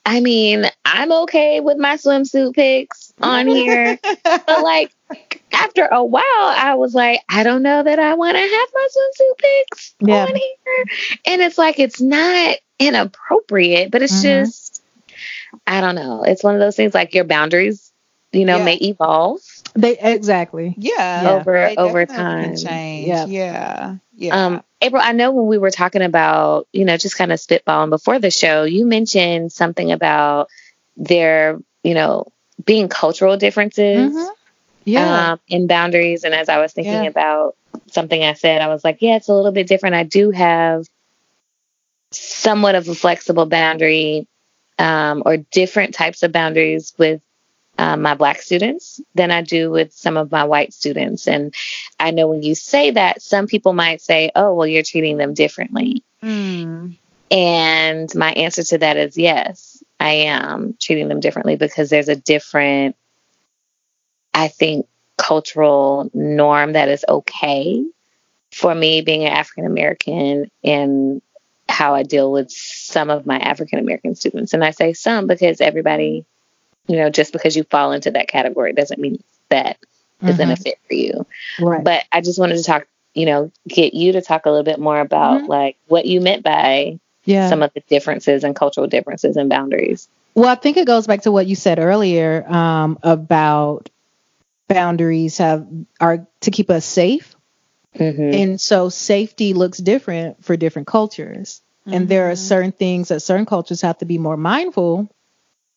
I 0.04 0.20
mean, 0.20 0.64
I'm 0.84 1.12
okay 1.12 1.60
with 1.60 1.76
my 1.78 1.96
swimsuit 1.96 2.54
pics 2.54 3.12
on 3.20 3.46
here, 3.48 3.98
but 4.24 4.62
like 4.62 4.92
after 5.56 5.84
a 5.86 6.04
while, 6.04 6.22
I 6.24 6.74
was 6.74 6.94
like, 6.94 7.20
I 7.28 7.42
don't 7.42 7.62
know 7.62 7.82
that 7.82 7.98
I 7.98 8.14
want 8.14 8.36
to 8.36 8.40
have 8.40 8.68
my 8.74 8.88
swimsuit 8.96 9.38
pics 9.38 9.94
Yeah. 10.00 10.22
on 10.24 10.34
here, 10.34 10.84
and 11.26 11.42
it's 11.42 11.58
like 11.58 11.78
it's 11.78 12.00
not 12.00 12.56
inappropriate, 12.78 13.90
but 13.90 14.02
it's 14.02 14.12
Mhm. 14.12 14.22
just, 14.44 14.82
I 15.66 15.80
don't 15.80 15.94
know. 15.94 16.22
It's 16.24 16.44
one 16.44 16.54
of 16.54 16.60
those 16.60 16.76
things 16.76 16.94
like 16.94 17.14
your 17.14 17.24
boundaries, 17.24 17.90
you 18.32 18.44
know, 18.44 18.58
Yeah. 18.58 18.64
may 18.64 18.74
evolve. 18.76 19.40
They 19.74 19.98
exactly. 19.98 20.74
yeah. 20.78 21.22
Yeah. 21.22 21.30
Over- 21.32 21.66
They 21.68 21.76
over 21.76 22.04
definitely 22.06 22.34
can 22.34 22.56
time. 22.56 22.56
Change. 22.56 23.08
Yeah. 23.08 23.26
Yeah. 23.26 23.94
Yeah. 24.16 24.46
Um, 24.46 24.62
April, 24.80 25.02
I 25.04 25.12
know 25.12 25.30
when 25.30 25.46
we 25.46 25.58
were 25.58 25.70
talking 25.70 26.02
about, 26.02 26.66
you 26.72 26.84
know, 26.84 26.96
just 26.96 27.16
kind 27.16 27.32
of 27.32 27.38
spitballing 27.38 27.90
before 27.90 28.18
the 28.18 28.30
show, 28.30 28.64
you 28.64 28.84
mentioned 28.86 29.52
something 29.52 29.90
about 29.92 30.48
there, 30.96 31.58
you 31.82 31.94
know, 31.94 32.26
being 32.64 32.88
cultural 32.88 33.36
differences 33.36 34.12
Mhm. 34.14 34.28
Yeah. 34.86 35.32
um, 35.32 35.40
in 35.48 35.66
boundaries. 35.66 36.24
And 36.24 36.34
as 36.34 36.48
I 36.48 36.58
was 36.58 36.72
thinking 36.72 37.04
Yeah. 37.04 37.10
about 37.10 37.56
something 37.88 38.22
I 38.22 38.32
said, 38.32 38.62
I 38.62 38.68
was 38.68 38.82
like, 38.82 38.98
yeah, 39.00 39.16
it's 39.16 39.28
a 39.28 39.34
little 39.34 39.52
bit 39.52 39.66
different. 39.66 39.96
I 39.96 40.04
do 40.04 40.30
have 40.30 40.86
somewhat 42.12 42.74
of 42.76 42.88
a 42.88 42.94
flexible 42.94 43.46
boundary 43.46 44.26
um, 44.78 45.22
or 45.26 45.36
different 45.36 45.94
types 45.94 46.22
of 46.22 46.32
boundaries 46.32 46.94
with 46.96 47.20
um, 47.78 48.00
my 48.02 48.14
black 48.14 48.40
students 48.40 49.00
than 49.14 49.30
I 49.30 49.42
do 49.42 49.70
with 49.70 49.92
some 49.92 50.16
of 50.16 50.32
my 50.32 50.44
white 50.44 50.72
students. 50.72 51.28
And 51.28 51.52
I 52.00 52.10
know 52.10 52.28
when 52.28 52.42
you 52.42 52.54
say 52.54 52.92
that, 52.92 53.20
some 53.20 53.46
people 53.46 53.74
might 53.74 54.00
say, 54.00 54.30
oh, 54.34 54.54
well, 54.54 54.66
you're 54.66 54.82
treating 54.82 55.18
them 55.18 55.34
differently. 55.34 56.02
Mm. 56.22 56.96
And 57.30 58.14
my 58.14 58.32
answer 58.32 58.62
to 58.62 58.78
that 58.78 58.96
is 58.96 59.18
yes, 59.18 59.82
I 59.98 60.10
am 60.10 60.76
treating 60.80 61.08
them 61.08 61.20
differently 61.20 61.56
because 61.56 61.90
there's 61.90 62.08
a 62.08 62.16
different, 62.16 62.96
I 64.36 64.48
think, 64.48 64.86
cultural 65.16 66.10
norm 66.12 66.74
that 66.74 66.90
is 66.90 67.04
okay 67.08 67.82
for 68.52 68.74
me 68.74 69.00
being 69.00 69.24
an 69.24 69.32
African 69.32 69.64
American 69.64 70.50
and 70.62 71.22
how 71.68 71.94
I 71.94 72.02
deal 72.02 72.30
with 72.30 72.50
some 72.50 73.08
of 73.08 73.24
my 73.26 73.38
African 73.38 73.78
American 73.78 74.14
students. 74.14 74.52
And 74.52 74.62
I 74.62 74.70
say 74.72 74.92
some 74.92 75.26
because 75.26 75.60
everybody, 75.62 76.26
you 76.86 76.96
know, 76.96 77.08
just 77.08 77.32
because 77.32 77.56
you 77.56 77.64
fall 77.64 77.92
into 77.92 78.10
that 78.10 78.28
category 78.28 78.74
doesn't 78.74 79.00
mean 79.00 79.22
that 79.48 79.78
is 80.22 80.36
going 80.36 80.50
Mhm. 80.50 80.56
to 80.56 80.62
fit 80.62 80.78
for 80.86 80.94
you. 80.94 81.26
Right. 81.58 81.82
But 81.82 82.04
I 82.12 82.20
just 82.20 82.38
wanted 82.38 82.56
to 82.58 82.62
talk, 82.62 82.86
you 83.14 83.24
know, 83.24 83.50
get 83.66 83.94
you 83.94 84.12
to 84.12 84.20
talk 84.20 84.44
a 84.44 84.50
little 84.50 84.64
bit 84.64 84.78
more 84.78 85.00
about 85.00 85.42
Mhm. 85.42 85.48
like 85.48 85.76
what 85.88 86.04
you 86.04 86.20
meant 86.20 86.42
by 86.42 86.98
yeah. 87.24 87.48
some 87.48 87.62
of 87.62 87.72
the 87.72 87.80
differences 87.88 88.44
and 88.44 88.54
cultural 88.54 88.86
differences 88.86 89.36
and 89.36 89.48
boundaries. 89.48 90.08
Well, 90.34 90.48
I 90.48 90.56
think 90.56 90.76
it 90.76 90.86
goes 90.86 91.06
back 91.06 91.22
to 91.22 91.32
what 91.32 91.46
you 91.46 91.56
said 91.56 91.78
earlier 91.78 92.44
um, 92.48 92.98
about 93.02 93.88
boundaries 94.68 95.38
have 95.38 95.66
are 96.00 96.26
to 96.40 96.50
keep 96.50 96.70
us 96.70 96.84
safe. 96.84 97.34
Mm-hmm. 97.94 98.34
And 98.34 98.60
so 98.60 98.88
safety 98.88 99.54
looks 99.54 99.78
different 99.78 100.44
for 100.44 100.56
different 100.56 100.88
cultures. 100.88 101.62
Mm-hmm. 101.82 101.92
And 101.94 102.08
there 102.08 102.28
are 102.28 102.32
mm-hmm. 102.32 102.48
certain 102.48 102.72
things 102.72 103.08
that 103.08 103.20
certain 103.20 103.46
cultures 103.46 103.80
have 103.82 103.98
to 103.98 104.04
be 104.04 104.18
more 104.18 104.36
mindful 104.36 105.08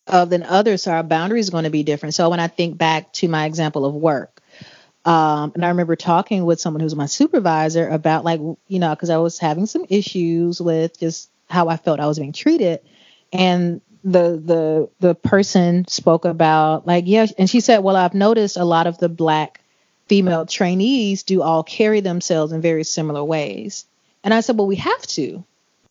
of 0.08 0.30
than 0.30 0.44
others. 0.44 0.84
So 0.84 0.92
our 0.92 1.04
boundaries 1.04 1.50
are 1.50 1.52
going 1.52 1.64
to 1.66 1.70
be 1.70 1.84
different. 1.84 2.16
So 2.16 2.30
when 2.30 2.40
I 2.40 2.48
think 2.48 2.78
back 2.78 3.14
to 3.14 3.28
my 3.28 3.46
example 3.46 3.86
of 3.86 3.94
work, 3.94 4.42
um, 5.06 5.54
and 5.56 5.64
I 5.64 5.70
remember 5.70 5.96
talking 5.96 6.46
with 6.46 6.60
someone 6.60 6.82
who's 6.82 6.96
my 6.96 7.06
supervisor 7.06 7.88
about 7.88 8.26
like, 8.26 8.42
you 8.68 8.80
know, 8.80 8.90
because 8.90 9.10
I 9.10 9.18
was 9.18 9.40
having 9.40 9.66
some 9.66 9.86
issues 9.88 10.62
with 10.62 11.00
just 11.00 11.30
how 11.50 11.70
I 11.70 11.78
felt 11.78 12.00
I 12.00 12.08
was 12.08 12.20
being 12.20 12.34
treated. 12.34 12.82
And 13.32 13.82
the 14.04 14.42
the 14.44 14.90
the 15.00 15.16
person 15.16 15.86
spoke 15.88 16.26
about 16.26 16.88
like 16.88 17.04
yeah 17.08 17.26
and 17.38 17.50
she 17.50 17.60
said 17.60 17.80
well 17.80 17.96
i've 17.96 18.14
noticed 18.14 18.56
a 18.58 18.64
lot 18.64 18.88
of 18.88 18.98
the 18.98 19.10
black 19.10 19.62
female 20.08 20.46
trainees 20.46 21.24
do 21.24 21.42
all 21.42 21.64
carry 21.64 22.00
themselves 22.00 22.52
in 22.52 22.62
very 22.62 22.84
similar 22.84 23.24
ways 23.24 23.86
and 24.24 24.34
i 24.34 24.40
said 24.40 24.58
well 24.58 24.68
we 24.68 24.78
have 24.78 25.02
to 25.02 25.44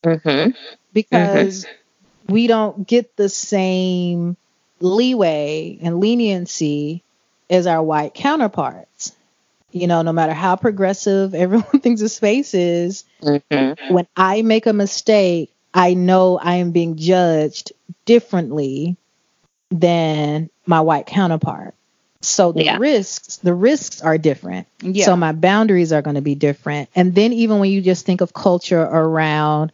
mm-hmm. 0.03 0.51
because 0.93 1.65
mm-hmm. 1.65 2.33
we 2.33 2.47
don't 2.47 2.87
get 2.87 3.15
the 3.17 3.29
same 3.29 4.37
leeway 4.81 5.79
and 5.83 6.01
leniency 6.01 7.03
as 7.51 7.67
our 7.67 7.83
white 7.83 8.15
counterparts 8.15 9.15
you 9.71 9.87
know 9.87 10.01
no 10.01 10.13
matter 10.13 10.33
how 10.33 10.57
progressive 10.57 11.35
everyone 11.35 11.81
thinks 11.81 12.01
the 12.01 12.09
space 12.09 12.55
is 12.55 13.05
mm-hmm. 13.21 13.93
when 13.93 14.07
i 14.17 14.41
make 14.41 14.65
a 14.65 14.73
mistake 14.73 15.53
I 15.73 15.95
know 15.95 16.39
I 16.39 16.57
am 16.57 16.73
being 16.73 16.97
judged 16.97 17.73
differently 18.05 18.97
than 19.71 20.51
my 20.67 20.81
white 20.81 21.07
counterpart. 21.07 21.75
So 22.21 22.53
the 22.53 22.65
yeah. 22.65 22.79
risks, 22.79 23.37
the 23.37 23.55
risks 23.55 24.03
are 24.03 24.19
different. 24.19 24.67
Yeah. 24.83 25.05
So 25.05 25.17
my 25.17 25.33
boundaries 25.33 25.93
are 25.93 26.03
going 26.03 26.17
to 26.17 26.23
be 26.23 26.35
different. 26.35 26.89
And 26.95 27.15
then 27.15 27.33
even 27.33 27.59
when 27.61 27.71
you 27.71 27.81
just 27.81 28.05
think 28.05 28.21
of 28.21 28.33
culture 28.33 28.81
around 28.81 29.73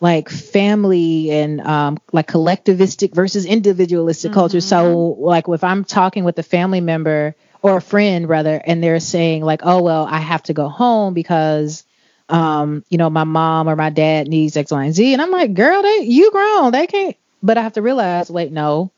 like 0.00 0.28
family 0.28 1.30
and 1.30 1.60
um, 1.60 1.98
like 2.12 2.28
collectivistic 2.28 3.12
versus 3.14 3.44
individualistic 3.44 4.30
mm-hmm. 4.30 4.40
culture. 4.40 4.60
So 4.60 5.16
like 5.18 5.48
if 5.48 5.64
I'm 5.64 5.84
talking 5.84 6.24
with 6.24 6.38
a 6.38 6.42
family 6.42 6.80
member 6.80 7.34
or 7.60 7.78
a 7.78 7.82
friend 7.82 8.28
rather, 8.28 8.60
and 8.64 8.82
they're 8.82 9.00
saying 9.00 9.42
like, 9.42 9.60
oh 9.64 9.82
well, 9.82 10.06
I 10.06 10.18
have 10.18 10.44
to 10.44 10.54
go 10.54 10.68
home 10.68 11.12
because 11.12 11.84
um, 12.30 12.84
you 12.88 12.98
know, 12.98 13.10
my 13.10 13.24
mom 13.24 13.68
or 13.68 13.76
my 13.76 13.90
dad 13.90 14.28
needs 14.28 14.56
X, 14.56 14.70
Y, 14.70 14.84
and 14.84 14.94
Z. 14.94 15.12
And 15.12 15.20
I'm 15.20 15.30
like, 15.30 15.54
girl, 15.54 15.82
they 15.82 16.04
you 16.04 16.30
grown. 16.30 16.72
They 16.72 16.86
can't 16.86 17.16
but 17.42 17.58
I 17.58 17.62
have 17.62 17.74
to 17.74 17.82
realize, 17.82 18.30
wait, 18.30 18.52
no, 18.52 18.90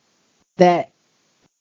that 0.57 0.91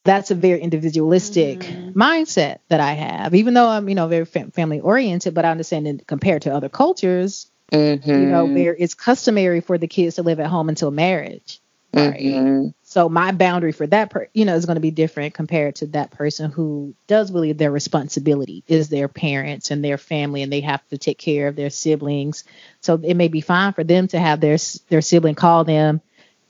that's 0.04 0.32
a 0.32 0.36
very 0.36 0.60
individualistic 0.60 1.60
mm-hmm. 1.60 2.00
mindset 2.00 2.60
that 2.70 2.80
I 2.80 2.94
have. 2.94 3.36
Even 3.36 3.54
though 3.54 3.68
I'm, 3.68 3.88
you 3.88 3.96
know, 3.96 4.08
very 4.08 4.26
fam- 4.26 4.52
family 4.52 4.80
oriented, 4.80 5.34
but 5.34 5.46
I 5.46 5.52
understand 5.52 5.86
that 5.86 6.08
compared 6.08 6.44
to 6.44 6.56
other 6.56 6.70
cultures, 6.70 7.48
mm-hmm. 7.72 8.10
you 8.10 8.18
know, 8.18 8.46
mm-hmm. 8.46 8.56
where 8.56 8.76
it's 8.76 8.96
customary 8.96 9.62
for 9.62 9.78
the 9.78 9.88
kids 9.88 10.16
to 10.16 10.24
live 10.24 10.40
at 10.40 10.48
home 10.48 10.70
until 10.70 10.90
marriage. 10.90 11.60
Right. 11.94 12.20
Mm-hmm. 12.20 12.70
So 12.92 13.08
my 13.08 13.32
boundary 13.32 13.72
for 13.72 13.88
that, 13.88 14.10
per- 14.10 14.28
you 14.34 14.44
know, 14.44 14.54
is 14.54 14.66
going 14.66 14.76
to 14.76 14.82
be 14.82 14.92
different 14.92 15.34
compared 15.34 15.76
to 15.76 15.86
that 15.88 16.12
person 16.12 16.52
who 16.52 16.94
does 17.08 17.32
believe 17.32 17.58
their 17.58 17.72
responsibility 17.72 18.66
is 18.68 18.90
their 18.90 19.08
parents 19.08 19.72
and 19.72 19.82
their 19.82 19.98
family, 19.98 20.42
and 20.42 20.52
they 20.52 20.60
have 20.60 20.86
to 20.90 20.98
take 20.98 21.18
care 21.18 21.48
of 21.48 21.56
their 21.56 21.70
siblings. 21.70 22.44
So 22.82 23.00
it 23.02 23.14
may 23.14 23.30
be 23.30 23.40
fine 23.40 23.72
for 23.72 23.86
them 23.86 24.10
to 24.10 24.20
have 24.20 24.42
their 24.42 24.58
their 24.90 25.00
sibling 25.00 25.36
call 25.36 25.64
them 25.64 26.02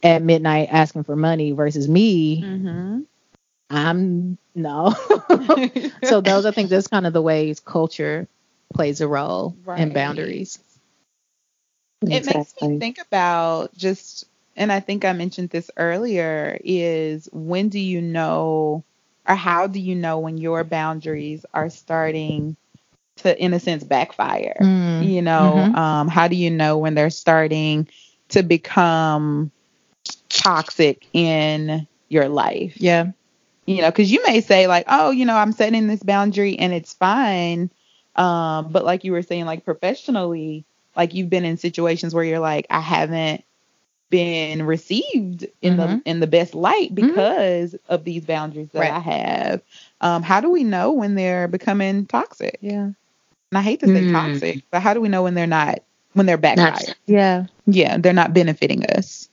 at 0.02 0.24
midnight 0.24 0.70
asking 0.72 1.04
for 1.04 1.16
money 1.16 1.52
versus 1.52 1.88
me. 1.88 2.42
Mm-hmm. 2.42 3.02
I'm 3.70 4.39
no. 4.56 4.96
so 6.06 6.22
those, 6.22 6.48
I 6.48 6.52
think, 6.54 6.72
that's 6.72 6.88
kind 6.88 7.06
of 7.06 7.14
the 7.14 7.22
ways 7.22 7.60
culture 7.60 8.28
plays 8.74 9.00
a 9.00 9.08
role 9.08 9.56
right. 9.64 9.80
in 9.80 9.94
boundaries. 9.94 10.58
It 12.02 12.26
makes 12.26 12.56
me 12.60 12.80
think 12.80 12.98
about 12.98 13.78
just 13.78 14.26
and 14.56 14.72
I 14.72 14.80
think 14.80 15.06
I 15.06 15.14
mentioned 15.14 15.49
this 15.49 15.72
earlier, 15.78 16.60
is 16.64 17.30
when 17.32 17.70
do 17.70 17.80
you 17.80 18.02
know 18.02 18.84
or 19.28 19.36
how 19.36 19.68
do 19.68 19.80
you 19.80 19.95
know 19.95 20.20
when 20.20 20.38
your 20.38 20.64
boundaries 20.64 21.45
are 21.54 21.70
starting 21.70 22.56
to, 23.18 23.43
in 23.43 23.54
a 23.54 23.60
sense, 23.60 23.84
backfire? 23.84 24.58
Mm. 24.60 25.08
You 25.08 25.22
know, 25.22 25.54
mm-hmm. 25.56 25.76
um, 25.76 26.08
how 26.08 26.28
do 26.28 26.36
you 26.36 26.49
know 26.49 26.78
when 26.78 26.95
they're 26.95 27.10
starting 27.10 27.88
to 28.30 28.43
become 28.43 29.52
toxic 30.30 31.06
in 31.14 31.88
your 32.10 32.30
life? 32.30 32.74
Yeah. 32.78 33.12
You 33.66 33.84
know, 33.84 33.91
because 33.91 34.12
you 34.12 34.24
may 34.26 34.41
say, 34.41 34.68
like, 34.68 34.86
oh, 34.88 35.12
you 35.12 35.26
know, 35.26 35.38
I'm 35.38 35.52
setting 35.52 35.88
this 35.88 36.04
boundary 36.04 36.58
and 36.58 36.74
it's 36.74 36.93
fine. 36.93 37.70
Um, 38.16 38.72
but 38.72 38.84
like 38.84 39.04
you 39.04 39.12
were 39.12 39.22
saying, 39.22 39.45
like 39.45 39.64
professionally, 39.64 40.66
like 40.95 41.14
you've 41.14 41.30
been 41.30 41.45
in 41.45 41.58
situations 41.58 42.14
where 42.14 42.24
you're 42.24 42.39
like, 42.39 42.66
I 42.70 42.82
haven't 42.82 43.45
been 44.12 44.64
received 44.64 45.47
in 45.64 45.78
mm-hmm. 45.78 45.95
the 45.95 46.01
in 46.05 46.20
the 46.20 46.28
best 46.28 46.53
light 46.53 46.93
mm-hmm. 46.93 47.07
because 47.07 47.74
mm-hmm. 47.74 47.93
of 47.93 48.03
these 48.03 48.24
boundaries 48.24 48.70
that 48.74 48.80
right. 48.80 48.91
I 48.91 48.99
have. 48.99 49.62
Um, 49.99 50.22
how 50.22 50.41
do 50.41 50.51
we 50.51 50.64
know 50.64 50.91
when 50.91 51.16
they're 51.16 51.47
becoming 51.47 52.05
toxic? 52.05 52.59
Yeah. 52.62 52.91
And 53.51 53.57
I 53.57 53.62
hate 53.62 53.80
to 53.80 53.88
say 53.88 54.01
mm. 54.03 54.12
toxic, 54.12 54.64
but 54.72 54.82
how 54.82 54.93
do 54.93 55.01
we 55.01 55.09
know 55.09 55.24
when 55.24 55.34
they're 55.34 55.47
not 55.47 55.80
when 56.14 56.26
they're 56.26 56.38
backfired? 56.38 56.95
Yeah. 57.05 57.47
Yeah, 57.66 57.97
they're 57.97 58.14
not 58.14 58.34
benefiting 58.34 58.86
us. 58.86 59.30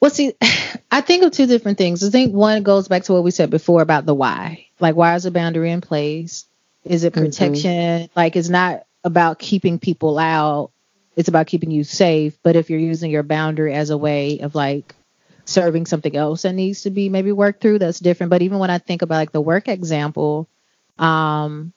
Well, 0.00 0.10
see, 0.10 0.34
I 0.90 1.00
think 1.00 1.22
of 1.22 1.32
two 1.32 1.46
different 1.46 1.78
things. 1.78 2.02
I 2.02 2.10
think 2.10 2.34
one 2.34 2.62
goes 2.62 2.88
back 2.88 3.04
to 3.04 3.12
what 3.12 3.24
we 3.24 3.30
said 3.30 3.50
before 3.50 3.82
about 3.82 4.06
the 4.06 4.14
why. 4.14 4.66
Like, 4.80 4.96
why 4.96 5.14
is 5.14 5.26
a 5.26 5.30
boundary 5.30 5.70
in 5.70 5.80
place? 5.80 6.46
Is 6.84 7.04
it 7.04 7.12
mm-hmm. 7.12 7.26
protection? 7.26 7.70
Mm-hmm. 7.70 8.18
Like, 8.18 8.36
it's 8.36 8.48
not 8.48 8.84
about 9.04 9.38
keeping 9.38 9.78
people 9.78 10.18
out 10.18 10.70
it's 11.18 11.28
about 11.28 11.48
keeping 11.48 11.72
you 11.72 11.82
safe. 11.82 12.38
But 12.44 12.54
if 12.54 12.70
you're 12.70 12.78
using 12.78 13.10
your 13.10 13.24
boundary 13.24 13.74
as 13.74 13.90
a 13.90 13.98
way 13.98 14.38
of 14.38 14.54
like 14.54 14.94
serving 15.44 15.86
something 15.86 16.14
else 16.14 16.42
that 16.42 16.52
needs 16.52 16.82
to 16.82 16.90
be 16.90 17.08
maybe 17.08 17.32
worked 17.32 17.60
through, 17.60 17.80
that's 17.80 17.98
different. 17.98 18.30
But 18.30 18.42
even 18.42 18.60
when 18.60 18.70
I 18.70 18.78
think 18.78 19.02
about 19.02 19.16
like 19.16 19.32
the 19.32 19.40
work 19.40 19.66
example, 19.66 20.48
um, 20.96 21.72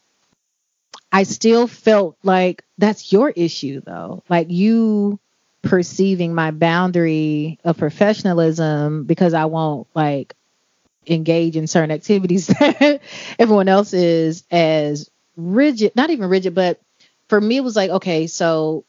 I 1.12 1.24
still 1.24 1.66
felt 1.66 2.18
like 2.22 2.64
that's 2.78 3.12
your 3.12 3.32
issue 3.32 3.82
though. 3.82 4.22
Like 4.30 4.52
you 4.52 5.20
perceiving 5.64 6.36
my 6.36 6.52
boundary 6.52 7.58
of 7.64 7.80
professionalism 7.80 9.06
because 9.06 9.34
I 9.34 9.46
won't 9.46 9.88
like 9.96 10.36
engage 11.08 11.56
in 11.58 11.66
certain 11.66 11.90
activities 11.90 12.46
that 12.60 13.02
everyone 13.40 13.70
else 13.70 13.94
is 13.94 14.44
as 14.52 15.10
rigid, 15.36 15.96
not 15.96 16.12
even 16.12 16.30
rigid, 16.30 16.54
but 16.54 16.80
for 17.28 17.42
me 17.42 17.58
it 17.58 17.64
was 17.64 17.76
like, 17.76 17.90
okay, 17.90 18.28
so 18.28 18.86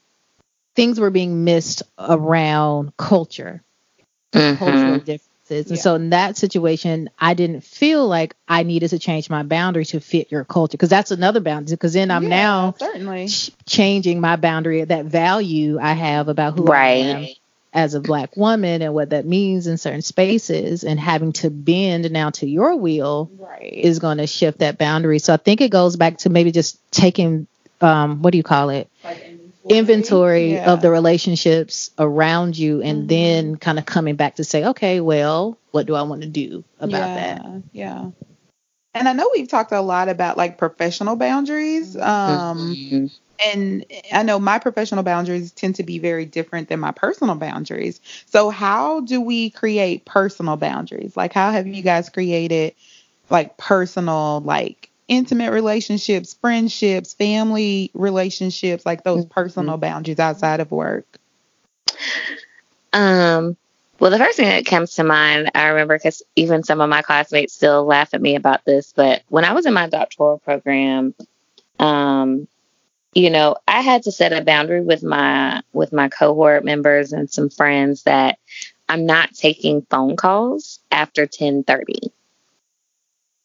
things 0.75 0.99
were 0.99 1.11
being 1.11 1.45
missed 1.45 1.83
around 1.99 2.97
culture, 2.97 3.63
mm-hmm. 4.33 4.57
cultural 4.59 4.99
differences. 4.99 5.69
And 5.69 5.77
yeah. 5.77 5.83
so 5.83 5.95
in 5.97 6.11
that 6.11 6.37
situation, 6.37 7.11
I 7.19 7.35
didn't 7.35 7.63
feel 7.63 8.07
like 8.07 8.35
I 8.49 8.63
needed 8.63 8.89
to 8.91 8.99
change 8.99 9.29
my 9.29 9.43
boundary 9.43 9.85
to 9.87 10.01
fit 10.01 10.31
your 10.31 10.45
culture 10.45 10.73
because 10.73 10.89
that's 10.89 11.11
another 11.11 11.41
boundary. 11.41 11.75
Because 11.75 11.93
then 11.93 12.11
I'm 12.11 12.25
yeah, 12.25 12.29
now 12.29 12.75
certainly 12.79 13.29
ch- 13.29 13.51
changing 13.67 14.21
my 14.21 14.37
boundary, 14.37 14.85
that 14.85 15.05
value 15.05 15.79
I 15.81 15.93
have 15.93 16.29
about 16.29 16.57
who 16.57 16.65
right. 16.65 17.05
I 17.05 17.09
am 17.09 17.27
as 17.75 17.95
a 17.95 18.01
black 18.01 18.37
woman 18.37 18.83
and 18.83 18.93
what 18.93 19.11
that 19.11 19.25
means 19.25 19.67
in 19.67 19.79
certain 19.79 20.03
spaces 20.03 20.85
and 20.85 21.01
having 21.01 21.33
to 21.33 21.49
bend 21.51 22.11
now 22.11 22.29
to 22.29 22.47
your 22.47 22.77
wheel 22.77 23.31
right. 23.39 23.73
is 23.73 23.99
going 23.99 24.19
to 24.19 24.27
shift 24.27 24.59
that 24.59 24.77
boundary. 24.77 25.19
So 25.19 25.33
I 25.33 25.39
think 25.39 25.63
it 25.63 25.71
goes 25.71 25.97
back 25.97 26.19
to 26.19 26.31
maybe 26.31 26.53
just 26.53 26.79
taking 26.91 27.47
um, 27.81 28.23
what 28.23 28.31
do 28.31 28.37
you 28.39 28.45
call 28.45 28.71
it? 28.71 28.89
Like 29.03 29.32
inventory 29.69 30.55
yeah. 30.55 30.73
of 30.73 30.83
the 30.83 30.91
relationships 30.91 31.91
around 31.99 32.59
you 32.59 32.83
and 32.83 33.01
mm-hmm. 33.01 33.07
then 33.09 33.57
kind 33.57 33.79
of 33.79 33.87
coming 33.87 34.17
back 34.17 34.37
to 34.37 34.45
say 34.45 34.65
okay 34.65 35.01
well 35.01 35.59
what 35.71 35.87
do 35.87 35.95
i 35.95 36.03
want 36.03 36.23
to 36.23 36.29
do 36.29 36.65
about 36.81 36.99
yeah, 36.99 37.15
that 37.15 37.63
yeah 37.73 38.11
and 38.95 39.09
i 39.09 39.13
know 39.13 39.31
we've 39.35 39.49
talked 39.49 39.73
a 39.73 39.81
lot 39.81 40.09
about 40.09 40.37
like 40.37 40.59
professional 40.59 41.15
boundaries 41.15 41.97
um 41.97 42.75
mm-hmm. 42.75 43.07
and 43.47 43.85
i 44.13 44.23
know 44.23 44.39
my 44.39 44.59
professional 44.59 45.05
boundaries 45.05 45.53
tend 45.53 45.77
to 45.77 45.85
be 45.85 45.99
very 45.99 46.27
different 46.27 46.69
than 46.69 46.81
my 46.81 46.91
personal 46.91 47.37
boundaries 47.37 48.01
so 48.27 48.51
how 48.51 49.01
do 49.01 49.21
we 49.21 49.51
create 49.51 50.05
personal 50.05 50.57
boundaries 50.57 51.17
like 51.17 51.33
how 51.33 51.53
have 51.53 51.69
you 51.69 51.83
guys 51.83 52.09
created 52.09 52.75
like 53.31 53.57
personal 53.57 54.41
like 54.41 54.92
intimate 55.09 55.53
relationships, 55.53 56.35
friendships, 56.35 57.15
family 57.15 57.91
relationships, 57.95 58.87
like 58.87 59.05
those 59.05 59.25
mm-hmm. 59.25 59.33
personal 59.33 59.77
boundaries 59.77 60.19
outside 60.19 60.61
of 60.61 60.71
work? 60.71 61.07
Um, 62.93 63.57
well, 63.99 64.11
the 64.11 64.19
first 64.19 64.37
thing 64.37 64.49
that 64.49 64.67
comes 64.67 64.97
to 64.97 65.05
mind, 65.05 65.51
I 65.55 65.69
remember 65.69 65.97
because 65.97 66.23
even 66.35 66.63
some 66.63 66.81
of 66.81 66.91
my 66.91 67.03
classmates 67.03 67.55
still 67.55 67.85
laugh 67.85 68.15
at 68.15 68.23
me 68.23 68.35
about 68.35 68.65
this, 68.65 68.93
but 68.95 69.23
when 69.29 69.45
I 69.45 69.53
was 69.53 69.67
in 69.67 69.75
my 69.75 69.89
doctoral 69.89 70.39
program, 70.39 71.15
um, 71.79 72.49
you 73.15 73.31
know, 73.31 73.57
I 73.69 73.83
had 73.83 74.05
to 74.05 74.13
set 74.13 74.33
a 74.33 74.43
boundary 74.43 74.81
with 74.81 75.03
my 75.03 75.63
with 75.73 75.93
my 75.93 76.09
cohort 76.09 76.65
members 76.65 77.13
and 77.13 77.31
some 77.31 77.51
friends 77.51 78.05
that 78.05 78.39
I'm 78.89 79.07
not 79.07 79.35
taking 79.35 79.83
phone 79.83 80.17
calls 80.17 80.81
after 80.91 81.27
10:30. 81.27 82.11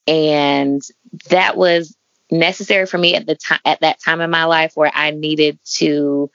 And 0.08 0.82
that 1.30 1.58
was 1.58 1.96
necessary 2.32 2.86
for 2.86 2.98
me 2.98 3.16
at 3.16 3.26
the 3.26 3.36
time 3.36 3.60
at 3.66 3.82
that 3.82 4.02
time 4.02 4.22
in 4.22 4.30
my 4.30 4.46
life 4.46 4.74
where 4.76 4.92
I 4.94 5.12
needed 5.12 5.60
to 5.76 6.30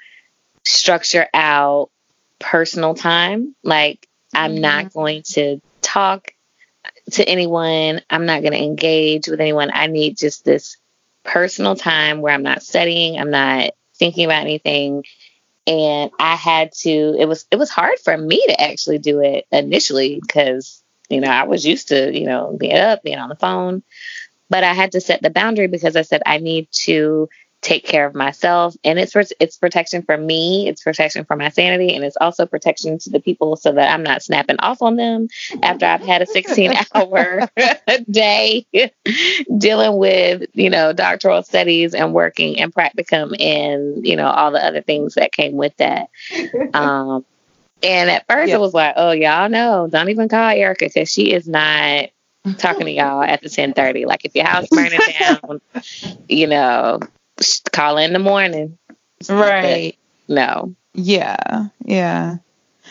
structure 0.64 1.28
out 1.34 1.90
personal 2.38 2.94
time. 2.94 3.54
Like 3.62 4.08
I'm 4.34 4.52
mm-hmm. 4.52 4.60
not 4.62 4.92
going 4.92 5.22
to 5.34 5.60
talk 5.80 6.34
to 7.12 7.28
anyone. 7.28 8.00
I'm 8.08 8.26
not 8.26 8.42
going 8.42 8.52
to 8.52 8.62
engage 8.62 9.28
with 9.28 9.40
anyone. 9.40 9.70
I 9.72 9.86
need 9.86 10.16
just 10.16 10.44
this 10.44 10.76
personal 11.24 11.76
time 11.76 12.20
where 12.20 12.34
I'm 12.34 12.42
not 12.42 12.62
studying, 12.62 13.18
I'm 13.18 13.30
not 13.30 13.72
thinking 13.94 14.24
about 14.24 14.42
anything. 14.42 15.04
And 15.66 16.10
I 16.18 16.34
had 16.34 16.72
to 16.78 16.90
it 16.90 17.26
was 17.28 17.46
it 17.50 17.56
was 17.56 17.70
hard 17.70 17.98
for 18.00 18.16
me 18.16 18.44
to 18.48 18.60
actually 18.60 18.98
do 18.98 19.20
it 19.20 19.46
initially 19.52 20.18
because 20.20 20.81
you 21.12 21.20
know, 21.20 21.28
I 21.28 21.44
was 21.44 21.66
used 21.66 21.88
to, 21.88 22.16
you 22.16 22.26
know, 22.26 22.56
being 22.58 22.76
up, 22.76 23.02
being 23.02 23.18
on 23.18 23.28
the 23.28 23.36
phone. 23.36 23.82
But 24.48 24.64
I 24.64 24.74
had 24.74 24.92
to 24.92 25.00
set 25.00 25.22
the 25.22 25.30
boundary 25.30 25.66
because 25.66 25.96
I 25.96 26.02
said 26.02 26.22
I 26.26 26.38
need 26.38 26.68
to 26.84 27.28
take 27.62 27.84
care 27.84 28.04
of 28.04 28.14
myself 28.14 28.74
and 28.82 28.98
it's 28.98 29.14
it's 29.38 29.56
protection 29.56 30.02
for 30.02 30.18
me 30.18 30.68
it's 30.68 30.82
protection 30.82 31.24
for 31.24 31.36
my 31.36 31.48
sanity 31.48 31.94
and 31.94 32.04
it's 32.04 32.16
also 32.20 32.44
protection 32.44 32.98
to 32.98 33.08
the 33.08 33.20
people 33.20 33.54
so 33.54 33.70
that 33.70 33.88
i'm 33.94 34.02
not 34.02 34.20
snapping 34.20 34.56
off 34.58 34.82
on 34.82 34.96
them 34.96 35.28
after 35.62 35.86
i've 35.86 36.02
had 36.02 36.22
a 36.22 36.26
16 36.26 36.72
hour 36.94 37.48
day 38.10 38.66
dealing 39.58 39.96
with 39.96 40.50
you 40.54 40.70
know 40.70 40.92
doctoral 40.92 41.44
studies 41.44 41.94
and 41.94 42.12
working 42.12 42.58
and 42.58 42.74
practicum 42.74 43.40
and 43.40 44.04
you 44.04 44.16
know 44.16 44.26
all 44.26 44.50
the 44.50 44.62
other 44.62 44.82
things 44.82 45.14
that 45.14 45.30
came 45.30 45.52
with 45.52 45.76
that 45.76 46.08
um 46.74 47.24
and 47.82 48.10
at 48.10 48.24
first 48.28 48.48
yep. 48.48 48.56
it 48.56 48.60
was 48.60 48.74
like 48.74 48.94
oh 48.96 49.12
y'all 49.12 49.48
know 49.48 49.88
don't 49.90 50.08
even 50.08 50.28
call 50.28 50.50
erica 50.50 50.86
because 50.86 51.10
she 51.10 51.32
is 51.32 51.46
not 51.48 52.10
talking 52.58 52.86
to 52.86 52.92
y'all 52.92 53.22
at 53.22 53.42
the 53.42 53.48
10:30. 53.48 54.06
Like 54.06 54.24
if 54.24 54.34
your 54.34 54.46
house 54.46 54.68
burning 54.68 55.00
down, 55.18 55.60
you 56.28 56.46
know, 56.46 57.00
call 57.72 57.98
in 57.98 58.12
the 58.12 58.18
morning. 58.18 58.78
Right. 59.28 59.96
But 60.26 60.34
no. 60.34 60.74
Yeah. 60.94 61.66
Yeah. 61.84 62.36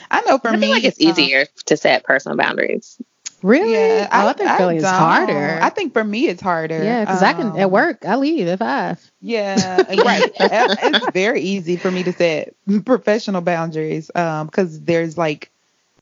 I 0.09 0.21
know 0.21 0.37
for 0.37 0.49
I 0.49 0.55
me, 0.55 0.69
like 0.69 0.83
it's 0.83 0.99
uh, 0.99 1.09
easier 1.09 1.45
to 1.65 1.77
set 1.77 2.03
personal 2.03 2.37
boundaries. 2.37 2.97
Really? 3.43 3.73
Yeah, 3.73 4.07
I, 4.11 4.29
I 4.29 4.33
think 4.33 4.49
I 4.49 4.73
it's 4.73 4.85
harder. 4.85 5.59
I 5.61 5.69
think 5.69 5.93
for 5.93 6.03
me 6.03 6.27
it's 6.27 6.41
harder. 6.41 6.83
Yeah, 6.83 7.05
because 7.05 7.23
um, 7.23 7.27
I 7.27 7.33
can 7.33 7.47
at 7.57 7.65
um, 7.65 7.71
work 7.71 8.05
I 8.05 8.15
leave 8.15 8.47
at 8.47 8.59
five. 8.59 9.11
Yeah, 9.21 9.77
right. 9.89 10.31
it's 10.39 11.11
very 11.11 11.41
easy 11.41 11.75
for 11.77 11.89
me 11.91 12.03
to 12.03 12.13
set 12.13 12.53
professional 12.85 13.41
boundaries 13.41 14.11
um 14.15 14.47
because 14.47 14.81
there's 14.81 15.17
like 15.17 15.49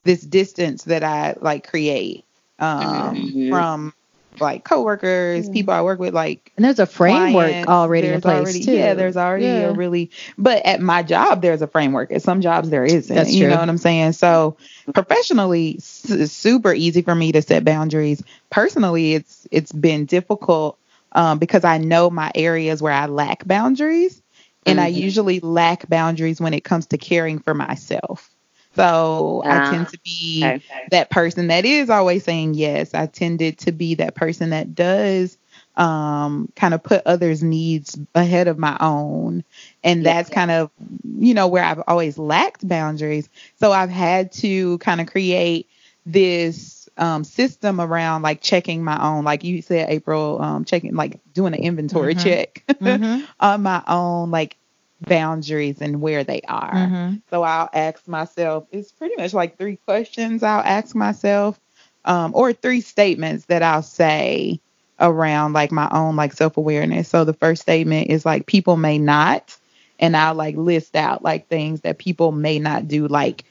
this 0.03 0.21
distance 0.21 0.83
that 0.85 1.03
I 1.03 1.35
like 1.39 1.67
create 1.67 2.25
um 2.59 3.15
mm-hmm. 3.15 3.49
from 3.49 3.93
like 4.39 4.63
coworkers, 4.63 5.47
yeah. 5.47 5.53
people 5.53 5.73
I 5.73 5.81
work 5.81 5.99
with, 5.99 6.13
like 6.13 6.51
and 6.55 6.63
there's 6.63 6.79
a 6.79 6.85
framework 6.85 7.47
clients, 7.47 7.69
already 7.69 8.07
in 8.07 8.21
place 8.21 8.37
already, 8.37 8.63
too. 8.63 8.73
Yeah, 8.73 8.93
there's 8.93 9.17
already 9.17 9.45
yeah. 9.45 9.69
a 9.69 9.73
really, 9.73 10.11
but 10.37 10.65
at 10.65 10.81
my 10.81 11.03
job 11.03 11.41
there's 11.41 11.61
a 11.61 11.67
framework. 11.67 12.11
At 12.11 12.21
some 12.21 12.41
jobs 12.41 12.69
there 12.69 12.85
isn't. 12.85 13.13
That's 13.13 13.33
you 13.33 13.47
know 13.47 13.57
what 13.57 13.69
I'm 13.69 13.77
saying? 13.77 14.13
So 14.13 14.57
professionally, 14.93 15.71
it's 15.71 16.31
super 16.31 16.73
easy 16.73 17.01
for 17.01 17.15
me 17.15 17.31
to 17.31 17.41
set 17.41 17.65
boundaries. 17.65 18.23
Personally, 18.49 19.13
it's 19.13 19.47
it's 19.51 19.71
been 19.71 20.05
difficult 20.05 20.77
um, 21.13 21.39
because 21.39 21.63
I 21.63 21.77
know 21.77 22.09
my 22.09 22.31
areas 22.35 22.81
where 22.81 22.93
I 22.93 23.07
lack 23.07 23.45
boundaries, 23.45 24.21
and 24.65 24.79
mm-hmm. 24.79 24.85
I 24.85 24.89
usually 24.89 25.39
lack 25.39 25.89
boundaries 25.89 26.39
when 26.39 26.53
it 26.53 26.63
comes 26.63 26.87
to 26.87 26.97
caring 26.97 27.39
for 27.39 27.53
myself. 27.53 28.29
So 28.79 29.41
I 29.43 29.57
ah, 29.57 29.71
tend 29.71 29.89
to 29.89 29.99
be 30.05 30.41
okay. 30.41 30.87
that 30.91 31.09
person 31.09 31.47
that 31.47 31.65
is 31.65 31.89
always 31.89 32.23
saying 32.23 32.53
yes. 32.53 32.93
I 32.93 33.07
tended 33.07 33.57
to 33.59 33.73
be 33.73 33.95
that 33.95 34.15
person 34.15 34.51
that 34.51 34.73
does 34.73 35.37
um, 35.75 36.49
kind 36.55 36.73
of 36.73 36.81
put 36.81 37.01
others' 37.05 37.43
needs 37.43 37.99
ahead 38.15 38.47
of 38.47 38.57
my 38.57 38.77
own. 38.79 39.43
And 39.83 40.05
that's 40.05 40.29
kind 40.29 40.49
of, 40.49 40.71
you 41.17 41.33
know, 41.33 41.47
where 41.47 41.63
I've 41.63 41.83
always 41.87 42.17
lacked 42.17 42.65
boundaries. 42.65 43.27
So 43.59 43.73
I've 43.73 43.89
had 43.89 44.31
to 44.33 44.77
kind 44.77 45.01
of 45.01 45.07
create 45.07 45.67
this 46.05 46.89
um, 46.97 47.25
system 47.25 47.81
around 47.81 48.21
like 48.21 48.41
checking 48.41 48.83
my 48.83 49.01
own, 49.01 49.25
like 49.25 49.43
you 49.43 49.61
said, 49.61 49.89
April, 49.89 50.41
um, 50.41 50.63
checking, 50.63 50.95
like 50.95 51.19
doing 51.33 51.53
an 51.53 51.61
inventory 51.61 52.15
mm-hmm. 52.15 52.23
check 52.23 52.63
mm-hmm. 52.69 53.25
on 53.41 53.61
my 53.61 53.83
own, 53.87 54.31
like 54.31 54.55
boundaries 55.01 55.81
and 55.81 56.01
where 56.01 56.23
they 56.23 56.41
are. 56.47 56.73
Mm-hmm. 56.73 57.15
So 57.29 57.43
I'll 57.43 57.69
ask 57.73 58.07
myself, 58.07 58.65
it's 58.71 58.91
pretty 58.91 59.15
much 59.17 59.33
like 59.33 59.57
three 59.57 59.77
questions 59.77 60.43
I'll 60.43 60.63
ask 60.63 60.95
myself, 60.95 61.59
um, 62.05 62.31
or 62.33 62.53
three 62.53 62.81
statements 62.81 63.45
that 63.45 63.63
I'll 63.63 63.83
say 63.83 64.59
around 64.99 65.53
like 65.53 65.71
my 65.71 65.89
own 65.91 66.15
like 66.15 66.33
self 66.33 66.57
awareness. 66.57 67.07
So 67.07 67.23
the 67.23 67.33
first 67.33 67.61
statement 67.61 68.09
is 68.09 68.25
like 68.25 68.45
people 68.45 68.77
may 68.77 68.97
not, 68.97 69.57
and 69.99 70.15
I'll 70.15 70.35
like 70.35 70.55
list 70.55 70.95
out 70.95 71.23
like 71.23 71.47
things 71.47 71.81
that 71.81 71.97
people 71.97 72.31
may 72.31 72.59
not 72.59 72.87
do, 72.87 73.07
like 73.07 73.43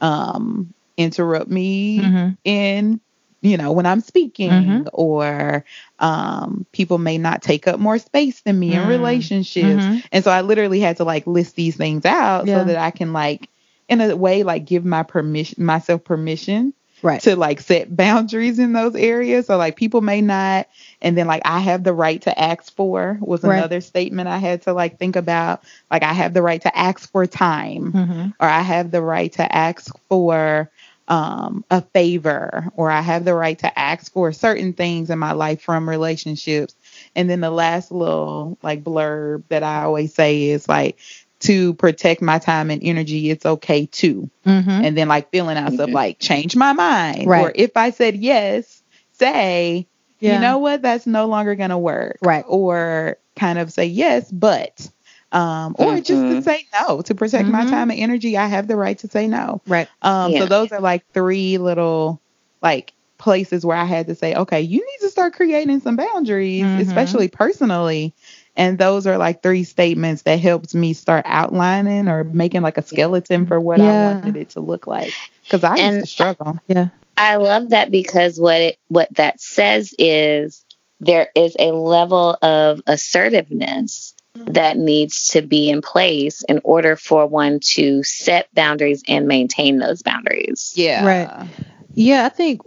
um 0.00 0.72
interrupt 0.96 1.50
me 1.50 2.00
mm-hmm. 2.00 2.28
in 2.44 3.00
you 3.46 3.56
know, 3.56 3.72
when 3.72 3.86
I'm 3.86 4.00
speaking, 4.00 4.50
mm-hmm. 4.50 4.88
or 4.92 5.64
um, 5.98 6.66
people 6.72 6.98
may 6.98 7.16
not 7.16 7.42
take 7.42 7.68
up 7.68 7.78
more 7.78 7.98
space 7.98 8.40
than 8.40 8.58
me 8.58 8.72
mm-hmm. 8.72 8.82
in 8.82 8.88
relationships. 8.88 9.84
Mm-hmm. 9.84 9.98
And 10.10 10.24
so 10.24 10.30
I 10.30 10.40
literally 10.40 10.80
had 10.80 10.96
to 10.98 11.04
like 11.04 11.26
list 11.26 11.54
these 11.54 11.76
things 11.76 12.04
out 12.04 12.46
yeah. 12.46 12.58
so 12.58 12.64
that 12.64 12.76
I 12.76 12.90
can 12.90 13.12
like, 13.12 13.48
in 13.88 14.00
a 14.00 14.16
way, 14.16 14.42
like 14.42 14.64
give 14.64 14.84
my 14.84 15.04
permission, 15.04 15.64
myself 15.64 16.04
permission. 16.04 16.74
Right. 17.02 17.20
To 17.20 17.36
like 17.36 17.60
set 17.60 17.94
boundaries 17.96 18.58
in 18.58 18.72
those 18.72 18.96
areas. 18.96 19.46
So 19.46 19.58
like 19.58 19.76
people 19.76 20.00
may 20.00 20.22
not, 20.22 20.66
and 21.02 21.16
then 21.16 21.26
like 21.26 21.42
I 21.44 21.60
have 21.60 21.84
the 21.84 21.92
right 21.92 22.20
to 22.22 22.36
ask 22.36 22.74
for 22.74 23.18
was 23.20 23.44
another 23.44 23.82
statement 23.82 24.30
I 24.30 24.38
had 24.38 24.62
to 24.62 24.72
like 24.72 24.98
think 24.98 25.14
about. 25.14 25.62
Like 25.90 26.02
I 26.02 26.14
have 26.14 26.32
the 26.32 26.40
right 26.40 26.62
to 26.62 26.76
ask 26.76 27.12
for 27.12 27.26
time, 27.26 27.92
mm-hmm. 27.92 28.28
or 28.40 28.48
I 28.48 28.62
have 28.62 28.90
the 28.90 29.02
right 29.02 29.30
to 29.34 29.54
ask 29.54 29.94
for 30.08 30.70
um, 31.08 31.64
a 31.70 31.82
favor 31.82 32.70
or 32.74 32.90
I 32.90 33.00
have 33.00 33.24
the 33.24 33.34
right 33.34 33.58
to 33.60 33.78
ask 33.78 34.12
for 34.12 34.32
certain 34.32 34.72
things 34.72 35.10
in 35.10 35.18
my 35.18 35.32
life 35.32 35.62
from 35.62 35.88
relationships. 35.88 36.74
And 37.14 37.30
then 37.30 37.40
the 37.40 37.50
last 37.50 37.92
little 37.92 38.58
like 38.62 38.82
blurb 38.82 39.44
that 39.48 39.62
I 39.62 39.82
always 39.82 40.14
say 40.14 40.44
is 40.44 40.68
like 40.68 40.98
to 41.40 41.74
protect 41.74 42.22
my 42.22 42.38
time 42.38 42.70
and 42.70 42.82
energy, 42.82 43.30
it's 43.30 43.46
okay 43.46 43.86
too. 43.86 44.30
Mm-hmm. 44.44 44.70
And 44.70 44.96
then 44.96 45.08
like 45.08 45.30
feeling 45.30 45.56
out 45.56 45.72
mm-hmm. 45.72 45.80
of 45.80 45.90
like 45.90 46.18
change 46.18 46.56
my 46.56 46.72
mind. 46.72 47.26
Right. 47.26 47.44
Or 47.44 47.52
if 47.54 47.76
I 47.76 47.90
said 47.90 48.16
yes, 48.16 48.82
say, 49.12 49.86
yeah. 50.18 50.34
you 50.34 50.40
know 50.40 50.58
what, 50.58 50.82
that's 50.82 51.06
no 51.06 51.26
longer 51.26 51.54
gonna 51.54 51.78
work. 51.78 52.18
Right. 52.22 52.44
Or 52.48 53.18
kind 53.36 53.58
of 53.58 53.72
say 53.72 53.86
yes, 53.86 54.30
but 54.32 54.90
um, 55.36 55.76
or 55.78 55.88
mm-hmm. 55.88 55.96
just 55.96 56.08
to 56.08 56.14
mm-hmm. 56.14 56.40
say 56.40 56.66
no 56.80 57.02
to 57.02 57.14
protect 57.14 57.44
mm-hmm. 57.44 57.52
my 57.52 57.70
time 57.70 57.90
and 57.90 58.00
energy. 58.00 58.38
I 58.38 58.46
have 58.46 58.68
the 58.68 58.76
right 58.76 58.98
to 59.00 59.08
say 59.08 59.28
no. 59.28 59.60
Right. 59.66 59.86
Um, 60.00 60.32
yeah. 60.32 60.40
So 60.40 60.46
those 60.46 60.72
are 60.72 60.80
like 60.80 61.04
three 61.12 61.58
little 61.58 62.22
like 62.62 62.94
places 63.18 63.64
where 63.64 63.76
I 63.76 63.84
had 63.84 64.06
to 64.06 64.14
say, 64.14 64.34
okay, 64.34 64.62
you 64.62 64.78
need 64.78 64.98
to 65.00 65.10
start 65.10 65.34
creating 65.34 65.80
some 65.80 65.96
boundaries, 65.96 66.64
mm-hmm. 66.64 66.80
especially 66.80 67.28
personally. 67.28 68.14
And 68.56 68.78
those 68.78 69.06
are 69.06 69.18
like 69.18 69.42
three 69.42 69.64
statements 69.64 70.22
that 70.22 70.40
helps 70.40 70.74
me 70.74 70.94
start 70.94 71.26
outlining 71.28 72.08
or 72.08 72.24
making 72.24 72.62
like 72.62 72.78
a 72.78 72.82
skeleton 72.82 73.46
for 73.46 73.60
what 73.60 73.78
yeah. 73.78 73.84
I 73.84 74.14
wanted 74.14 74.36
it 74.36 74.50
to 74.50 74.60
look 74.60 74.86
like. 74.86 75.12
Because 75.42 75.64
I 75.64 75.76
and 75.76 75.96
used 75.96 76.06
to 76.06 76.12
struggle. 76.12 76.58
Yeah. 76.66 76.88
I 77.18 77.36
love 77.36 77.70
that 77.70 77.90
because 77.90 78.40
what 78.40 78.60
it 78.60 78.78
what 78.88 79.14
that 79.16 79.38
says 79.38 79.94
is 79.98 80.64
there 81.00 81.28
is 81.34 81.56
a 81.58 81.72
level 81.72 82.38
of 82.40 82.80
assertiveness 82.86 84.14
that 84.46 84.76
needs 84.76 85.28
to 85.30 85.42
be 85.42 85.70
in 85.70 85.82
place 85.82 86.42
in 86.42 86.60
order 86.64 86.96
for 86.96 87.26
one 87.26 87.60
to 87.60 88.02
set 88.02 88.52
boundaries 88.54 89.02
and 89.08 89.26
maintain 89.26 89.78
those 89.78 90.02
boundaries. 90.02 90.72
Yeah. 90.76 91.06
Right. 91.06 91.48
Yeah, 91.94 92.26
I 92.26 92.28
think 92.28 92.60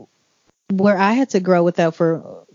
where 0.72 0.98
I 0.98 1.14
had 1.14 1.32
to 1.32 1.40
grow 1.40 1.64
with 1.64 1.76
that 1.76 1.96
for 1.96 2.46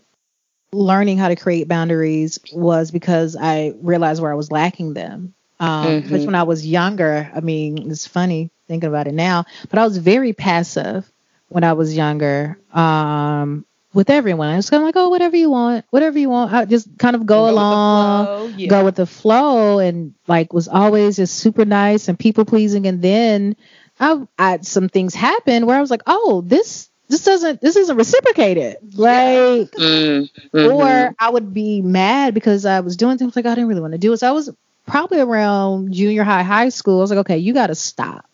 learning 0.72 1.18
how 1.18 1.28
to 1.28 1.36
create 1.36 1.68
boundaries 1.68 2.38
was 2.52 2.90
because 2.90 3.36
I 3.40 3.74
realized 3.80 4.20
where 4.20 4.32
I 4.32 4.36
was 4.36 4.50
lacking 4.50 4.94
them. 4.94 5.34
Um, 5.60 5.86
mm-hmm. 5.86 6.12
Which 6.12 6.24
when 6.24 6.34
I 6.34 6.42
was 6.42 6.66
younger, 6.66 7.30
I 7.32 7.40
mean, 7.40 7.90
it's 7.90 8.06
funny 8.06 8.50
thinking 8.66 8.88
about 8.88 9.06
it 9.06 9.14
now, 9.14 9.44
but 9.70 9.78
I 9.78 9.84
was 9.84 9.98
very 9.98 10.32
passive 10.32 11.10
when 11.48 11.62
I 11.62 11.74
was 11.74 11.96
younger. 11.96 12.58
Um, 12.72 13.64
with 13.94 14.10
everyone. 14.10 14.48
I 14.48 14.56
was 14.56 14.68
kind 14.68 14.82
of 14.82 14.86
like, 14.86 14.96
oh, 14.96 15.08
whatever 15.08 15.36
you 15.36 15.50
want, 15.50 15.84
whatever 15.90 16.18
you 16.18 16.28
want. 16.28 16.52
I 16.52 16.64
just 16.64 16.98
kind 16.98 17.16
of 17.16 17.24
go, 17.24 17.46
go 17.46 17.50
along, 17.50 18.44
with 18.46 18.58
yeah. 18.58 18.68
go 18.68 18.84
with 18.84 18.96
the 18.96 19.06
flow, 19.06 19.78
and 19.78 20.14
like 20.26 20.52
was 20.52 20.68
always 20.68 21.16
just 21.16 21.36
super 21.36 21.64
nice 21.64 22.08
and 22.08 22.18
people 22.18 22.44
pleasing. 22.44 22.86
And 22.86 23.00
then 23.00 23.56
I, 23.98 24.26
I 24.38 24.58
some 24.60 24.88
things 24.88 25.14
happened 25.14 25.66
where 25.66 25.76
I 25.76 25.80
was 25.80 25.90
like, 25.90 26.02
oh, 26.06 26.42
this 26.44 26.90
this 27.08 27.24
doesn't 27.24 27.60
this 27.60 27.76
isn't 27.76 27.96
reciprocated. 27.96 28.76
Like, 28.96 29.70
mm-hmm. 29.70 30.72
or 30.72 31.14
I 31.18 31.30
would 31.30 31.54
be 31.54 31.80
mad 31.80 32.34
because 32.34 32.66
I 32.66 32.80
was 32.80 32.96
doing 32.96 33.18
things 33.18 33.36
like 33.36 33.46
I 33.46 33.54
didn't 33.54 33.68
really 33.68 33.80
want 33.80 33.92
to 33.92 33.98
do 33.98 34.12
it. 34.12 34.18
So 34.18 34.28
I 34.28 34.32
was 34.32 34.50
probably 34.86 35.20
around 35.20 35.92
junior 35.92 36.24
high, 36.24 36.42
high 36.42 36.68
school. 36.68 36.98
I 36.98 37.00
was 37.02 37.10
like, 37.10 37.20
okay, 37.20 37.38
you 37.38 37.54
got 37.54 37.68
to 37.68 37.74
stop. 37.74 38.26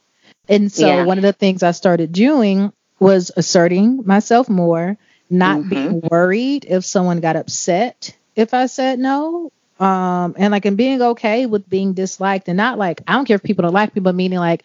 And 0.48 0.72
so 0.72 0.86
yeah. 0.86 1.04
one 1.04 1.18
of 1.18 1.22
the 1.22 1.32
things 1.32 1.62
I 1.62 1.70
started 1.70 2.12
doing 2.12 2.72
was 2.98 3.30
asserting 3.36 4.02
myself 4.04 4.48
more, 4.48 4.98
not 5.30 5.60
mm-hmm. 5.60 5.68
being 5.68 6.00
worried 6.00 6.66
if 6.68 6.84
someone 6.84 7.20
got 7.20 7.36
upset 7.36 8.16
if 8.36 8.54
I 8.54 8.66
said 8.66 8.98
no. 8.98 9.52
Um, 9.78 10.34
and 10.36 10.50
like, 10.52 10.66
and 10.66 10.76
being 10.76 11.00
okay 11.00 11.46
with 11.46 11.68
being 11.68 11.94
disliked 11.94 12.48
and 12.48 12.56
not 12.56 12.78
like, 12.78 13.00
I 13.08 13.14
don't 13.14 13.24
care 13.24 13.36
if 13.36 13.42
people 13.42 13.62
don't 13.62 13.72
like 13.72 13.94
me, 13.94 14.00
but 14.00 14.14
meaning 14.14 14.38
like, 14.38 14.64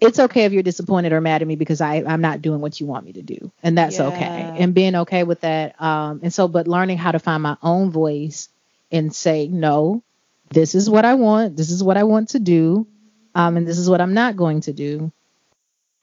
it's 0.00 0.18
okay 0.18 0.44
if 0.44 0.52
you're 0.52 0.62
disappointed 0.62 1.12
or 1.12 1.20
mad 1.20 1.42
at 1.42 1.48
me 1.48 1.56
because 1.56 1.80
I, 1.80 1.96
I'm 2.06 2.20
not 2.20 2.42
doing 2.42 2.60
what 2.60 2.78
you 2.78 2.86
want 2.86 3.04
me 3.04 3.14
to 3.14 3.22
do. 3.22 3.50
And 3.62 3.76
that's 3.76 3.98
yeah. 3.98 4.06
okay. 4.06 4.56
And 4.58 4.74
being 4.74 4.94
okay 4.94 5.24
with 5.24 5.40
that. 5.40 5.80
Um, 5.80 6.20
and 6.22 6.32
so, 6.32 6.46
but 6.46 6.68
learning 6.68 6.98
how 6.98 7.10
to 7.10 7.18
find 7.18 7.42
my 7.42 7.56
own 7.62 7.90
voice 7.90 8.48
and 8.92 9.14
say, 9.14 9.48
no, 9.48 10.02
this 10.50 10.74
is 10.74 10.88
what 10.88 11.04
I 11.04 11.14
want. 11.14 11.56
This 11.56 11.70
is 11.70 11.82
what 11.82 11.96
I 11.96 12.04
want 12.04 12.30
to 12.30 12.38
do. 12.38 12.86
Um, 13.34 13.56
and 13.56 13.66
this 13.66 13.78
is 13.78 13.88
what 13.88 14.00
I'm 14.00 14.14
not 14.14 14.36
going 14.36 14.60
to 14.62 14.72
do. 14.72 15.10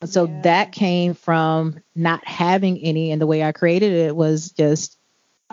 So 0.07 0.25
yeah. 0.25 0.41
that 0.41 0.71
came 0.71 1.13
from 1.13 1.79
not 1.95 2.25
having 2.25 2.79
any. 2.79 3.11
And 3.11 3.21
the 3.21 3.27
way 3.27 3.43
I 3.43 3.51
created 3.51 3.93
it 3.93 4.15
was 4.15 4.51
just, 4.51 4.97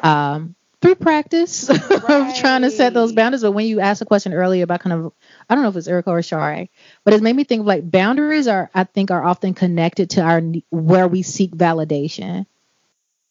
um, 0.03 0.55
through 0.81 0.97
practice 0.97 1.69
right. 1.69 1.93
of 2.11 2.35
trying 2.37 2.63
to 2.63 2.71
set 2.71 2.93
those 2.93 3.13
boundaries. 3.13 3.43
But 3.43 3.53
when 3.53 3.67
you 3.67 3.81
asked 3.81 4.03
a 4.03 4.05
question 4.05 4.35
earlier 4.35 4.65
about 4.65 4.81
kind 4.81 4.93
of, 4.93 5.13
I 5.49 5.55
don't 5.55 5.63
know 5.63 5.71
if 5.71 5.77
it's 5.77 5.87
Erica 5.87 6.11
or 6.11 6.23
Shari, 6.23 6.71
but 7.05 7.15
it 7.15 7.23
made 7.23 7.37
me 7.37 7.45
think 7.45 7.61
of 7.61 7.67
like 7.67 7.89
boundaries 7.89 8.49
are, 8.49 8.69
I 8.75 8.85
think, 8.85 9.11
are 9.13 9.23
often 9.23 9.55
connected 9.55 10.11
to 10.11 10.23
our 10.23 10.43
where 10.71 11.07
we 11.07 11.23
seek 11.23 11.53
validation. 11.53 12.47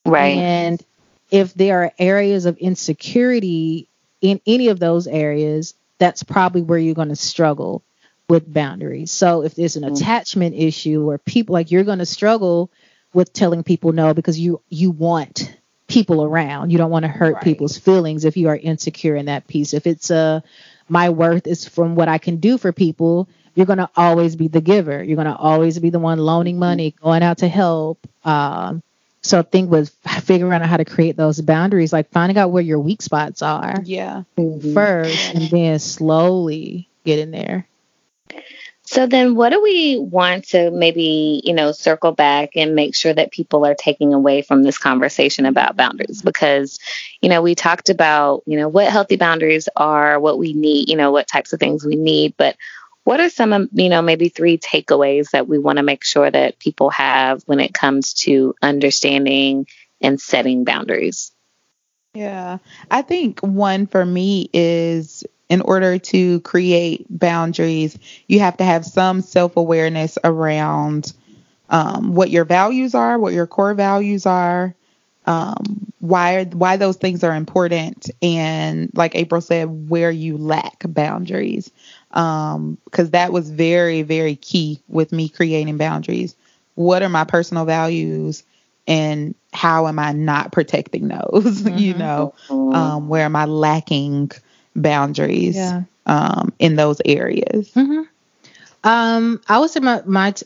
Right. 0.06 0.38
And 0.38 0.82
if 1.30 1.54
there 1.54 1.84
are 1.84 1.92
areas 2.00 2.46
of 2.46 2.58
insecurity 2.58 3.88
in 4.22 4.40
any 4.48 4.70
of 4.70 4.80
those 4.80 5.06
areas, 5.08 5.74
that's 5.98 6.24
probably 6.24 6.62
where 6.62 6.80
you're 6.80 6.96
going 6.96 7.10
to 7.10 7.16
struggle 7.16 7.84
with 8.32 8.52
boundaries. 8.52 9.12
So 9.12 9.44
if 9.44 9.56
there's 9.56 9.76
an 9.76 9.84
mm-hmm. 9.84 9.96
attachment 9.96 10.56
issue 10.56 11.10
or 11.10 11.18
people 11.18 11.52
like 11.52 11.70
you're 11.70 11.84
going 11.84 12.00
to 12.00 12.06
struggle 12.06 12.72
with 13.14 13.34
telling 13.34 13.62
people 13.62 13.92
no 13.92 14.14
because 14.14 14.40
you 14.40 14.62
you 14.70 14.90
want 14.90 15.54
people 15.88 16.24
around. 16.24 16.70
You 16.72 16.78
don't 16.78 16.90
want 16.90 17.04
to 17.04 17.10
hurt 17.10 17.36
right. 17.36 17.44
people's 17.44 17.78
feelings 17.78 18.24
if 18.24 18.38
you 18.38 18.48
are 18.48 18.56
insecure 18.56 19.18
in 19.18 19.26
that 19.26 19.48
piece. 19.48 19.74
If 19.74 19.86
it's 19.86 20.10
a 20.10 20.16
uh, 20.16 20.40
my 20.88 21.10
worth 21.10 21.46
is 21.46 21.68
from 21.68 21.96
what 21.96 22.08
I 22.08 22.20
can 22.20 22.38
do 22.38 22.58
for 22.58 22.72
people, 22.72 23.28
you're 23.54 23.66
going 23.66 23.80
to 23.80 23.90
always 23.98 24.38
be 24.38 24.48
the 24.48 24.62
giver. 24.62 25.04
You're 25.04 25.18
going 25.18 25.28
to 25.28 25.36
always 25.36 25.78
be 25.80 25.90
the 25.90 26.00
one 26.00 26.18
loaning 26.18 26.56
mm-hmm. 26.56 26.60
money, 26.60 26.96
going 27.02 27.24
out 27.24 27.40
to 27.40 27.50
help. 27.50 28.00
Um, 28.24 28.82
so 29.22 29.40
I 29.40 29.42
think 29.42 29.70
with 29.70 29.90
figuring 30.24 30.54
out 30.54 30.70
how 30.70 30.78
to 30.78 30.86
create 30.86 31.18
those 31.18 31.42
boundaries, 31.42 31.92
like 31.92 32.10
finding 32.12 32.38
out 32.38 32.52
where 32.52 32.64
your 32.64 32.80
weak 32.80 33.02
spots 33.02 33.42
are. 33.42 33.76
Yeah. 33.84 34.24
1st 34.38 34.74
mm-hmm. 34.74 35.38
and 35.38 35.50
then 35.50 35.80
slowly 35.80 36.88
get 37.04 37.20
in 37.20 37.32
there. 37.32 37.68
So 38.92 39.08
then 39.08 39.36
what 39.36 39.52
do 39.52 39.62
we 39.62 39.98
want 39.98 40.50
to 40.50 40.70
maybe, 40.70 41.42
you 41.46 41.54
know, 41.54 41.72
circle 41.72 42.12
back 42.12 42.58
and 42.58 42.76
make 42.76 42.94
sure 42.94 43.14
that 43.14 43.32
people 43.32 43.66
are 43.66 43.74
taking 43.74 44.14
away 44.14 44.42
from 44.42 44.64
this 44.64 44.78
conversation 44.78 45.46
about 45.46 45.78
boundaries? 45.78 46.22
Because, 46.22 46.78
you 47.22 47.30
know, 47.30 47.42
we 47.42 47.56
talked 47.56 47.90
about, 47.90 48.44
you 48.46 48.60
know, 48.60 48.68
what 48.68 48.92
healthy 48.92 49.16
boundaries 49.16 49.70
are, 49.78 50.20
what 50.20 50.38
we 50.38 50.52
need, 50.52 50.90
you 50.90 50.98
know, 50.98 51.10
what 51.12 51.30
types 51.30 51.54
of 51.54 51.60
things 51.62 51.86
we 51.86 51.96
need, 51.96 52.36
but 52.36 52.58
what 53.06 53.22
are 53.22 53.30
some, 53.30 53.70
you 53.72 53.88
know, 53.88 54.02
maybe 54.02 54.28
three 54.28 54.58
takeaways 54.58 55.30
that 55.30 55.48
we 55.48 55.58
want 55.58 55.78
to 55.78 55.84
make 55.84 56.04
sure 56.04 56.30
that 56.30 56.60
people 56.60 56.90
have 56.90 57.44
when 57.46 57.62
it 57.62 57.74
comes 57.74 58.14
to 58.26 58.56
understanding 58.62 59.68
and 60.02 60.20
setting 60.20 60.66
boundaries? 60.66 61.32
Yeah. 62.14 62.58
I 62.90 63.04
think 63.04 63.40
one 63.40 63.88
for 63.88 64.06
me 64.06 64.50
is 64.52 65.24
in 65.52 65.60
order 65.62 66.00
to 66.00 66.40
create 66.42 67.06
boundaries, 67.10 68.00
you 68.28 68.40
have 68.40 68.56
to 68.58 68.64
have 68.64 68.86
some 68.86 69.22
self 69.22 69.58
awareness 69.58 70.18
around 70.24 71.12
um, 71.70 72.16
what 72.16 72.30
your 72.30 72.46
values 72.46 72.96
are, 72.96 73.20
what 73.20 73.34
your 73.34 73.48
core 73.48 73.74
values 73.74 74.26
are, 74.26 74.74
um, 75.26 75.92
why 76.00 76.46
why 76.46 76.78
those 76.78 76.96
things 76.96 77.22
are 77.26 77.36
important, 77.36 78.10
and 78.22 78.90
like 78.96 79.14
April 79.14 79.42
said, 79.42 79.90
where 79.90 80.10
you 80.10 80.38
lack 80.38 80.84
boundaries, 80.88 81.70
because 82.10 82.56
um, 82.56 82.78
that 82.96 83.34
was 83.34 83.50
very 83.52 84.04
very 84.04 84.38
key 84.38 84.80
with 84.88 85.12
me 85.12 85.28
creating 85.28 85.78
boundaries. 85.78 86.34
What 86.76 87.04
are 87.04 87.10
my 87.10 87.26
personal 87.26 87.66
values? 87.66 88.44
and 88.88 89.36
how 89.54 89.88
am 89.88 90.00
I 90.00 90.12
not 90.12 90.52
protecting 90.52 91.08
those? 91.08 91.62
Mm-hmm. 91.62 91.78
you 91.78 91.94
know, 91.94 92.34
um, 92.50 93.10
where 93.10 93.26
am 93.26 93.36
I 93.36 93.46
lacking 93.46 94.32
boundaries 94.76 95.56
yeah. 95.56 95.84
um, 96.06 96.54
in 96.60 96.76
those 96.76 97.02
areas. 97.06 97.72
Mm-hmm. 97.72 98.02
Um, 98.84 99.42
I 99.48 99.60
would 99.60 99.70
say 99.70 99.80
my, 99.80 100.02
my 100.06 100.32
t- 100.32 100.46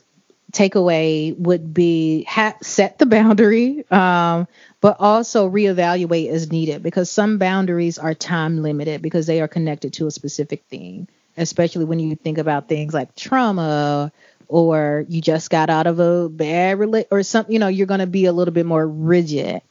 takeaway 0.51 1.37
would 1.37 1.73
be 1.73 2.23
ha- 2.23 2.57
set 2.61 2.97
the 2.97 3.05
boundary, 3.05 3.89
um, 3.91 4.47
but 4.81 4.97
also 4.99 5.49
reevaluate 5.49 6.29
as 6.29 6.51
needed 6.51 6.83
because 6.83 7.09
some 7.09 7.37
boundaries 7.37 7.97
are 7.97 8.13
time 8.13 8.61
limited 8.61 9.01
because 9.01 9.27
they 9.27 9.41
are 9.41 9.47
connected 9.47 9.93
to 9.93 10.07
a 10.07 10.11
specific 10.11 10.63
thing, 10.65 11.07
especially 11.37 11.85
when 11.85 11.99
you 11.99 12.15
think 12.15 12.37
about 12.37 12.67
things 12.67 12.93
like 12.93 13.15
trauma 13.15 14.11
or 14.47 15.05
you 15.09 15.21
just 15.21 15.49
got 15.49 15.69
out 15.69 15.87
of 15.87 15.99
a 15.99 16.29
bad 16.29 16.77
relationship 16.79 17.11
or 17.11 17.23
something, 17.23 17.53
you 17.53 17.59
know, 17.59 17.67
you're 17.67 17.87
going 17.87 17.99
to 17.99 18.07
be 18.07 18.25
a 18.25 18.33
little 18.33 18.53
bit 18.53 18.65
more 18.65 18.85
rigid. 18.87 19.61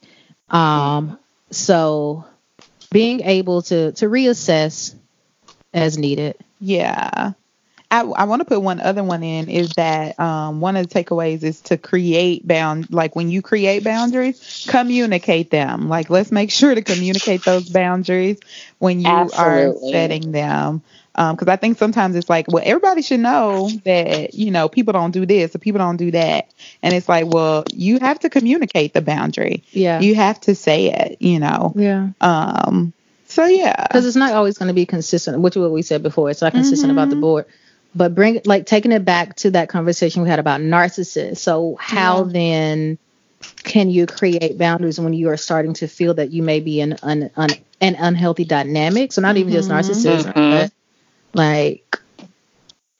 Um, 0.49 1.17
so 1.49 2.25
being 2.95 3.21
able 3.21 3.61
to 3.63 3.91
to 3.93 4.05
reassess 4.07 4.95
as 5.73 5.97
needed. 5.97 6.37
Yeah. 6.59 7.33
I, 7.91 8.01
I 8.01 8.23
want 8.25 8.41
to 8.41 8.45
put 8.45 8.61
one 8.61 8.79
other 8.79 9.03
one 9.03 9.23
in 9.23 9.49
is 9.49 9.69
that 9.75 10.19
um, 10.19 10.59
one 10.59 10.75
of 10.75 10.87
the 10.87 11.03
takeaways 11.03 11.43
is 11.43 11.61
to 11.61 11.77
create 11.77 12.47
bound 12.47 12.91
like 12.91 13.15
when 13.15 13.29
you 13.29 13.41
create 13.41 13.83
boundaries, 13.83 14.65
communicate 14.69 15.51
them. 15.51 15.87
Like 15.89 16.09
let's 16.09 16.31
make 16.31 16.51
sure 16.51 16.73
to 16.73 16.81
communicate 16.81 17.43
those 17.43 17.69
boundaries 17.69 18.39
when 18.79 18.99
you 19.01 19.31
Absolutely. 19.31 19.37
are 19.37 19.75
setting 19.91 20.31
them 20.31 20.81
because 21.15 21.47
um, 21.47 21.49
I 21.49 21.55
think 21.55 21.77
sometimes 21.77 22.15
it's 22.15 22.29
like, 22.29 22.47
well, 22.49 22.63
everybody 22.65 23.01
should 23.01 23.21
know 23.21 23.69
that 23.85 24.33
you 24.33 24.51
know 24.51 24.67
people 24.67 24.91
don't 24.91 25.11
do 25.11 25.25
this 25.25 25.55
or 25.55 25.59
people 25.59 25.79
don't 25.79 25.95
do 25.95 26.11
that, 26.11 26.51
and 26.83 26.93
it's 26.93 27.07
like, 27.07 27.27
well, 27.27 27.63
you 27.73 27.99
have 27.99 28.19
to 28.19 28.29
communicate 28.29 28.93
the 28.93 29.01
boundary. 29.01 29.63
Yeah, 29.71 30.01
you 30.01 30.15
have 30.15 30.41
to 30.41 30.55
say 30.55 30.91
it. 30.91 31.21
You 31.21 31.39
know. 31.39 31.73
Yeah. 31.75 32.09
Um. 32.19 32.91
So 33.27 33.45
yeah, 33.45 33.87
because 33.87 34.05
it's 34.05 34.17
not 34.17 34.33
always 34.33 34.57
going 34.57 34.67
to 34.67 34.73
be 34.73 34.85
consistent. 34.85 35.39
Which 35.39 35.55
is 35.55 35.61
what 35.61 35.71
we 35.71 35.83
said 35.83 36.03
before. 36.03 36.29
It's 36.29 36.41
not 36.41 36.51
consistent 36.51 36.91
mm-hmm. 36.91 36.97
about 36.97 37.09
the 37.09 37.15
mm-hmm. 37.15 37.21
board. 37.21 37.45
But 37.95 38.13
bring 38.13 38.41
like 38.43 38.65
taking 38.65 38.91
it 38.91 39.05
back 39.05 39.37
to 39.37 39.51
that 39.51 39.69
conversation 39.69 40.21
we 40.21 40.29
had 40.29 40.39
about 40.39 40.59
narcissists. 40.59 41.37
So 41.37 41.77
how 41.79 42.25
yeah. 42.25 42.31
then 42.33 42.97
can 43.63 43.89
you 43.89 44.05
create 44.05 44.57
boundaries 44.57 44.99
when 44.99 45.13
you 45.13 45.29
are 45.29 45.37
starting 45.37 45.73
to 45.75 45.87
feel 45.87 46.15
that 46.15 46.31
you 46.31 46.43
may 46.43 46.59
be 46.59 46.81
in 46.81 46.97
an, 47.03 47.31
an, 47.37 47.51
an 47.79 47.95
unhealthy 47.95 48.43
dynamic? 48.43 49.13
So 49.13 49.21
not 49.21 49.37
even 49.37 49.53
mm-hmm. 49.53 49.69
just 49.69 49.69
narcissism, 49.69 50.33
mm-hmm. 50.33 50.33
but 50.33 50.71
like, 51.35 51.99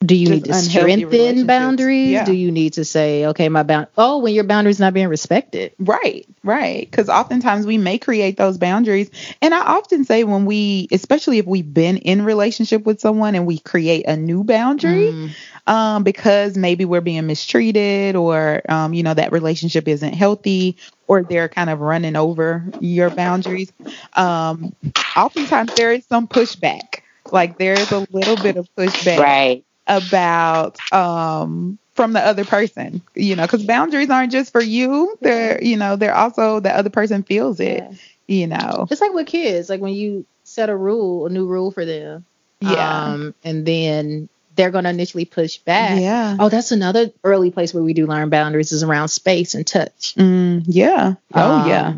do 0.05 0.15
you 0.15 0.27
Just 0.27 0.45
need 0.45 0.53
to 0.53 0.53
strengthen 0.53 1.47
boundaries? 1.47 2.11
Yeah. 2.11 2.25
Do 2.25 2.33
you 2.33 2.51
need 2.51 2.73
to 2.73 2.85
say, 2.85 3.25
okay, 3.27 3.49
my 3.49 3.63
bound? 3.63 3.87
Oh, 3.97 4.19
when 4.19 4.33
your 4.33 4.43
boundaries 4.43 4.79
not 4.79 4.93
being 4.93 5.07
respected. 5.07 5.73
Right, 5.79 6.27
right. 6.43 6.89
Because 6.89 7.09
oftentimes 7.09 7.65
we 7.65 7.77
may 7.77 7.97
create 7.97 8.37
those 8.37 8.57
boundaries, 8.57 9.09
and 9.41 9.53
I 9.53 9.61
often 9.61 10.03
say 10.03 10.23
when 10.23 10.45
we, 10.45 10.87
especially 10.91 11.39
if 11.39 11.45
we've 11.45 11.73
been 11.73 11.97
in 11.97 12.23
relationship 12.23 12.85
with 12.85 12.99
someone 12.99 13.35
and 13.35 13.47
we 13.47 13.57
create 13.57 14.05
a 14.05 14.15
new 14.15 14.43
boundary, 14.43 15.07
mm. 15.07 15.31
um, 15.65 16.03
because 16.03 16.57
maybe 16.57 16.85
we're 16.85 17.01
being 17.01 17.25
mistreated 17.25 18.15
or, 18.15 18.61
um, 18.69 18.93
you 18.93 19.01
know, 19.01 19.13
that 19.13 19.31
relationship 19.31 19.87
isn't 19.87 20.13
healthy 20.13 20.77
or 21.07 21.23
they're 21.23 21.49
kind 21.49 21.69
of 21.69 21.79
running 21.79 22.15
over 22.15 22.65
your 22.79 23.09
boundaries. 23.09 23.71
Um, 24.13 24.75
oftentimes 25.15 25.73
there 25.75 25.93
is 25.93 26.05
some 26.05 26.27
pushback 26.27 27.01
like 27.31 27.57
there's 27.57 27.91
a 27.91 28.05
little 28.11 28.35
bit 28.37 28.57
of 28.57 28.67
pushback 28.75 29.19
right. 29.19 29.65
about 29.87 30.79
um 30.93 31.77
from 31.93 32.13
the 32.13 32.19
other 32.19 32.43
person, 32.43 33.01
you 33.15 33.35
know, 33.35 33.43
because 33.43 33.65
boundaries 33.65 34.09
aren't 34.09 34.31
just 34.31 34.51
for 34.51 34.61
you. 34.61 35.17
They're, 35.21 35.63
you 35.63 35.77
know, 35.77 35.95
they're 35.95 36.13
also 36.13 36.59
the 36.59 36.75
other 36.75 36.89
person 36.89 37.23
feels 37.23 37.59
it, 37.59 37.83
yeah. 37.83 37.97
you 38.27 38.47
know. 38.47 38.85
Just 38.89 39.01
like 39.01 39.13
with 39.13 39.27
kids, 39.27 39.69
like 39.69 39.79
when 39.79 39.93
you 39.93 40.25
set 40.43 40.69
a 40.69 40.75
rule, 40.75 41.25
a 41.25 41.29
new 41.29 41.47
rule 41.47 41.71
for 41.71 41.85
them. 41.85 42.25
Yeah. 42.59 43.03
Um, 43.03 43.33
and 43.43 43.65
then 43.65 44.29
they're 44.55 44.71
going 44.71 44.85
to 44.85 44.89
initially 44.89 45.25
push 45.25 45.57
back. 45.57 45.99
Yeah. 45.99 46.37
Oh, 46.39 46.49
that's 46.49 46.71
another 46.71 47.11
early 47.23 47.51
place 47.51 47.73
where 47.73 47.83
we 47.83 47.93
do 47.93 48.07
learn 48.07 48.29
boundaries 48.29 48.71
is 48.71 48.83
around 48.83 49.09
space 49.09 49.53
and 49.53 49.65
touch. 49.65 50.15
Mm, 50.15 50.63
yeah. 50.65 51.15
Oh, 51.33 51.51
um, 51.51 51.69
yeah. 51.69 51.93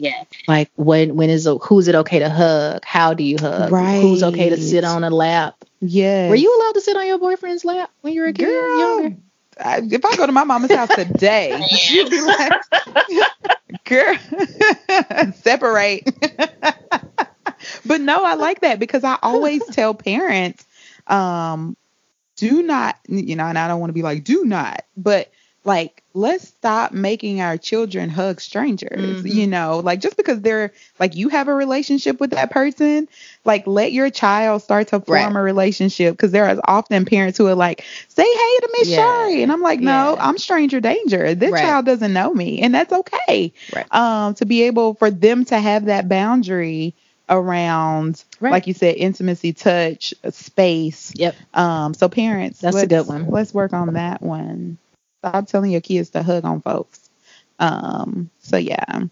Yeah. 0.00 0.24
Like 0.48 0.70
when 0.76 1.14
when 1.14 1.28
is 1.28 1.46
who's 1.62 1.86
it 1.86 1.94
okay 1.94 2.20
to 2.20 2.30
hug? 2.30 2.82
How 2.86 3.12
do 3.12 3.22
you 3.22 3.36
hug? 3.38 3.70
Right. 3.70 4.00
Who's 4.00 4.22
okay 4.22 4.48
to 4.48 4.56
sit 4.56 4.82
on 4.82 5.04
a 5.04 5.10
lap? 5.10 5.62
Yeah. 5.80 6.30
Were 6.30 6.36
you 6.36 6.56
allowed 6.56 6.72
to 6.72 6.80
sit 6.80 6.96
on 6.96 7.06
your 7.06 7.18
boyfriend's 7.18 7.66
lap 7.66 7.90
when 8.00 8.14
you 8.14 8.22
were 8.22 8.28
a 8.28 8.32
kid? 8.32 8.46
Girl? 8.46 9.14
I, 9.62 9.82
if 9.84 10.02
I 10.02 10.16
go 10.16 10.24
to 10.24 10.32
my 10.32 10.44
mama's 10.44 10.72
house 10.72 10.88
today, 10.94 11.50
you'd 11.90 12.08
be 12.08 12.22
like, 12.22 12.52
girl, 13.84 14.16
separate. 15.34 16.08
but 17.84 18.00
no, 18.00 18.24
I 18.24 18.34
like 18.34 18.62
that 18.62 18.78
because 18.78 19.04
I 19.04 19.18
always 19.22 19.62
tell 19.66 19.92
parents, 19.92 20.64
um, 21.08 21.76
do 22.36 22.62
not, 22.62 22.96
you 23.06 23.36
know, 23.36 23.44
and 23.44 23.58
I 23.58 23.68
don't 23.68 23.80
want 23.80 23.90
to 23.90 23.94
be 23.94 24.00
like, 24.00 24.24
do 24.24 24.46
not, 24.46 24.86
but 24.96 25.30
like 25.64 26.02
let's 26.14 26.48
stop 26.48 26.92
making 26.92 27.40
our 27.40 27.56
children 27.56 28.08
hug 28.08 28.40
strangers 28.40 29.22
mm-hmm. 29.22 29.26
you 29.26 29.46
know 29.46 29.78
like 29.80 30.00
just 30.00 30.16
because 30.16 30.40
they're 30.40 30.72
like 30.98 31.14
you 31.14 31.28
have 31.28 31.48
a 31.48 31.54
relationship 31.54 32.18
with 32.18 32.30
that 32.30 32.50
person 32.50 33.06
like 33.44 33.66
let 33.66 33.92
your 33.92 34.10
child 34.10 34.62
start 34.62 34.88
to 34.88 35.00
form 35.00 35.34
right. 35.34 35.36
a 35.36 35.42
relationship 35.42 36.16
because 36.16 36.32
there 36.32 36.46
are 36.46 36.58
often 36.64 37.04
parents 37.04 37.36
who 37.36 37.46
are 37.46 37.54
like 37.54 37.84
say 38.08 38.24
hey 38.24 38.58
to 38.60 38.68
miss 38.78 38.88
yeah. 38.88 38.96
shari 38.96 39.42
and 39.42 39.52
i'm 39.52 39.60
like 39.60 39.80
no 39.80 40.14
yeah. 40.16 40.28
i'm 40.28 40.38
stranger 40.38 40.80
danger 40.80 41.34
this 41.34 41.52
right. 41.52 41.62
child 41.62 41.84
doesn't 41.84 42.12
know 42.12 42.32
me 42.32 42.60
and 42.60 42.74
that's 42.74 42.92
okay 42.92 43.52
right. 43.74 43.94
um 43.94 44.34
to 44.34 44.46
be 44.46 44.62
able 44.62 44.94
for 44.94 45.10
them 45.10 45.44
to 45.44 45.58
have 45.58 45.84
that 45.84 46.08
boundary 46.08 46.94
around 47.28 48.24
like 48.40 48.66
you 48.66 48.74
said 48.74 48.96
intimacy 48.96 49.52
touch 49.52 50.12
space 50.30 51.12
yep 51.14 51.36
um 51.54 51.94
so 51.94 52.08
parents 52.08 52.60
that's 52.60 52.76
a 52.76 52.86
good 52.86 53.06
one 53.06 53.28
let's 53.28 53.54
work 53.54 53.72
on 53.72 53.92
that 53.92 54.20
one 54.20 54.78
Stop 55.20 55.46
telling 55.48 55.70
your 55.70 55.80
kids 55.82 56.10
to 56.10 56.22
hug 56.22 56.44
on 56.44 56.62
folks. 56.62 57.10
Um, 57.58 58.30
so 58.40 58.56
yeah. 58.56 59.04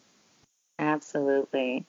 Absolutely. 0.78 1.84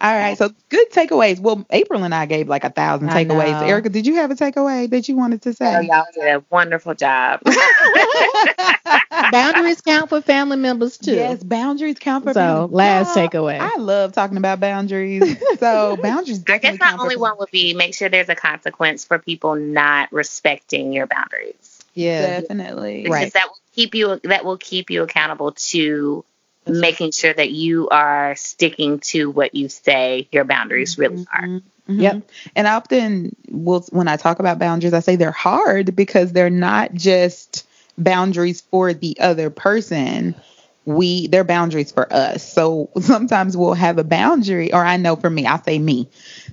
All 0.00 0.14
right, 0.14 0.38
so 0.38 0.50
good 0.68 0.92
takeaways. 0.92 1.40
Well, 1.40 1.66
April 1.70 2.04
and 2.04 2.14
I 2.14 2.26
gave 2.26 2.48
like 2.48 2.62
a 2.62 2.70
thousand 2.70 3.08
takeaways. 3.08 3.60
Erica, 3.62 3.88
did 3.88 4.06
you 4.06 4.14
have 4.16 4.30
a 4.30 4.36
takeaway 4.36 4.88
that 4.90 5.08
you 5.08 5.16
wanted 5.16 5.42
to 5.42 5.54
say? 5.54 5.76
Oh, 5.76 5.80
y'all 5.80 6.04
did 6.14 6.22
a 6.22 6.44
wonderful 6.50 6.94
job. 6.94 7.40
boundaries 9.32 9.80
count 9.80 10.08
for 10.08 10.20
family 10.20 10.56
members 10.56 10.98
too. 10.98 11.14
Yes, 11.14 11.42
boundaries 11.42 11.98
count 11.98 12.22
for. 12.22 12.32
So 12.32 12.40
family. 12.40 12.76
last 12.76 13.16
takeaway. 13.16 13.58
I 13.58 13.76
love 13.78 14.12
talking 14.12 14.36
about 14.36 14.60
boundaries. 14.60 15.36
So 15.58 15.96
boundaries. 15.96 16.44
I 16.48 16.58
guess 16.58 16.78
my 16.78 16.96
only 17.00 17.16
one 17.16 17.36
would 17.38 17.50
be 17.50 17.74
make 17.74 17.92
sure 17.92 18.08
there's 18.08 18.28
a 18.28 18.36
consequence 18.36 19.04
for 19.04 19.18
people 19.18 19.56
not 19.56 20.12
respecting 20.12 20.92
your 20.92 21.08
boundaries. 21.08 21.67
Yeah, 21.98 22.40
definitely. 22.40 23.02
Because 23.02 23.12
right. 23.12 23.32
that 23.32 23.48
will 23.48 23.58
keep 23.74 23.94
you 23.94 24.20
that 24.24 24.44
will 24.44 24.56
keep 24.56 24.90
you 24.90 25.02
accountable 25.02 25.52
to 25.52 26.24
That's 26.64 26.78
making 26.78 27.06
right. 27.06 27.14
sure 27.14 27.34
that 27.34 27.50
you 27.50 27.88
are 27.88 28.36
sticking 28.36 29.00
to 29.00 29.30
what 29.30 29.54
you 29.54 29.68
say 29.68 30.28
your 30.30 30.44
boundaries 30.44 30.96
really 30.96 31.26
are. 31.32 31.48
Mm-hmm. 31.48 32.00
Yep. 32.00 32.30
And 32.54 32.66
often 32.68 33.34
will 33.50 33.84
when 33.90 34.06
I 34.06 34.16
talk 34.16 34.38
about 34.38 34.60
boundaries, 34.60 34.94
I 34.94 35.00
say 35.00 35.16
they're 35.16 35.32
hard 35.32 35.96
because 35.96 36.32
they're 36.32 36.50
not 36.50 36.94
just 36.94 37.66
boundaries 37.96 38.60
for 38.60 38.94
the 38.94 39.18
other 39.18 39.50
person 39.50 40.36
we 40.84 41.26
they're 41.26 41.44
boundaries 41.44 41.92
for 41.92 42.10
us. 42.12 42.50
So 42.50 42.90
sometimes 43.00 43.56
we'll 43.56 43.74
have 43.74 43.98
a 43.98 44.04
boundary, 44.04 44.72
or 44.72 44.84
I 44.84 44.96
know 44.96 45.16
for 45.16 45.28
me, 45.28 45.46
I'll 45.46 45.62
say 45.62 45.78
me. 45.78 46.08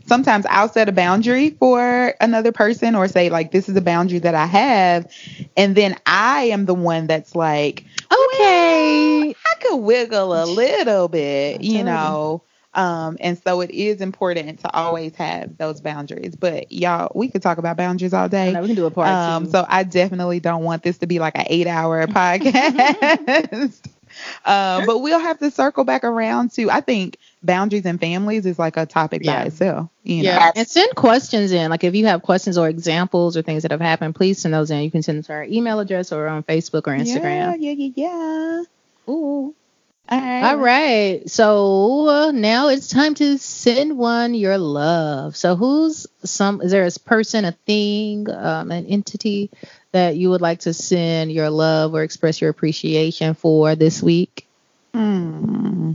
Sometimes 0.08 0.46
I'll 0.50 0.70
set 0.70 0.88
a 0.88 0.92
boundary 0.92 1.52
for 1.52 2.14
another 2.22 2.52
person 2.52 2.96
or 2.96 3.08
say 3.08 3.30
like 3.30 3.52
this 3.52 3.70
is 3.70 3.76
a 3.76 3.82
boundary 3.82 4.20
that 4.20 4.36
I 4.36 4.46
have, 4.46 5.12
and 5.58 5.76
then 5.76 5.96
I 6.06 6.46
am 6.46 6.66
the 6.66 6.76
one 6.76 7.08
that's 7.08 7.36
like, 7.36 7.86
okay, 8.12 9.22
well, 9.24 9.34
I 9.46 9.60
could 9.62 9.78
wiggle 9.78 10.34
a 10.34 10.46
little 10.46 11.08
bit, 11.08 11.62
you 11.62 11.84
know. 11.84 12.44
Um, 12.76 13.18
and 13.22 13.42
so 13.42 13.62
it 13.62 13.72
is 13.72 14.02
important 14.02 14.60
to 14.60 14.74
always 14.74 15.16
have 15.16 15.58
those 15.58 15.80
boundaries. 15.80 16.36
But 16.36 16.72
y'all, 16.72 17.12
we 17.16 17.30
could 17.30 17.42
talk 17.42 17.58
about 17.58 17.78
boundaries 17.78 18.14
all 18.14 18.28
day. 18.28 18.54
we 18.60 18.68
can 18.68 18.76
do 18.76 18.86
a 18.86 18.92
part 18.92 19.08
um, 19.08 19.46
So 19.46 19.66
I 19.68 19.84
definitely 19.84 20.42
don't 20.42 20.64
want 20.64 20.84
this 20.84 20.98
to 21.00 21.08
be 21.08 21.20
like 21.20 21.38
an 21.38 21.46
eight 21.48 21.68
hour 21.68 22.06
podcast. 22.08 23.82
Uh, 24.44 24.86
but 24.86 25.00
we'll 25.00 25.20
have 25.20 25.40
to 25.40 25.50
circle 25.52 25.86
back 25.86 26.04
around 26.04 26.52
to 26.52 26.70
I 26.70 26.82
think 26.82 27.18
boundaries 27.46 27.86
and 27.86 28.00
families 28.00 28.46
is 28.46 28.58
like 28.58 28.78
a 28.78 28.86
topic 28.86 29.22
yeah. 29.24 29.42
by 29.42 29.48
itself. 29.48 29.90
You 30.04 30.24
know? 30.24 30.30
Yeah, 30.30 30.52
and 30.56 30.68
send 30.68 30.96
questions 30.96 31.52
in. 31.52 31.70
Like 31.70 31.84
if 31.84 31.96
you 31.96 32.06
have 32.08 32.22
questions 32.22 32.58
or 32.58 32.68
examples 32.68 33.38
or 33.38 33.42
things 33.42 33.64
that 33.64 33.72
have 33.72 33.82
happened, 33.82 34.16
please 34.16 34.40
send 34.40 34.54
those 34.54 34.72
in. 34.72 34.82
You 34.82 34.92
can 34.92 35.04
send 35.04 35.18
them 35.18 35.24
to 35.24 35.34
our 35.34 35.44
email 35.44 35.80
address 35.80 36.12
or 36.12 36.28
on 36.28 36.44
Facebook 36.44 36.88
or 36.88 36.98
Instagram. 36.98 37.58
Yeah, 37.60 37.72
yeah, 37.72 37.72
yeah, 37.72 37.92
yeah. 37.96 38.64
Ooh. 39.14 39.56
All 40.08 40.20
right. 40.20 40.44
All 40.44 40.58
right. 40.58 41.30
So 41.30 42.08
uh, 42.08 42.32
now 42.32 42.68
it's 42.68 42.90
time 42.90 43.16
to 43.16 43.40
send 43.40 43.98
one 43.98 44.36
your 44.36 44.60
love. 44.60 45.36
So 45.36 45.56
who's 45.56 46.06
some? 46.24 46.62
Is 46.62 46.72
there 46.72 46.86
a 46.86 46.92
person, 47.00 47.44
a 47.44 47.54
thing, 47.54 48.30
um, 48.30 48.70
an 48.70 48.86
entity 48.86 49.50
that 49.94 50.16
you 50.16 50.30
would 50.30 50.42
like 50.42 50.60
to 50.62 50.74
send 50.74 51.32
your 51.32 51.50
love 51.50 51.96
or 51.96 52.04
express 52.04 52.40
your 52.40 52.52
appreciation 52.52 53.34
for 53.34 53.76
this 53.76 54.04
week? 54.04 54.46
Hmm. 54.94 55.94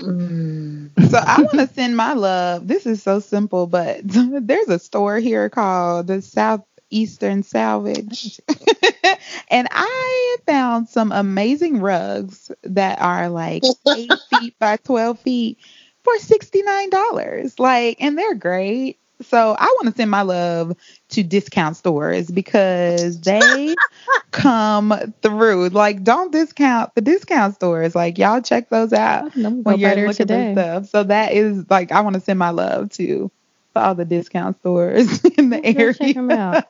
Mm. 0.00 0.90
So 1.10 1.18
I 1.18 1.42
want 1.42 1.68
to 1.68 1.74
send 1.74 1.96
my 1.96 2.12
love. 2.14 2.66
This 2.68 2.86
is 2.86 3.02
so 3.02 3.20
simple, 3.20 3.66
but 3.66 4.00
there's 4.04 4.68
a 4.68 4.78
store 4.78 5.18
here 5.18 5.48
called 5.50 6.06
the 6.08 6.22
Southeastern 6.22 7.42
Salvage. 7.42 8.40
and 9.48 9.68
I 9.70 10.36
found 10.46 10.88
some 10.88 11.12
amazing 11.12 11.80
rugs 11.80 12.50
that 12.64 13.00
are 13.00 13.28
like 13.28 13.66
8 13.92 14.20
feet 14.28 14.58
by 14.58 14.76
12 14.78 15.18
feet 15.20 15.58
for 16.04 16.14
$69. 16.18 17.58
Like 17.58 17.98
and 18.00 18.16
they're 18.18 18.34
great. 18.34 18.98
So 19.22 19.56
I 19.58 19.64
want 19.64 19.88
to 19.88 19.96
send 19.96 20.10
my 20.10 20.22
love 20.22 20.76
to 21.10 21.22
discount 21.22 21.76
stores 21.76 22.30
because 22.30 23.20
they 23.20 23.76
come 24.30 24.94
through. 25.22 25.70
Like, 25.70 26.04
don't 26.04 26.30
discount 26.30 26.94
the 26.94 27.00
discount 27.00 27.54
stores. 27.54 27.94
Like, 27.94 28.18
y'all 28.18 28.40
check 28.40 28.68
those 28.68 28.92
out 28.92 29.34
when 29.34 29.78
you're 29.80 29.94
looking 29.96 30.12
today. 30.14 30.52
stuff. 30.52 30.86
So 30.86 31.02
that 31.04 31.32
is 31.32 31.68
like, 31.68 31.92
I 31.92 32.00
want 32.02 32.14
to 32.14 32.20
send 32.20 32.38
my 32.38 32.50
love 32.50 32.90
to 32.92 33.30
all 33.74 33.94
the 33.94 34.04
discount 34.04 34.58
stores 34.60 35.24
in 35.38 35.50
the 35.50 35.64
area. 35.64 35.94
Check 35.94 36.14
them 36.14 36.30
out. 36.30 36.64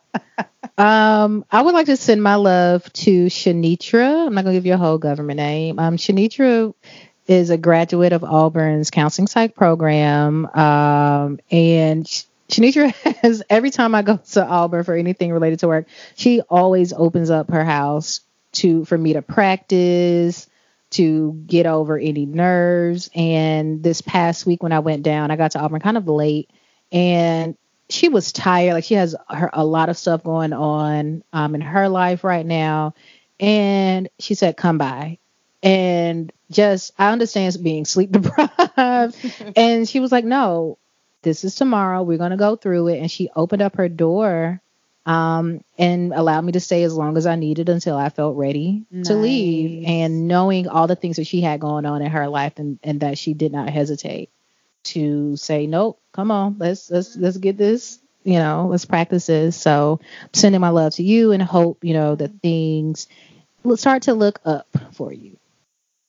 um, 0.78 1.44
I 1.51 1.62
would 1.62 1.74
like 1.74 1.86
to 1.86 1.96
send 1.96 2.22
my 2.22 2.36
love 2.36 2.90
to 2.94 3.26
Shanitra. 3.26 4.26
I'm 4.26 4.34
not 4.34 4.44
gonna 4.44 4.57
give 4.57 4.66
you 4.66 4.74
a 4.74 4.78
whole 4.78 4.99
government 4.99 5.38
name. 5.38 5.78
Um, 5.78 5.96
Shanitra 5.96 6.74
is 7.26 7.51
a 7.51 7.59
graduate 7.59 8.12
of 8.12 8.24
Auburn's 8.24 8.90
counseling 8.90 9.26
psych 9.26 9.55
program, 9.55 10.46
um, 10.46 11.38
and 11.51 12.26
Shanitra 12.51 12.92
has 13.22 13.42
every 13.51 13.70
time 13.70 13.94
I 13.94 14.03
go 14.03 14.16
to 14.16 14.46
Auburn 14.46 14.84
for 14.84 14.94
anything 14.94 15.32
related 15.32 15.61
to 15.61 15.68
work, 15.68 15.86
she 16.16 16.40
always 16.42 16.92
opens 16.92 17.30
up 17.30 17.51
her 17.51 17.64
house 17.64 18.20
to 18.53 18.84
for 18.86 18.96
me 18.96 19.12
to 19.12 19.22
practice, 19.22 20.49
to 20.90 21.32
get 21.46 21.66
over 21.66 21.99
any 21.99 22.26
nerves. 22.26 23.11
And 23.14 23.82
this 23.82 24.01
past 24.01 24.46
week 24.46 24.62
when 24.62 24.72
I 24.72 24.78
went 24.78 25.03
down, 25.03 25.30
I 25.30 25.36
got 25.36 25.53
to 25.53 25.61
Auburn 25.61 25.80
kind 25.80 25.96
of 25.96 26.09
late 26.09 26.51
and 26.90 27.57
she 27.90 28.09
was 28.09 28.32
tired. 28.32 28.74
Like 28.74 28.84
she 28.84 28.94
has 28.94 29.14
her, 29.28 29.51
a 29.53 29.64
lot 29.64 29.88
of 29.88 29.96
stuff 29.96 30.22
going 30.22 30.53
on 30.53 31.22
um, 31.32 31.55
in 31.55 31.61
her 31.61 31.88
life 31.88 32.24
right 32.24 32.44
now. 32.44 32.94
And 33.40 34.09
she 34.18 34.34
said, 34.34 34.57
come 34.57 34.78
by. 34.78 35.18
And 35.62 36.32
just, 36.51 36.92
I 36.99 37.12
understand 37.12 37.57
being 37.62 37.84
sleep 37.84 38.12
deprived. 38.12 39.16
and 39.57 39.88
she 39.88 40.01
was 40.01 40.12
like, 40.12 40.24
no, 40.24 40.78
this 41.22 41.44
is 41.44 41.54
tomorrow. 41.54 42.02
We're 42.02 42.18
going 42.18 42.30
to 42.30 42.36
go 42.36 42.56
through 42.56 42.88
it. 42.88 42.98
And 42.98 43.10
she 43.10 43.30
opened 43.34 43.62
up 43.62 43.76
her 43.76 43.88
door 43.88 44.60
um, 45.06 45.62
and 45.78 46.12
allowed 46.12 46.42
me 46.42 46.52
to 46.52 46.60
stay 46.60 46.82
as 46.82 46.94
long 46.94 47.16
as 47.16 47.26
I 47.26 47.36
needed 47.36 47.68
until 47.68 47.96
I 47.96 48.10
felt 48.10 48.36
ready 48.36 48.84
nice. 48.90 49.08
to 49.08 49.14
leave. 49.14 49.84
And 49.86 50.28
knowing 50.28 50.68
all 50.68 50.86
the 50.86 50.96
things 50.96 51.16
that 51.16 51.26
she 51.26 51.40
had 51.40 51.60
going 51.60 51.86
on 51.86 52.02
in 52.02 52.10
her 52.10 52.28
life 52.28 52.58
and, 52.58 52.78
and 52.82 53.00
that 53.00 53.18
she 53.18 53.34
did 53.34 53.52
not 53.52 53.70
hesitate 53.70 54.30
to 54.84 55.36
say, 55.36 55.66
nope, 55.66 56.00
come 56.12 56.30
on, 56.30 56.56
let's 56.58 56.90
let's 56.90 57.16
let's 57.16 57.36
get 57.36 57.56
this, 57.56 57.98
you 58.24 58.38
know, 58.38 58.68
let's 58.70 58.84
practice 58.84 59.26
this. 59.26 59.56
So 59.56 60.00
I'm 60.22 60.34
sending 60.34 60.60
my 60.60 60.70
love 60.70 60.94
to 60.94 61.02
you 61.02 61.32
and 61.32 61.42
hope, 61.42 61.84
you 61.84 61.94
know, 61.94 62.14
that 62.14 62.40
things 62.40 63.08
will 63.62 63.76
start 63.76 64.02
to 64.02 64.14
look 64.14 64.40
up 64.44 64.66
for 64.92 65.12
you. 65.12 65.36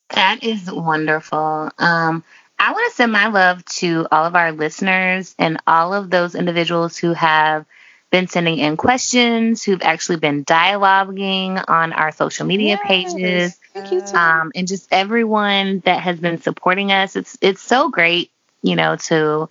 That 0.10 0.43
is 0.43 0.72
wonderful. 0.72 1.72
Um, 1.78 2.24
I 2.60 2.74
want 2.74 2.91
to 2.91 2.95
send 2.95 3.12
my 3.12 3.28
love 3.28 3.64
to 3.66 4.07
all 4.12 4.26
of 4.26 4.36
our 4.36 4.51
listeners 4.51 5.34
and 5.39 5.57
all 5.66 5.93
of 5.93 6.10
those 6.10 6.36
individuals 6.36 6.97
who 6.97 7.14
have 7.14 7.66
been 8.12 8.28
sending 8.28 8.57
in 8.57 8.76
questions, 8.76 9.64
who've 9.64 9.82
actually 9.82 10.18
been 10.18 10.43
dialoguing 10.43 11.64
on 11.68 11.93
our 11.93 12.12
social 12.12 12.45
media 12.45 12.80
yes. 12.84 12.88
pages. 12.88 13.60
Thank 13.74 13.91
you, 13.91 14.01
um, 14.20 14.51
and 14.55 14.68
just 14.68 14.88
everyone 14.91 15.80
that 15.86 16.01
has 16.01 16.20
been 16.20 16.41
supporting 16.41 16.91
us. 16.91 17.16
It's 17.16 17.38
it's 17.41 17.62
so 17.62 17.89
great, 17.89 18.32
you 18.62 18.76
know, 18.76 18.95
to 18.95 19.49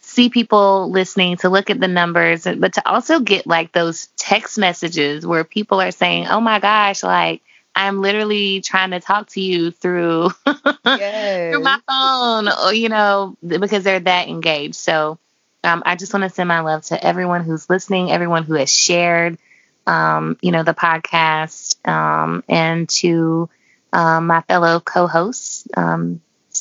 see 0.00 0.30
people 0.30 0.90
listening, 0.90 1.36
to 1.38 1.48
look 1.50 1.68
at 1.68 1.80
the 1.80 1.88
numbers, 1.88 2.44
but 2.44 2.74
to 2.74 2.88
also 2.88 3.20
get 3.20 3.46
like 3.46 3.72
those 3.72 4.06
text 4.16 4.56
messages 4.56 5.26
where 5.26 5.44
people 5.44 5.80
are 5.82 5.90
saying, 5.90 6.28
"Oh 6.28 6.40
my 6.40 6.60
gosh, 6.60 7.02
like 7.02 7.42
I'm 7.76 8.00
literally 8.00 8.62
trying 8.62 8.90
to 8.92 9.00
talk 9.00 9.28
to 9.30 9.40
you 9.40 9.70
through 9.70 10.30
yes. 10.84 11.50
through 11.52 11.62
my 11.62 11.78
phone, 11.86 12.48
or, 12.48 12.72
you 12.72 12.88
know, 12.88 13.36
because 13.46 13.84
they're 13.84 14.00
that 14.00 14.28
engaged. 14.28 14.76
So 14.76 15.18
um, 15.62 15.82
I 15.84 15.94
just 15.94 16.12
want 16.14 16.22
to 16.24 16.30
send 16.30 16.48
my 16.48 16.60
love 16.60 16.84
to 16.86 17.06
everyone 17.06 17.44
who's 17.44 17.68
listening, 17.68 18.10
everyone 18.10 18.44
who 18.44 18.54
has 18.54 18.72
shared, 18.72 19.38
um, 19.86 20.38
you 20.40 20.52
know, 20.52 20.62
the 20.62 20.74
podcast, 20.74 21.86
um, 21.86 22.42
and 22.48 22.88
to 22.88 23.50
um, 23.92 24.26
my 24.26 24.40
fellow 24.42 24.80
co-hosts. 24.80 25.68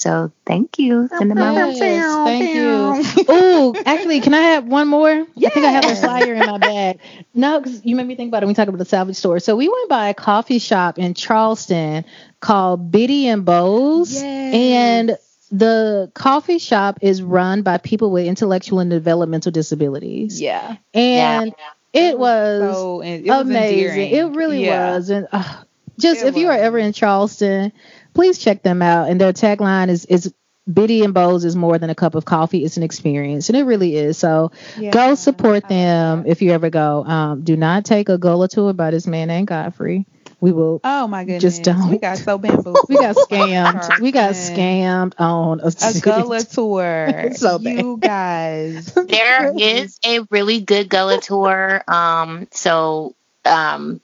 So 0.06 0.32
thank 0.46 0.78
you. 0.78 1.10
Send 1.18 1.32
them 1.32 1.40
yes, 1.40 1.80
Thank 1.80 2.54
you. 2.54 3.34
Ooh, 3.34 3.74
actually, 3.88 4.22
can 4.22 4.36
I 4.36 4.42
have 4.42 4.66
one 4.68 4.88
more? 4.88 5.26
Yeah. 5.34 5.48
I 5.48 5.50
think 5.50 5.66
I 5.66 5.72
have 5.72 5.86
a 5.86 5.96
flyer 5.96 6.36
in 6.36 6.46
my 6.46 6.60
bag. 6.60 7.00
No, 7.34 7.60
because 7.60 7.84
you 7.84 7.96
made 7.96 8.06
me 8.06 8.14
think 8.14 8.30
about 8.30 8.44
it 8.44 8.46
when 8.46 8.50
we 8.50 8.54
talk 8.54 8.68
about 8.68 8.78
the 8.78 8.86
salvage 8.86 9.16
store. 9.16 9.40
So 9.40 9.56
we 9.56 9.68
went 9.68 9.90
by 9.90 10.10
a 10.10 10.14
coffee 10.14 10.60
shop 10.60 11.00
in 11.00 11.16
Charleston 11.16 12.06
called 12.40 12.92
Bitty 12.92 13.28
and 13.30 13.46
Beau's. 13.46 14.14
Yes. 14.14 14.54
And 14.54 15.18
the 15.52 16.12
coffee 16.14 16.60
shop 16.60 17.00
is 17.02 17.24
run 17.24 17.64
by 17.64 17.80
people 17.80 18.12
with 18.12 18.28
intellectual 18.28 18.82
and 18.82 18.92
developmental 18.92 19.52
disabilities. 19.52 20.40
Yeah. 20.40 20.78
And 20.94 21.52
yeah. 21.94 22.10
it 22.12 22.20
was, 22.20 22.76
so, 22.76 23.02
it 23.02 23.26
was 23.26 23.42
amazing. 23.42 23.80
Endearing. 23.80 24.12
It 24.12 24.38
really 24.38 24.66
yeah. 24.66 24.92
was. 24.92 25.10
And 25.10 25.28
uh, 25.32 25.64
just 25.98 26.22
it 26.22 26.28
if 26.28 26.34
was. 26.36 26.42
you 26.44 26.50
are 26.50 26.58
ever 26.58 26.78
in 26.78 26.94
Charleston, 26.94 27.72
please 28.16 28.40
check 28.40 28.64
them 28.64 28.82
out. 28.82 29.10
And 29.10 29.22
their 29.22 29.34
tagline 29.34 29.90
is 29.90 30.06
is 30.06 30.34
Bitty 30.72 31.04
and 31.04 31.14
Beau's 31.14 31.46
is 31.46 31.56
more 31.56 31.78
than 31.78 31.92
a 31.92 31.96
cup 31.96 32.16
of 32.16 32.26
coffee. 32.26 32.66
It's 32.66 32.78
an 32.78 32.82
experience, 32.82 33.50
and 33.50 33.58
it 33.58 33.66
really 33.66 33.96
is. 33.96 34.18
So 34.18 34.52
yeah, 34.80 34.90
go 34.90 35.14
support 35.14 35.70
them 35.70 36.24
if 36.26 36.42
you 36.42 36.52
ever 36.52 36.72
go. 36.72 37.04
Um, 37.04 37.44
do 37.44 37.56
not 37.56 37.86
take 37.86 38.10
a 38.10 38.18
gullah 38.18 38.48
tour 38.48 38.74
by 38.74 38.90
this 38.90 39.06
man 39.06 39.28
named 39.28 39.48
Godfrey. 39.48 40.08
We 40.42 40.52
will. 40.52 40.82
Oh 40.84 41.08
my 41.08 41.24
goodness! 41.24 41.44
Just 41.44 41.64
don't. 41.64 41.92
We 41.92 42.00
got 42.00 42.18
so 42.18 42.40
bamboozled. 42.40 42.80
we 42.90 42.96
got 42.96 43.16
scammed. 43.16 44.00
we 44.00 44.12
got 44.12 44.32
scammed 44.34 45.14
on 45.20 45.60
a, 45.60 45.68
a 45.68 46.00
gullah 46.02 46.44
tour. 46.44 47.32
so 47.36 47.60
bad. 47.60 47.78
You 47.78 47.98
guys. 47.98 48.92
There 48.94 49.54
is 49.56 50.00
a 50.04 50.22
really 50.32 50.62
good 50.62 50.90
gullah 50.90 51.22
tour. 51.22 51.84
Um. 51.88 52.48
So. 52.52 53.16
Um 53.46 54.02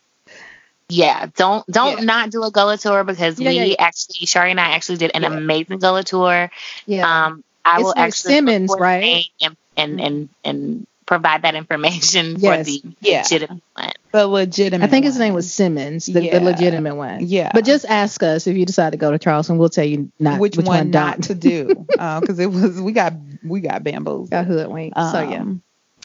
yeah, 0.92 1.28
don't 1.36 1.66
don't 1.68 2.00
yeah. 2.00 2.04
not 2.04 2.32
do 2.32 2.44
a 2.44 2.52
gullah 2.52 2.78
tour 2.78 3.04
because 3.04 3.40
yeah, 3.40 3.50
we 3.50 3.56
yeah, 3.56 3.76
actually 3.80 4.26
Shari 4.26 4.52
and 4.52 4.60
I 4.60 4.72
actually 4.72 4.98
did 4.98 5.12
an 5.14 5.24
amazing 5.24 5.80
gullah 5.80 6.04
tour. 6.04 6.52
Yeah. 6.86 7.26
Um, 7.26 7.44
I 7.64 7.76
it's 7.76 7.84
will 7.84 7.94
actually 7.96 8.34
Simmons, 8.34 8.76
right? 8.78 9.26
And, 9.42 9.58
and 9.78 10.02
and 10.02 10.30
and 10.44 10.88
provide 11.06 11.42
that 11.42 11.56
information 11.56 12.36
yes. 12.40 12.68
for 12.68 12.72
the 12.72 12.96
legitimate 13.02 13.64
one. 13.74 13.92
The 14.12 14.28
legitimate. 14.28 14.86
I 14.86 14.88
think 14.88 15.06
his 15.06 15.18
name 15.18 15.34
was 15.34 15.52
Simmons, 15.52 16.06
the, 16.06 16.30
the, 16.30 16.40
legitimate 16.40 16.96
one. 16.96 17.28
Yeah. 17.28 17.52
But 17.54 17.66
just 17.66 17.86
ask 17.86 18.24
us 18.24 18.48
if 18.48 18.56
you 18.56 18.66
decide 18.66 18.92
to 18.92 18.98
go 18.98 19.12
to 19.12 19.20
Charleston. 19.20 19.58
We'll 19.58 19.70
tell 19.70 19.86
you 19.86 20.12
not 20.20 20.40
which, 20.40 20.58
which 20.58 20.66
one, 20.66 20.78
one 20.78 20.92
not 20.92 21.24
to 21.24 21.36
do 21.36 21.68
because 21.68 22.40
uh, 22.40 22.44
it 22.44 22.52
was 22.52 22.82
we 22.82 22.92
got 22.92 23.14
we 23.44 23.62
got 23.62 23.84
bamboos. 23.84 24.30
Got 24.30 24.46
hoodwinked. 24.46 24.98
Um, 24.98 25.12
so 25.12 25.22
yeah. 25.22 25.46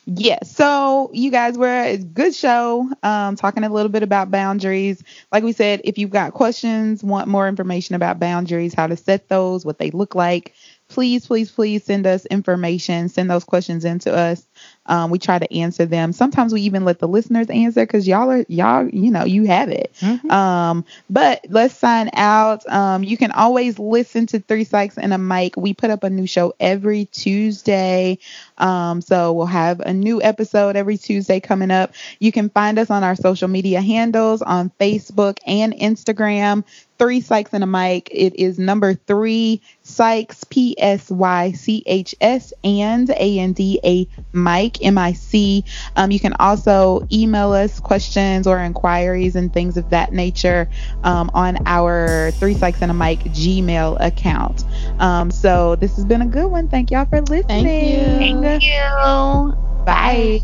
Yes. 0.09 0.55
So 0.55 1.11
you 1.13 1.33
guys 1.33 1.59
were 1.59 1.83
a 1.83 1.97
good 1.97 2.33
show. 2.33 2.89
Um, 3.03 3.35
talking 3.35 3.65
a 3.65 3.69
little 3.73 3.89
bit 3.91 4.05
about 4.05 4.31
boundaries. 4.31 5.03
Like 5.33 5.43
we 5.43 5.53
said, 5.53 5.81
if 5.83 5.99
you've 5.99 6.11
got 6.11 6.33
questions, 6.33 7.03
want 7.03 7.27
more 7.27 7.49
information 7.49 7.97
about 7.97 8.21
boundaries, 8.21 8.73
how 8.73 8.87
to 8.87 8.97
set 8.97 9.29
those, 9.29 9.65
what 9.65 9.79
they 9.81 9.91
look 9.91 10.15
like, 10.15 10.55
please, 10.89 11.27
please, 11.27 11.51
please 11.51 11.83
send 11.83 12.07
us 12.07 12.25
information. 12.27 13.09
Send 13.09 13.29
those 13.29 13.43
questions 13.45 13.85
in 13.85 13.99
to 14.01 14.15
us. 14.15 14.47
Um, 14.87 15.11
we 15.11 15.19
try 15.19 15.39
to 15.39 15.55
answer 15.55 15.87
them. 15.87 16.13
Sometimes 16.13 16.53
we 16.53 16.63
even 16.63 16.85
let 16.85 16.99
the 16.99 17.09
listeners 17.09 17.49
answer 17.51 17.85
because 17.85 18.07
y'all 18.07 18.31
are 18.31 18.45
y'all, 18.49 18.89
you 18.89 19.11
know, 19.11 19.25
you 19.25 19.45
have 19.47 19.69
it. 19.69 19.93
Mm-hmm. 20.01 20.31
Um, 20.31 20.85
but 21.11 21.45
let's 21.49 21.75
sign 21.75 22.11
out. 22.15 22.67
Um, 22.69 23.05
you 23.05 23.17
can 23.17 23.33
always 23.33 23.79
listen 23.79 24.27
to 24.27 24.41
Three 24.41 24.65
Psychs 24.65 24.97
and 24.97 25.13
a 25.13 25.19
Mic. 25.19 25.57
We 25.57 25.75
put 25.75 25.91
up 25.91 26.05
a 26.05 26.11
new 26.11 26.27
show 26.27 26.55
every 26.61 27.07
Tuesday. 27.07 28.19
Um, 28.59 29.01
so 29.01 29.33
we'll 29.33 29.47
have 29.47 29.81
a 29.81 29.93
new 29.93 30.23
episode 30.23 30.77
every 30.77 30.97
Tuesday 30.97 31.41
coming 31.41 31.71
up. 31.71 31.93
You 32.19 32.33
can 32.33 32.49
find 32.51 32.79
us 32.79 32.91
on 32.91 33.05
our 33.05 33.17
social 33.17 33.49
media 33.49 33.81
handles 33.81 34.43
on 34.43 34.71
Facebook 34.81 35.39
and 35.47 35.75
Instagram 35.75 36.65
three 36.99 37.21
psychs 37.21 37.53
and 37.53 37.63
a 37.63 37.67
mic. 37.67 38.09
It 38.11 38.35
is 38.37 38.59
number 38.59 38.95
three 38.95 39.61
psychs, 39.85 40.49
P 40.49 40.75
S 40.79 41.11
Y 41.11 41.53
C 41.53 41.83
H 41.87 42.15
S, 42.21 42.53
and 42.65 43.11
A 43.11 43.39
N 43.39 43.53
D 43.53 43.81
A 43.85 44.09
mic, 44.37 44.85
M 44.85 44.99
I 44.99 45.13
C. 45.13 45.65
Um, 45.97 46.11
you 46.11 46.21
can 46.21 46.35
also 46.35 47.07
email 47.13 47.53
us 47.53 47.81
questions 47.81 48.47
or 48.47 48.59
inquiries 48.59 49.37
and 49.37 49.53
things 49.53 49.77
of 49.77 49.91
that 49.91 50.13
nature 50.13 50.69
um, 51.05 51.31
on 51.35 51.59
our 51.67 52.31
three 52.33 52.55
psychs 52.55 52.81
and 52.81 52.91
a 52.91 52.95
mic 52.95 53.21
Gmail 53.21 53.97
account. 54.01 54.65
Um, 55.01 55.31
so 55.31 55.77
this 55.77 55.97
has 55.97 56.05
been 56.05 56.23
a 56.23 56.27
good 56.27 56.51
one. 56.51 56.69
Thank 56.69 56.91
y'all 56.91 57.07
for 57.07 57.21
listening. 57.23 57.65
Thank 57.65 58.41
you. 58.41 58.41
Thank 58.41 58.63
you. 58.63 59.55
Bye. 59.85 60.41